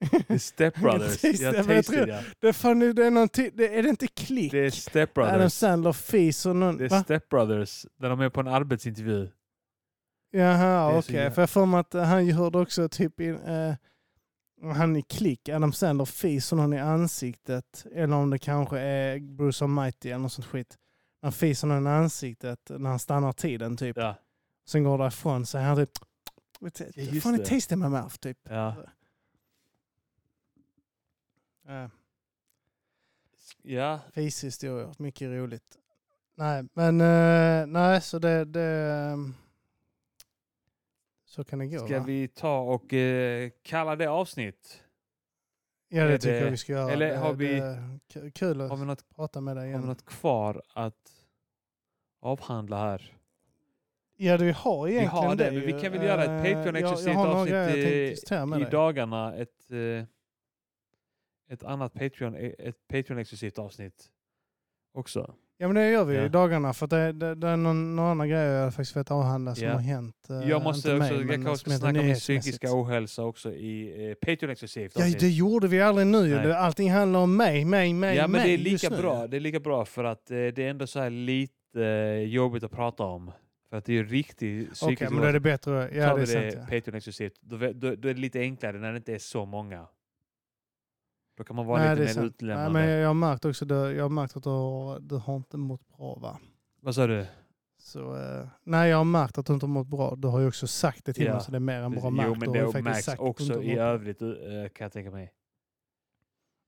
[0.00, 1.20] Det är Step Brothers.
[1.20, 2.06] Taste Jag it, jag tror-.
[2.40, 4.52] Det är, fan, det är, någonting, det, är det inte klick?
[4.52, 5.52] Det är Step Adam Brothers.
[5.52, 6.76] Sandler fis och någon...
[6.76, 7.02] Det är Va?
[7.02, 7.86] Step Brothers.
[7.98, 9.28] När de är på en arbetsintervju.
[10.32, 11.14] Jaha, Det okej.
[11.16, 13.74] jävla- För jag får mig att han hörde också typ in, eh,
[14.74, 17.86] han i klick, Adam Sandler fiser någon i ansiktet.
[17.94, 20.76] Eller om det kanske är Bruce Almighty eller något sånt skit.
[21.22, 23.96] Han fiser någon i ansiktet när han stannar tiden typ.
[23.96, 24.14] Ja.
[24.68, 25.90] Sen går därifrån så är han typ...
[27.22, 27.38] Fan, det.
[27.38, 28.38] det taste in my mouth typ.
[28.50, 28.74] ja.
[31.68, 31.86] Uh,
[33.62, 35.78] Ja, Fishistorier, mycket roligt.
[36.34, 38.44] Nej, men eh, nej, så det...
[38.44, 39.34] det ehm,
[41.24, 42.04] så kan det gå ska va?
[42.06, 44.82] vi ta och eh, kalla det avsnitt?
[45.88, 46.92] Ja, det är tycker det- jag vi ska göra.
[46.92, 47.60] eller Det- har vi-
[48.14, 49.80] det kul att Har vi något, prata med dig har igen.
[49.82, 51.26] vi något kvar att
[52.20, 53.16] avhandla här?
[54.16, 56.44] Ja, det vi har Vi egentligen har det, det men vi kan väl göra ett
[56.44, 59.34] Patreon-exklusivt har avsnitt i, i dagarna.
[59.34, 60.04] Ett, eh,
[61.50, 64.10] ett annat Patreon, ett Patreon-exklusivt avsnitt
[64.94, 65.34] också.
[65.58, 66.24] Ja, men det gör vi Ja.
[66.24, 66.72] i dagarna.
[66.72, 69.72] För det, det, det är någon, några andra grejer jag faktiskt vet avhandla som Ja.
[69.72, 70.16] har hänt.
[70.30, 74.08] eh, Jag måste också, mig, jag kanske ska snacka om min psykiska ohälsa också i
[74.10, 75.20] eh, Patreon-exklusivt Ja, avsnitt.
[75.20, 76.34] det gjorde vi aldrig nu.
[76.34, 76.52] Nej.
[76.52, 79.26] Allting handlar om mig, mig, mig, Ja, men mig det är lika bra.
[79.26, 82.62] Det är lika bra för att eh, det är ändå så här lite eh, jobbigt
[82.64, 83.32] att prata om.
[83.70, 85.90] För att det är ju riktigt psykisk Okej, men då är det bättre.
[85.94, 86.54] Ja, Tar det vi det.
[86.54, 86.60] Ja.
[86.70, 89.86] Patreon-exklusivt, då, då, då är det lite enklare när det inte är så många.
[91.40, 92.40] Då kan man vara Nej, lite mer sant.
[92.40, 95.36] Nej, men jag har märkt också, det, jag har märkt att du har, du har
[95.36, 96.38] inte mått bra va?
[96.80, 97.26] Vad sa du?
[97.78, 100.14] Så, eh, nej, jag har märkt att du inte har mått bra.
[100.16, 102.00] Du har ju också sagt det till Ja, mig, så det är mer än bara
[102.04, 102.40] jo, märkt.
[102.40, 104.28] men Du har det ju märks också har i övrigt eh,
[104.74, 105.32] kan jag tänka mig.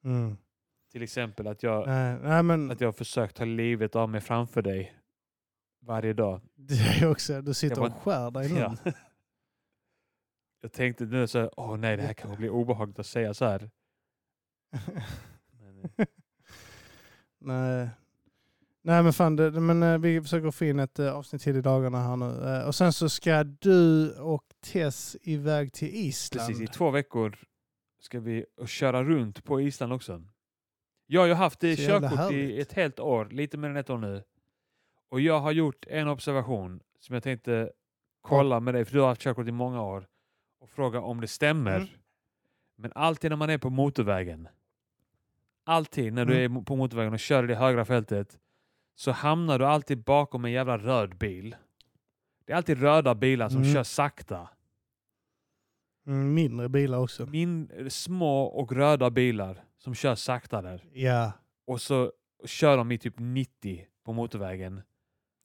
[0.05, 0.37] Mm.
[0.93, 4.21] Till exempel att jag, Nej, nej, men att jag har försökt ta livet av mig
[4.21, 4.97] framför dig
[5.81, 6.41] varje dag.
[6.55, 8.61] det är också, du sitter Jag och skär dig nu.
[8.61, 8.77] Ja.
[10.61, 13.71] Jag tänkte nu så åh nej det här kanske blir obehagligt att säga så här.
[15.61, 16.07] Men, eh,
[17.39, 17.89] nej.
[18.83, 21.61] nej, men fan, det, men eh, vi försöker få in ett eh, avsnitt till i
[21.61, 22.57] dagarna här nu.
[22.57, 26.49] Eh, och sen så ska du och Tess iväg till Island.
[26.49, 27.39] Precis, i två veckor
[28.01, 30.23] ska vi köra runt på Island också.
[31.07, 32.61] Jag har ju haft eh, Så jävla körkort i härligt.
[32.61, 34.23] ett helt år, lite mer än ett år nu.
[35.09, 37.73] Och jag har gjort en observation som jag tänkte
[38.21, 40.07] kolla med dig, för du har haft körkort i många år,
[40.61, 41.77] och fråga om det stämmer.
[41.77, 41.89] Mm.
[42.77, 44.49] Men alltid när man är på motorvägen,
[45.65, 46.57] alltid när du Mm.
[46.57, 48.39] är på motorvägen och kör i det högra fältet,
[48.95, 51.57] så hamnar du alltid bakom en jävla röd bil.
[52.47, 53.75] Det är alltid röda bilar som Mm.
[53.75, 54.49] kör sakta.
[56.07, 57.27] Mm, mindre bilar också.
[57.27, 60.85] Min, små och röda bilar som kör sakta där.
[60.93, 61.33] Ja,
[61.67, 62.13] Och så
[62.45, 64.83] kör de i typ 90 på motorvägen.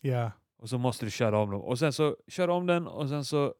[0.01, 0.31] ja.
[0.59, 1.61] Och så måste du köra om dem.
[1.61, 3.53] Och sen så kör du om den och sen så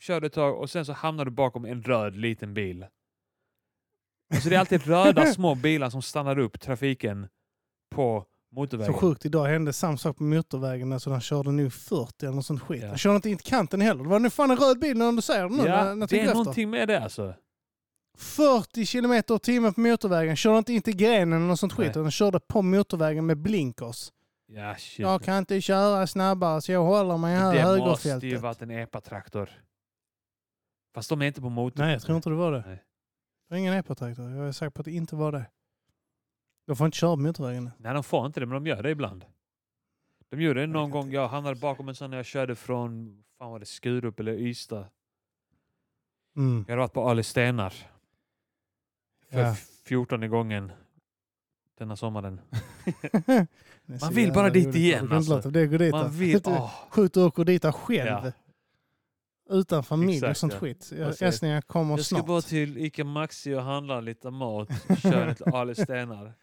[0.00, 2.86] kör du ett tag och sen så hamnar du bakom en röd liten bil.
[4.34, 7.28] Alltså det är alltid röda små bilar som stannar upp trafiken
[7.94, 8.94] på Motorvägen.
[8.94, 10.92] Så sjukt, idag hände samma sak på motorvägen.
[10.92, 12.82] Alltså han körde nog 40 eller något sånt skit.
[12.82, 12.88] Ja.
[12.88, 14.02] Han körde inte in till kanten heller.
[14.04, 15.62] Det var nu fan en röd bil när du säger det nu.
[15.62, 16.34] när, Ja, när jag det är efter.
[16.34, 17.34] någonting med det alltså.
[18.18, 20.36] 40 kilometer i timmen på motorvägen.
[20.36, 21.94] Körde inte in till grenen eller något sånt skit.
[21.94, 24.12] Han körde på motorvägen med blinkers.
[24.46, 24.98] Ja, shit.
[24.98, 28.42] Jag kan inte köra snabbare så jag håller mig här i det måste ju högerfältet.
[28.42, 29.50] varit en epatraktor.
[30.94, 31.82] Fast de är inte på motor.
[31.82, 32.64] Nej, jag tror inte det var det.
[32.66, 32.82] Nej.
[33.48, 34.30] Det var ingen epatraktor.
[34.30, 35.46] Jag är säker på att det inte var det.
[36.66, 37.70] De får inte köra på motorvägen.
[37.78, 39.24] Nej, de får inte det, men de gör det ibland.
[40.30, 41.10] De gjorde det Jag någon vet gång.
[41.12, 44.86] Jag hamnade bakom en sån när jag körde från fan var det Skurup eller Ystad.
[46.36, 46.64] Mm.
[46.68, 47.70] Jag hade varit på Ale Stenar.
[49.30, 50.28] För Ja.
[50.28, 50.72] gången
[51.78, 52.40] denna sommaren.
[53.84, 55.50] Man vill bara dit igen, alltså.
[55.90, 56.40] Man vill...
[56.44, 58.08] Åh, Skjut och åker dit själv.
[58.08, 58.32] Ja.
[59.50, 60.58] Utan familj och Exakt, sånt ja.
[60.58, 60.88] skit.
[60.92, 62.26] Och Jag, så- jag kommer jag ska snart.
[62.26, 64.68] bara till Ica Maxi och handla lite mat.
[65.02, 66.34] Kör till Ale Stenar.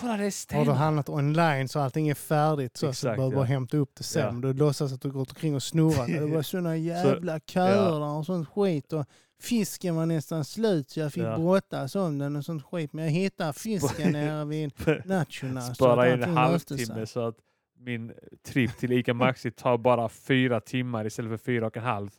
[0.00, 0.74] Kolla det är Har du stenar!
[0.74, 3.48] handlat online så allting är färdigt så, så du Exakt, behöver bara ja.
[3.48, 4.40] hämta upp det sen.
[4.40, 6.06] Du låtsas att du går omkring och snurrar.
[6.20, 8.16] Det var såna jävla köer ja.
[8.18, 8.92] och sånt skit.
[8.92, 9.06] Och
[9.40, 11.36] fisken var nästan slut så jag fick Ja.
[11.38, 12.92] brottas om den och sånt skit.
[12.92, 14.72] Men jag hittade fisken nere vid
[15.06, 15.12] så
[15.58, 17.36] att Spara in en halvtimme så att
[17.78, 18.12] min
[18.42, 22.10] trip till Ica Maxi tar bara fyra timmar istället för fyra och en halv.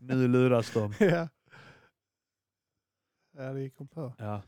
[0.00, 0.92] Nu luras de.
[1.00, 1.28] ja.
[3.36, 4.14] ja, det gick hon på.
[4.18, 4.42] Ja.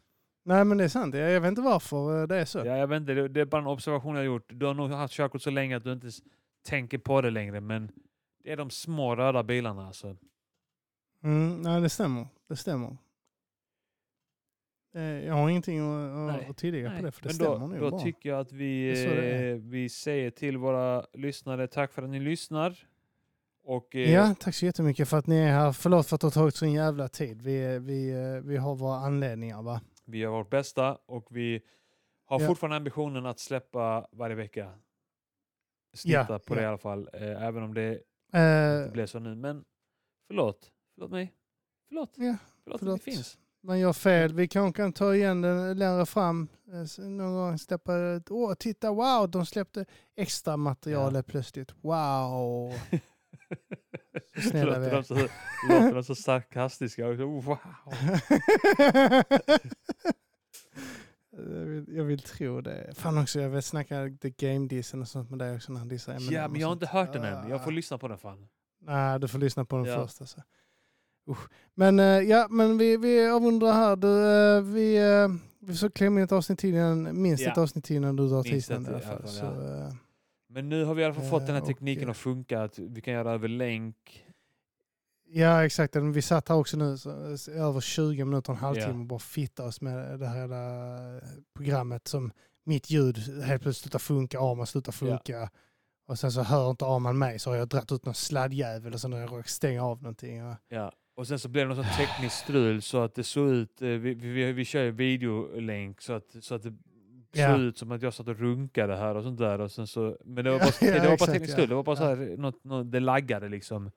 [0.45, 1.15] Nej men det är sant.
[1.15, 2.59] Jag, vet inte varför eh, det är så.
[2.59, 4.51] Ja, jag vet inte, det- är bara en observation jag har gjort.
[4.55, 6.11] Du har nog haft körkort så länge att du inte
[6.69, 7.93] tänker på det längre, men
[8.45, 10.17] det är de små röda bilarna alltså.
[11.25, 12.27] Mm, nej, det stämmer.
[12.49, 12.97] Det stämmer.
[14.95, 17.79] Eh, Jag har ingenting att, att tillägga på det, för det men stämmer då, nog
[17.81, 18.01] då bra.
[18.01, 19.05] tycker jag att vi,
[19.51, 22.87] eh, vi säger till våra lyssnare tack för att ni lyssnar.
[23.65, 25.73] Och eh, Ja, tack så jättemycket för att ni är här.
[25.73, 27.43] Förlåt för att det har tagit så en jävla tid.
[27.43, 29.81] Vi, vi, eh, vi har våra anledningar va?
[30.05, 31.63] vi gör vårt bästa och vi
[32.25, 32.47] har Ja.
[32.47, 34.71] fortfarande ambitionen att släppa varje vecka.
[35.95, 36.65] Snitta Ja, på det ja.
[36.65, 38.01] i alla fall, eh, även om det
[38.33, 39.35] Eh, inte blev så nu.
[39.35, 39.65] Men
[40.27, 41.33] förlåt, förlåt mig.
[41.89, 42.95] Förlåt, Ja, förlåt, förlåt.
[43.01, 43.39] att det finns.
[43.63, 44.35] Man gör fel.
[44.35, 46.49] Vi kanske kan ta igen det längre fram.
[46.73, 49.85] Eh, Någon gång släppa ett, åh titta wow, de släppte
[50.17, 51.75] extra materialet plötsligt.
[51.81, 52.73] Wow.
[54.35, 55.15] Så snälla vi låter, de så,
[55.69, 57.25] låter de så sarkastiska också.
[57.27, 57.59] Wow.
[61.31, 62.91] jag, vill, jag vill tro det.
[62.97, 65.89] Fan också, jag vill snacka the game dissen och sånt med dig också när han
[65.89, 67.49] dissar Ja, men jag har inte hört den än.
[67.51, 67.75] Jag får Ah.
[67.75, 68.49] lyssna på den fan.
[68.83, 70.03] Nej, du får lyssna på den Ja.
[70.07, 70.21] först.
[70.21, 70.43] Alltså.
[71.29, 71.49] Usch.
[71.75, 73.97] Men eh, ja, men vi, vi avrundar här.
[73.97, 77.53] Du, eh, vi, uh, vi försöker klämma in ett avsnitt till innan, minst Ja.
[77.53, 79.29] ett avsnitt till innan du drar Minst tisdagen i alla fall.
[79.29, 79.87] Så, ja.
[79.87, 79.95] eh,
[80.49, 82.63] Men nu har vi i alla fall fått den här Eh, tekniken och- att funka.
[82.63, 84.27] Att vi kan göra över länk.
[85.33, 85.97] ja, exakt.
[85.97, 87.11] Vi satt här också nu så,
[87.51, 89.01] över 20 minuter, en halvtimme Ja.
[89.01, 90.49] och bara fitta oss med det här
[91.55, 92.33] programmet som
[92.65, 95.51] mitt ljud helt plötsligt slutar funka, Arman slutar funka.
[96.07, 99.01] Och sen så hör inte Arman mig så har jag dratt ut någon sladdjävel och
[99.01, 100.45] så när jag råkar stänga av någonting.
[100.47, 100.93] Och, Ja.
[101.21, 103.89] Och sen så blev det något sånt tekniskt strul så att det såg ut, eh,
[103.89, 106.73] vi, vi, vi kör ju videolänk så att, så att det
[107.53, 109.61] såg ut som att jag satt och runkade här och sånt där.
[109.61, 111.83] Och sen så, men det var bara, ja, det var bara tekniskt strul, det var
[111.83, 113.91] bara så här, något, något, det laggade liksom.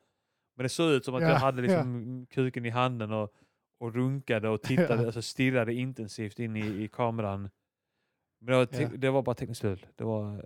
[0.55, 3.33] Men det såg ut som att Ja, jag hade liksom kuken i handen och,
[3.79, 7.41] och runkade och tittade, alltså stirrade intensivt in i, i kameran.
[8.41, 9.85] Men det var, te- det var bara tekniskt strul.
[9.95, 10.45] Det var,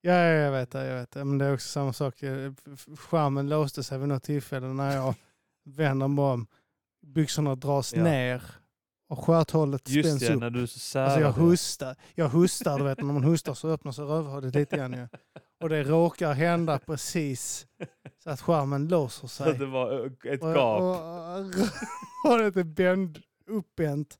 [0.00, 0.86] Ja, ja, jag vet det.
[0.86, 1.24] Jag vet det.
[1.24, 2.22] Men det är också samma sak.
[2.22, 2.52] Eh,
[2.96, 5.14] Skärmen låste sig vid något tillfälle när jag
[5.64, 6.46] vänder mig om.
[7.06, 8.02] Byxorna dras Ja.
[8.02, 8.42] ner
[9.08, 10.40] och stjärthållet just spänns det, upp.
[10.40, 11.06] när du särade.
[11.10, 11.96] Alltså jag hostar.
[12.14, 14.92] Jag hostar, du vet när man hostar så öppnar sig rövhålet lite grann.
[14.92, 15.08] Ja.
[15.62, 17.66] Och det råkar hända precis
[18.24, 19.66] så att skärmen låser så att det sig.
[19.66, 20.80] var ett Och, gap.
[20.80, 21.44] och, och,
[22.24, 24.18] hålet är bänd, uppbänt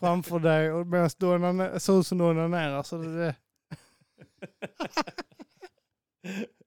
[0.00, 2.82] framför dig och medan du ser ut som du onanerar.
[2.82, 3.34] Så det, det.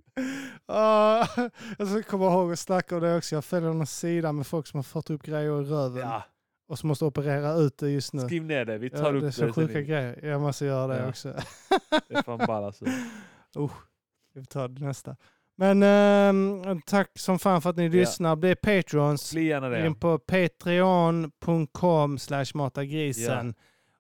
[0.66, 1.28] Ah,
[1.78, 3.36] jag komma ihåg att snacka om det också.
[3.36, 6.24] Jag följer någon sida med folk som har fått upp grejer i röven ja,
[6.68, 8.22] och som måste operera ut det just nu.
[8.22, 9.32] skriv ner det, vi tar Ja, upp det är det.
[9.32, 10.26] så sen sjuka i- grejer.
[10.26, 11.10] Jag måste göra det Ja.
[11.10, 11.28] också.
[12.10, 12.86] Det är fan ball alltså.
[14.34, 15.16] Vi får ta det nästa.
[15.58, 18.36] Men ehm, tack som fan för att ni lyssnar.
[18.36, 19.32] Bli Patreons.
[19.34, 19.86] Bli gärna det.
[19.86, 23.56] In på patreon.com slash matagrisen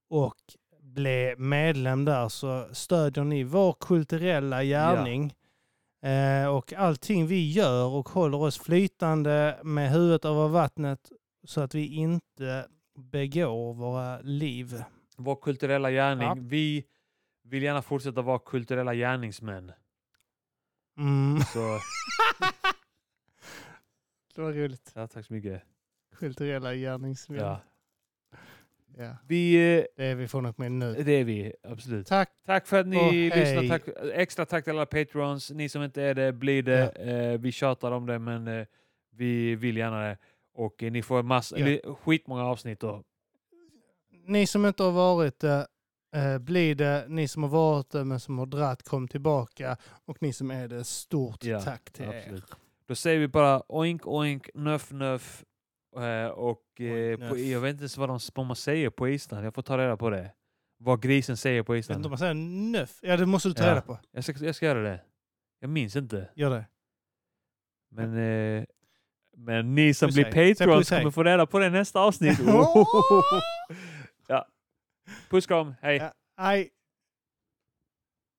[0.09, 0.35] och
[0.81, 5.33] bli medlem där så stödjer ni vår kulturella gärning.
[6.01, 11.11] Eh, och allting vi gör och håller oss flytande med huvudet över vattnet
[11.43, 14.83] så att vi inte begår våra liv.
[15.17, 16.27] Vår kulturella gärning.
[16.27, 16.37] Ja.
[16.39, 16.85] Vi
[17.43, 19.71] vill gärna fortsätta vara kulturella gärningsmän.
[20.97, 21.39] Mm.
[21.41, 21.59] Så
[24.35, 24.91] Det var roligt.
[24.95, 25.63] ja, tack så mycket.
[26.15, 27.39] Kulturella gärningsmän.
[27.39, 27.61] Ja.
[29.01, 30.93] Ja, Vi, eh, det är vi och med nu.
[31.03, 32.07] det är vi, absolut.
[32.07, 32.29] Tack.
[32.45, 33.67] Tack för att ni Och lyssnar.
[33.67, 33.81] Tack,
[34.13, 35.51] extra tack till alla patrons.
[35.51, 36.87] Ni som inte är det, blir det.
[36.89, 38.65] Eh, vi tjatar om det, men eh,
[39.11, 40.17] vi vill gärna det.
[40.53, 41.95] Och eh, ni får massa, Ja.
[41.95, 42.79] skitmånga avsnitt.
[42.79, 43.03] Då.
[44.25, 45.67] Ni som inte har varit det,
[46.15, 47.05] eh, blir det.
[47.07, 49.77] Ni som har varit det men som har dratt, kom tillbaka.
[50.05, 52.17] Och ni som är det, stort Ja, tack till er.
[52.17, 52.45] Absolut.
[52.87, 55.43] Då säger vi bara oink oink, nöff nöff.
[55.95, 59.45] Eh, och eh, på, jag vet inte ens vad, de, vad man säger på Island.
[59.45, 60.31] Jag får ta reda på det.
[60.77, 62.05] Vad grisen säger på Jag vet inte Island.
[62.05, 62.33] om man säger
[62.79, 62.99] nöff.
[63.01, 63.71] Ja, det måste du ta Ja.
[63.71, 63.99] reda på.
[64.11, 65.01] Jag ska, jag ska göra det.
[65.59, 66.29] Jag minns inte.
[66.35, 66.65] Gör det.
[67.91, 68.63] Men, eh,
[69.37, 72.39] men ni som blir patrons kommer få reda på det nästa avsnitt.
[74.27, 74.47] ja.
[75.29, 75.97] Puss kram, hej.
[75.97, 76.13] Ja.
[76.37, 76.69] Hej.